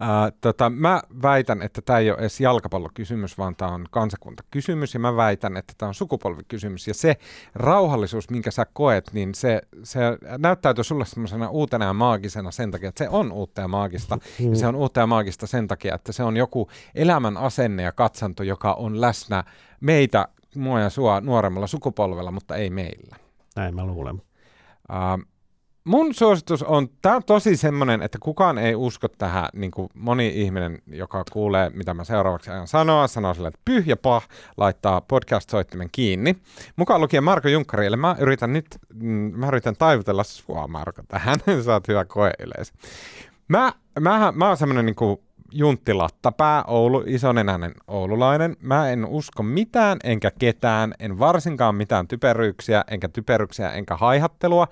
Uh, 0.01 0.37
tota, 0.41 0.69
mä 0.69 1.01
väitän, 1.21 1.61
että 1.61 1.81
tämä 1.81 1.99
ei 1.99 2.11
ole 2.11 2.19
edes 2.19 2.39
jalkapallokysymys, 2.39 3.37
vaan 3.37 3.55
tämä 3.55 3.71
on 3.71 3.85
kansakuntakysymys, 3.91 4.93
ja 4.93 4.99
mä 4.99 5.15
väitän, 5.15 5.57
että 5.57 5.73
tämä 5.77 5.87
on 5.87 5.93
sukupolvikysymys. 5.93 6.87
Ja 6.87 6.93
se 6.93 7.17
rauhallisuus, 7.55 8.29
minkä 8.29 8.51
sä 8.51 8.65
koet, 8.73 9.09
niin 9.13 9.35
se, 9.35 9.61
se 9.83 9.99
näyttäytyy 10.37 10.83
sulle 10.83 11.05
semmoisena 11.05 11.49
uutena 11.49 11.85
ja 11.85 11.93
maagisena 11.93 12.51
sen 12.51 12.71
takia, 12.71 12.89
että 12.89 13.03
se 13.03 13.09
on 13.09 13.31
uutta 13.31 13.61
ja 13.61 13.67
maagista. 13.67 14.17
Ja 14.49 14.55
se 14.55 14.67
on 14.67 14.75
uutta 14.75 14.99
ja 14.99 15.07
maagista 15.07 15.47
sen 15.47 15.67
takia, 15.67 15.95
että 15.95 16.11
se 16.11 16.23
on 16.23 16.37
joku 16.37 16.69
elämän 16.95 17.37
asenne 17.37 17.83
ja 17.83 17.91
katsanto, 17.91 18.43
joka 18.43 18.73
on 18.73 19.01
läsnä 19.01 19.43
meitä, 19.79 20.27
mua 20.55 20.79
ja 20.79 20.89
sua 20.89 21.21
nuoremmalla 21.21 21.67
sukupolvella, 21.67 22.31
mutta 22.31 22.55
ei 22.55 22.69
meillä. 22.69 23.15
Näin 23.55 23.75
mä 23.75 23.85
luulen. 23.85 24.15
Uh, 24.15 25.25
mun 25.84 26.13
suositus 26.13 26.63
on, 26.63 26.88
tämä 27.01 27.15
on 27.15 27.23
tosi 27.23 27.57
semmoinen, 27.57 28.01
että 28.01 28.17
kukaan 28.21 28.57
ei 28.57 28.75
usko 28.75 29.07
tähän, 29.07 29.49
niin 29.53 29.71
kuin 29.71 29.89
moni 29.93 30.32
ihminen, 30.36 30.79
joka 30.88 31.23
kuulee, 31.32 31.69
mitä 31.69 31.93
mä 31.93 32.03
seuraavaksi 32.03 32.51
ajan 32.51 32.67
sanoa, 32.67 33.07
sanoo 33.07 33.34
sille, 33.34 33.47
että 33.47 33.61
pyhjä 33.65 33.95
pah, 33.95 34.27
laittaa 34.57 35.01
podcast-soittimen 35.01 35.89
kiinni. 35.91 36.36
Mukaan 36.75 37.01
lukien 37.01 37.23
Marko 37.23 37.47
Junkkari, 37.47 37.86
eli 37.86 37.97
mä 37.97 38.15
yritän 38.19 38.53
nyt, 38.53 38.65
mm, 38.93 39.32
mä 39.36 39.47
yritän 39.47 39.75
taivutella 39.75 40.23
sua 40.23 40.67
Marko 40.67 41.01
tähän, 41.07 41.38
sä 41.65 41.73
oot 41.73 41.88
hyvä 41.88 42.05
yleensä. 42.39 42.73
Mä, 43.47 43.73
mä, 43.99 44.34
mä 44.36 44.47
oon 44.47 44.57
semmoinen 44.57 44.86
niin 44.86 44.95
kuin 44.95 45.17
Juntti 45.53 45.93
Lattapää, 45.93 46.63
Oulu, 46.63 47.03
isonenäinen 47.07 47.71
oululainen. 47.88 48.57
Mä 48.61 48.89
en 48.89 49.05
usko 49.05 49.43
mitään 49.43 49.97
enkä 50.03 50.32
ketään, 50.39 50.93
en 50.99 51.19
varsinkaan 51.19 51.75
mitään 51.75 52.07
typeryyksiä, 52.07 52.84
enkä 52.88 53.09
typeryksiä, 53.09 53.71
enkä 53.71 53.97
haihattelua 53.97 54.67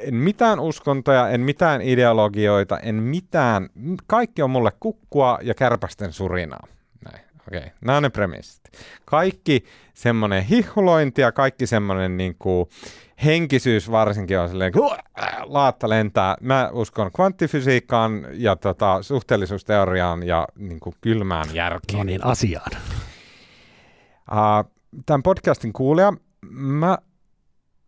en 0.00 0.14
mitään 0.14 0.60
uskontoja, 0.60 1.28
en 1.28 1.40
mitään 1.40 1.82
ideologioita, 1.82 2.78
en 2.78 2.94
mitään, 2.94 3.68
kaikki 4.06 4.42
on 4.42 4.50
mulle 4.50 4.72
kukkua 4.80 5.38
ja 5.42 5.54
kärpästen 5.54 6.12
surinaa. 6.12 6.66
Näin, 7.04 7.24
okei, 7.48 7.58
okay. 7.58 7.70
nämä 7.80 7.96
on 7.96 8.02
ne 8.02 8.10
premissit. 8.10 8.62
Kaikki 9.04 9.64
semmoinen 9.94 10.42
hihulointi 10.42 11.20
ja 11.20 11.32
kaikki 11.32 11.66
semmoinen 11.66 12.16
niin 12.16 12.36
kuin, 12.38 12.68
henkisyys 13.24 13.90
varsinkin 13.90 14.38
on 14.38 14.48
silleen, 14.48 14.72
laatta 15.44 15.88
lentää. 15.88 16.36
Mä 16.40 16.70
uskon 16.72 17.12
kvanttifysiikkaan 17.12 18.26
ja 18.32 18.56
tota, 18.56 19.02
suhteellisuusteoriaan 19.02 20.22
ja 20.22 20.48
niin 20.58 20.80
kuin, 20.80 20.94
kylmään 21.00 21.46
järkiin. 21.52 21.98
No 21.98 22.04
niin, 22.04 22.24
asiaan. 22.24 22.70
Uh, 24.30 24.72
tämän 25.06 25.22
podcastin 25.22 25.72
kuulija, 25.72 26.12
mä 26.50 26.98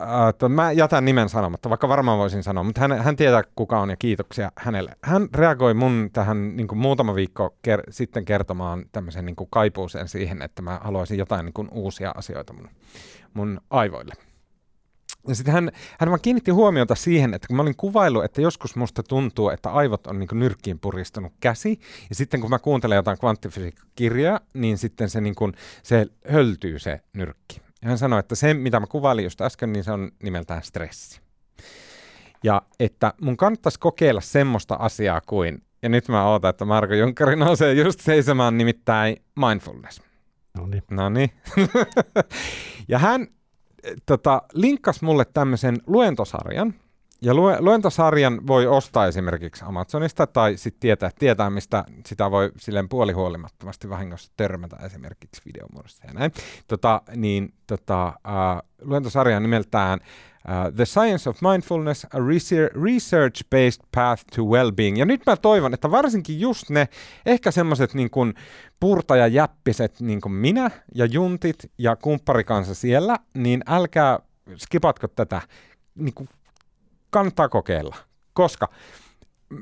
Uh, 0.01 0.48
mä 0.48 0.72
jätän 0.72 1.05
nimen 1.05 1.28
sanomatta, 1.28 1.68
vaikka 1.68 1.88
varmaan 1.88 2.18
voisin 2.18 2.42
sanoa, 2.42 2.64
mutta 2.64 2.80
hän, 2.80 2.92
hän 2.92 3.16
tietää 3.16 3.42
kuka 3.57 3.80
on 3.80 3.90
ja 3.90 3.96
kiitoksia 3.96 4.53
hänelle. 4.57 4.96
Hän 5.03 5.28
reagoi 5.34 5.74
mun 5.74 6.11
tähän 6.12 6.57
niin 6.57 6.68
kuin 6.68 6.78
muutama 6.78 7.14
viikko 7.14 7.55
ker- 7.68 7.90
sitten 7.90 8.24
kertomaan 8.24 8.84
tämmöisen 8.92 9.26
niin 9.26 9.36
kuin 9.36 9.48
kaipuuseen 9.51 10.09
siihen, 10.09 10.42
että 10.42 10.62
mä 10.62 10.80
haluaisin 10.82 11.18
jotain 11.18 11.44
niin 11.44 11.53
kuin 11.53 11.68
uusia 11.72 12.12
asioita 12.16 12.53
mun, 12.53 12.68
mun 13.34 13.61
aivoille. 13.70 14.14
Ja 15.28 15.34
sitten 15.34 15.55
hän, 15.55 15.70
hän 15.98 16.11
vaan 16.11 16.20
kiinnitti 16.20 16.51
huomiota 16.51 16.94
siihen, 16.94 17.34
että 17.34 17.48
kun 17.48 17.57
mä 17.57 17.62
olin 17.62 17.76
kuvaillut, 17.76 18.24
että 18.24 18.40
joskus 18.40 18.76
musta 18.76 19.03
tuntuu, 19.03 19.51
että 19.51 19.70
aivot 19.70 20.07
on 20.07 20.18
niin 20.18 20.28
nyrkkiin 20.32 20.78
puristunut 20.78 21.32
käsi, 21.40 21.80
ja 22.09 22.14
sitten 22.14 22.40
kun 22.40 22.51
mä 22.51 22.59
kuuntelen 22.59 22.96
jotain 22.96 23.18
kvanttifysiikkakirjaa, 23.18 24.40
niin 24.55 24.78
sitten 24.78 25.11
se, 25.11 25.20
niin 25.20 25.34
kuin, 25.34 25.53
se 25.82 26.07
höltyy 26.28 26.78
se 26.78 27.01
nyrkki. 27.12 27.70
Ja 27.83 27.89
hän 27.89 27.99
sanoi, 27.99 28.20
että 28.20 28.35
se, 28.35 28.55
mitä 28.55 28.81
mä 28.81 28.87
kuvailin 28.87 29.24
just 29.24 29.41
äsken, 29.41 29.72
niin 29.72 29.85
se 29.85 29.93
on 29.93 30.11
nimeltään 30.22 30.62
stressi. 30.62 31.20
Ja 32.45 32.62
että 32.81 33.14
mun 33.20 33.37
kannattaisi 33.37 33.81
kokeilla 33.81 34.20
semmoista 34.20 34.74
asiaa 34.74 35.20
kuin, 35.20 35.62
ja 35.83 35.89
nyt 35.89 36.09
mä 36.09 36.28
ootan, 36.28 36.51
että 36.51 36.64
Marko 36.64 36.95
Junkkari 36.95 37.37
nousee 37.37 37.72
just 37.72 38.01
seisomaan, 38.01 38.59
nimittäin 38.59 39.16
mindfulness. 39.37 40.03
No 40.59 40.66
niin. 40.66 40.83
No 40.91 41.09
niin. 41.09 41.31
ja 42.89 42.99
hän 42.99 43.26
tota, 44.07 44.43
linkkasi 44.55 45.05
mulle 45.05 45.24
tämmöisen 45.24 45.76
luentosarjan, 45.87 46.74
ja 47.23 47.35
lue, 47.35 47.57
luentosarjan 47.61 48.47
voi 48.47 48.66
ostaa 48.66 49.07
esimerkiksi 49.07 49.64
Amazonista 49.64 50.27
tai 50.27 50.57
sitten 50.57 50.81
tietää, 50.81 51.11
tietää, 51.18 51.51
mistä 51.51 51.85
sitä 52.07 52.31
voi 52.31 52.53
silleen 52.57 52.89
puolihuolimattomasti 52.89 53.91
vahingossa 53.91 54.33
törmätä 54.37 54.77
esimerkiksi 54.77 55.43
videomuodossa 55.47 56.07
ja 56.07 56.12
näin. 56.12 56.33
Tota, 56.68 57.03
niin, 57.16 57.55
tota, 57.66 58.07
uh, 58.09 58.68
luentosarja 58.83 59.41
nimeltään 59.41 60.01
Uh, 60.49 60.75
The 60.75 60.85
Science 60.85 61.31
of 61.31 61.43
Mindfulness, 61.43 62.05
a 62.05 62.18
Research-Based 62.75 63.87
Path 63.95 64.25
to 64.37 64.45
Wellbeing. 64.45 64.99
Ja 64.99 65.05
nyt 65.05 65.23
mä 65.27 65.37
toivon, 65.37 65.75
että 65.75 65.91
varsinkin 65.91 66.41
just 66.41 66.71
ne 66.71 66.89
ehkä 67.27 67.51
semmoiset 67.51 67.95
niin 67.95 68.11
kuin 68.11 68.35
purtajajäppiset 68.81 70.01
niin 70.01 70.21
kuin 70.21 70.33
minä 70.33 70.71
ja 70.95 71.05
juntit 71.05 71.73
ja 71.79 71.97
kumpparikansa 71.97 72.75
siellä, 72.75 73.16
niin 73.35 73.62
älkää 73.66 74.18
skipatko 74.57 75.09
tätä 75.09 75.43
niin 75.95 76.14
kuin 76.14 76.29
kannattaa 77.11 77.48
kokeilla. 77.48 77.96
Koska 78.32 78.68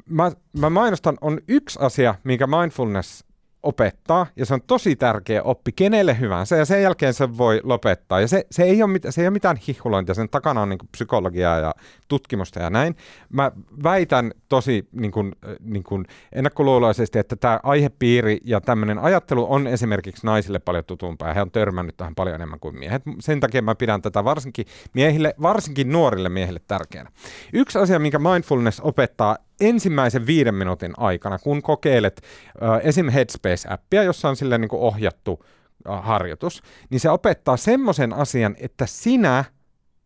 mä, 0.09 0.33
mä 0.59 0.71
mainostan, 0.71 1.19
on 1.21 1.41
yksi 1.49 1.79
asia, 1.83 2.15
minkä 2.25 2.47
mindfulness 2.47 3.25
opettaa, 3.63 4.27
ja 4.37 4.47
se 4.47 4.55
on 4.55 4.61
tosi 4.67 4.97
tärkeä 4.97 5.43
oppi 5.43 5.73
kenelle 5.73 6.21
hyvänsä, 6.21 6.57
ja 6.57 6.65
sen 6.65 6.83
jälkeen 6.83 7.15
se 7.15 7.39
voi 7.39 7.61
lopettaa. 7.65 8.21
Ja 8.21 8.29
se, 8.29 8.47
se, 8.51 8.63
ei, 8.63 8.83
ole 8.83 8.93
mit, 8.93 9.03
se 9.11 9.21
ei 9.21 9.27
ole 9.27 9.33
mitään 9.33 9.57
hihulointia, 9.69 10.15
sen 10.15 10.29
takana 10.29 10.63
on 10.63 10.69
niin 10.69 10.79
kuin 10.79 10.89
psykologiaa 10.93 11.59
ja 11.59 11.75
tutkimusta 12.09 12.61
ja 12.61 12.71
näin. 12.71 12.97
Mä 13.29 13.53
väitän 13.83 14.33
tosi 14.49 14.89
niin 14.93 15.11
kuin, 15.11 15.33
niin 15.61 15.83
kuin 15.83 16.07
ennakkoluuloisesti, 16.33 17.19
että 17.19 17.37
tämä 17.37 17.61
aihepiiri 17.63 18.39
ja 18.45 18.61
tämmöinen 18.61 18.99
ajattelu 18.99 19.53
on 19.53 19.67
esimerkiksi 19.67 20.27
naisille 20.27 20.59
paljon 20.59 20.85
tutumpaa, 20.85 21.29
ja 21.29 21.35
he 21.35 21.43
on 21.43 21.51
törmännyt 21.51 21.97
tähän 21.97 22.15
paljon 22.15 22.35
enemmän 22.35 22.61
kuin 22.61 22.79
miehet. 22.79 23.03
Sen 23.21 23.41
takia 23.41 23.63
mä 23.63 23.75
pidän 23.75 24.03
tätä 24.03 24.25
varsinkin 24.25 24.67
miehille, 24.95 25.35
varsinkin 25.43 25.93
nuorille 25.93 26.29
miehille 26.29 26.61
tärkeänä. 26.67 27.11
Yksi 27.53 27.79
asia, 27.79 27.99
minkä 27.99 28.19
mindfulness 28.19 28.81
opettaa 28.81 29.37
ensimmäisen 29.61 30.27
viiden 30.27 30.55
minuutin 30.55 30.93
aikana, 30.97 31.39
kun 31.39 31.63
kokeilet 31.63 32.23
äh, 32.63 32.81
esim. 32.83 33.07
Headspace-appia, 33.09 34.03
jossa 34.03 34.29
on 34.29 34.37
sille 34.37 34.59
niin 34.59 34.69
kuin 34.69 34.83
ohjattu 34.83 35.45
äh, 35.89 36.05
harjoitus, 36.05 36.63
niin 36.91 37.01
se 37.01 37.11
opettaa 37.11 37.57
semmoisen 37.57 38.13
asian, 38.13 38.57
että 38.59 38.87
sinä 38.87 39.45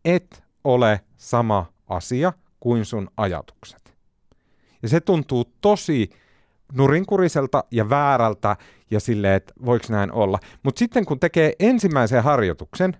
et 0.05 0.43
ole 0.63 0.99
sama 1.17 1.65
asia 1.87 2.33
kuin 2.59 2.85
sun 2.85 3.09
ajatukset. 3.17 3.93
Ja 4.83 4.89
se 4.89 5.01
tuntuu 5.01 5.45
tosi 5.61 6.09
nurinkuriselta 6.73 7.63
ja 7.71 7.89
väärältä 7.89 8.55
ja 8.91 8.99
silleen, 8.99 9.33
että 9.33 9.53
voiko 9.65 9.85
näin 9.89 10.11
olla. 10.11 10.39
Mutta 10.63 10.79
sitten 10.79 11.05
kun 11.05 11.19
tekee 11.19 11.53
ensimmäisen 11.59 12.23
harjoituksen, 12.23 12.97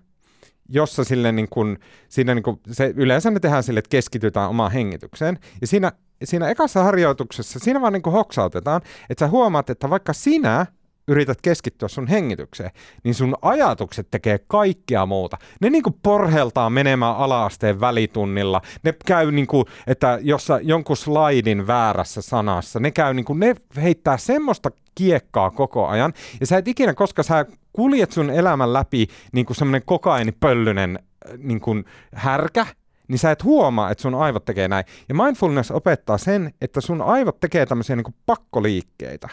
jossa 0.68 1.04
sille 1.04 1.32
niin 1.32 1.48
kun, 1.48 1.78
siinä 2.08 2.34
niin 2.34 2.42
kun, 2.42 2.60
se, 2.70 2.92
yleensä 2.96 3.30
me 3.30 3.40
tehdään 3.40 3.62
sille, 3.62 3.78
että 3.78 3.88
keskitytään 3.88 4.50
omaan 4.50 4.72
hengitykseen, 4.72 5.38
ja 5.60 5.66
siinä 5.66 5.92
siinä 6.24 6.48
ekassa 6.48 6.82
harjoituksessa, 6.82 7.58
siinä 7.58 7.80
vaan 7.80 7.92
niin 7.92 8.02
kuin 8.02 8.12
hoksautetaan, 8.12 8.82
että 9.10 9.24
sä 9.24 9.30
huomaat, 9.30 9.70
että 9.70 9.90
vaikka 9.90 10.12
sinä 10.12 10.66
yrität 11.08 11.38
keskittyä 11.42 11.88
sun 11.88 12.06
hengitykseen, 12.06 12.70
niin 13.04 13.14
sun 13.14 13.36
ajatukset 13.42 14.08
tekee 14.10 14.38
kaikkea 14.38 15.06
muuta. 15.06 15.38
Ne 15.60 15.70
niinku 15.70 15.90
porheltaa 16.02 16.70
menemään 16.70 17.16
alaasteen 17.16 17.80
välitunnilla. 17.80 18.60
Ne 18.82 18.94
käy 19.06 19.32
niinku, 19.32 19.64
että 19.86 20.18
jossa 20.22 20.60
jonkun 20.62 20.96
slaidin 20.96 21.66
väärässä 21.66 22.22
sanassa, 22.22 22.80
ne 22.80 22.90
käy 22.90 23.14
niinku, 23.14 23.34
ne 23.34 23.54
heittää 23.76 24.16
semmoista 24.16 24.70
kiekkaa 24.94 25.50
koko 25.50 25.86
ajan. 25.86 26.12
Ja 26.40 26.46
sä 26.46 26.58
et 26.58 26.68
ikinä, 26.68 26.94
koska 26.94 27.22
sä 27.22 27.46
kuljet 27.72 28.12
sun 28.12 28.30
elämän 28.30 28.72
läpi 28.72 29.06
niinku 29.32 29.54
semmoinen 29.54 29.82
kokainipöllynen 29.84 30.98
niinku 31.38 31.74
härkä, 32.14 32.66
niin 33.08 33.18
sä 33.18 33.30
et 33.30 33.44
huomaa, 33.44 33.90
että 33.90 34.02
sun 34.02 34.14
aivot 34.14 34.44
tekee 34.44 34.68
näin. 34.68 34.84
Ja 35.08 35.14
mindfulness 35.14 35.70
opettaa 35.70 36.18
sen, 36.18 36.54
että 36.60 36.80
sun 36.80 37.02
aivot 37.02 37.40
tekee 37.40 37.66
tämmöisiä 37.66 37.96
niin 37.96 38.14
pakkoliikkeitä. 38.26 39.28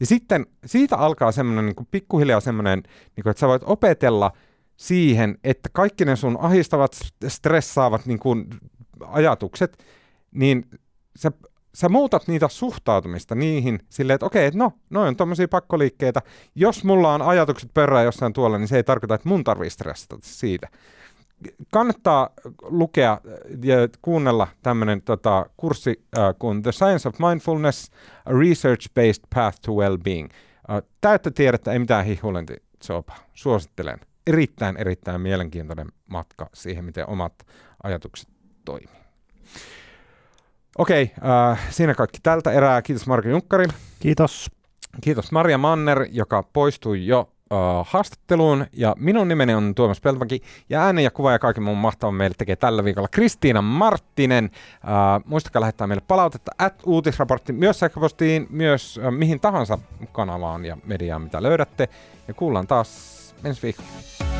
Ja 0.00 0.06
sitten 0.06 0.46
siitä 0.66 0.96
alkaa 0.96 1.32
semmoinen 1.32 1.66
niin 1.66 1.88
pikkuhiljaa 1.90 2.40
semmoinen, 2.40 2.82
niin 3.16 3.22
kuin, 3.22 3.30
että 3.30 3.40
sä 3.40 3.48
voit 3.48 3.62
opetella 3.66 4.32
siihen, 4.76 5.38
että 5.44 5.68
kaikki 5.72 6.04
ne 6.04 6.16
sun 6.16 6.36
ahistavat, 6.40 6.96
stressaavat 7.28 8.06
niin 8.06 8.18
kuin, 8.18 8.46
ajatukset, 9.06 9.84
niin 10.32 10.70
sä, 11.16 11.32
sä 11.74 11.88
muutat 11.88 12.28
niitä 12.28 12.48
suhtautumista 12.48 13.34
niihin 13.34 13.78
silleen, 13.88 14.14
että 14.14 14.26
okei, 14.26 14.46
että 14.46 14.58
no, 14.58 14.72
noin 14.90 15.08
on 15.08 15.16
tommosia 15.16 15.48
pakkoliikkeitä. 15.48 16.22
Jos 16.54 16.84
mulla 16.84 17.14
on 17.14 17.22
ajatukset 17.22 17.74
perään 17.74 18.04
jossain 18.04 18.32
tuolla, 18.32 18.58
niin 18.58 18.68
se 18.68 18.76
ei 18.76 18.84
tarkoita, 18.84 19.14
että 19.14 19.28
mun 19.28 19.44
tarvii 19.44 19.70
stressata 19.70 20.18
siitä 20.22 20.68
kannattaa 21.72 22.30
lukea 22.62 23.20
ja 23.62 23.76
kuunnella 24.02 24.48
tämmöinen 24.62 25.02
tota, 25.02 25.46
kurssi 25.56 26.04
äh, 26.18 26.34
kuin 26.38 26.62
The 26.62 26.72
Science 26.72 27.08
of 27.08 27.18
Mindfulness, 27.18 27.90
a 28.26 28.30
Research-Based 28.30 29.26
Path 29.34 29.58
to 29.66 29.72
Wellbeing. 29.72 30.28
Äh, 30.70 30.82
täyttä 31.00 31.30
tiedettä, 31.30 31.72
ei 31.72 31.78
mitään 31.78 32.04
hihulentisopa. 32.04 33.16
Suosittelen. 33.34 33.98
Erittäin, 34.26 34.76
erittäin 34.76 35.20
mielenkiintoinen 35.20 35.86
matka 36.06 36.50
siihen, 36.54 36.84
miten 36.84 37.08
omat 37.08 37.34
ajatukset 37.82 38.28
toimii. 38.64 38.96
Okei, 40.78 41.10
äh, 41.50 41.60
siinä 41.70 41.94
kaikki 41.94 42.18
tältä 42.22 42.52
erää. 42.52 42.82
Kiitos 42.82 43.06
Marko 43.06 43.28
Junkkari. 43.28 43.66
Kiitos. 44.00 44.50
Kiitos 45.00 45.32
Maria 45.32 45.58
Manner, 45.58 46.06
joka 46.10 46.42
poistui 46.42 47.06
jo 47.06 47.35
uh, 47.50 47.86
haastatteluun. 47.88 48.66
Ja 48.72 48.94
minun 48.98 49.28
nimeni 49.28 49.54
on 49.54 49.74
Tuomas 49.74 50.00
Peltomäki 50.00 50.42
ja 50.68 50.82
äänen 50.82 51.04
ja 51.04 51.10
kuva 51.10 51.32
ja 51.32 51.38
kaiken 51.38 51.62
muun 51.62 51.78
mahtavan 51.78 52.14
meille 52.14 52.34
tekee 52.38 52.56
tällä 52.56 52.84
viikolla 52.84 53.08
Kristiina 53.08 53.62
Marttinen. 53.62 54.44
Uh, 54.44 55.24
muistakaa 55.24 55.60
lähettää 55.60 55.86
meille 55.86 56.04
palautetta 56.08 56.52
at 56.58 56.82
uutisraportti 56.86 57.52
myös 57.52 57.78
sähköpostiin, 57.78 58.46
myös 58.50 59.00
uh, 59.04 59.10
mihin 59.10 59.40
tahansa 59.40 59.78
kanavaan 60.12 60.64
ja 60.64 60.76
mediaan, 60.84 61.22
mitä 61.22 61.42
löydätte. 61.42 61.88
Ja 62.28 62.34
kuullaan 62.34 62.66
taas 62.66 63.34
ensi 63.44 63.62
viikolla. 63.62 64.35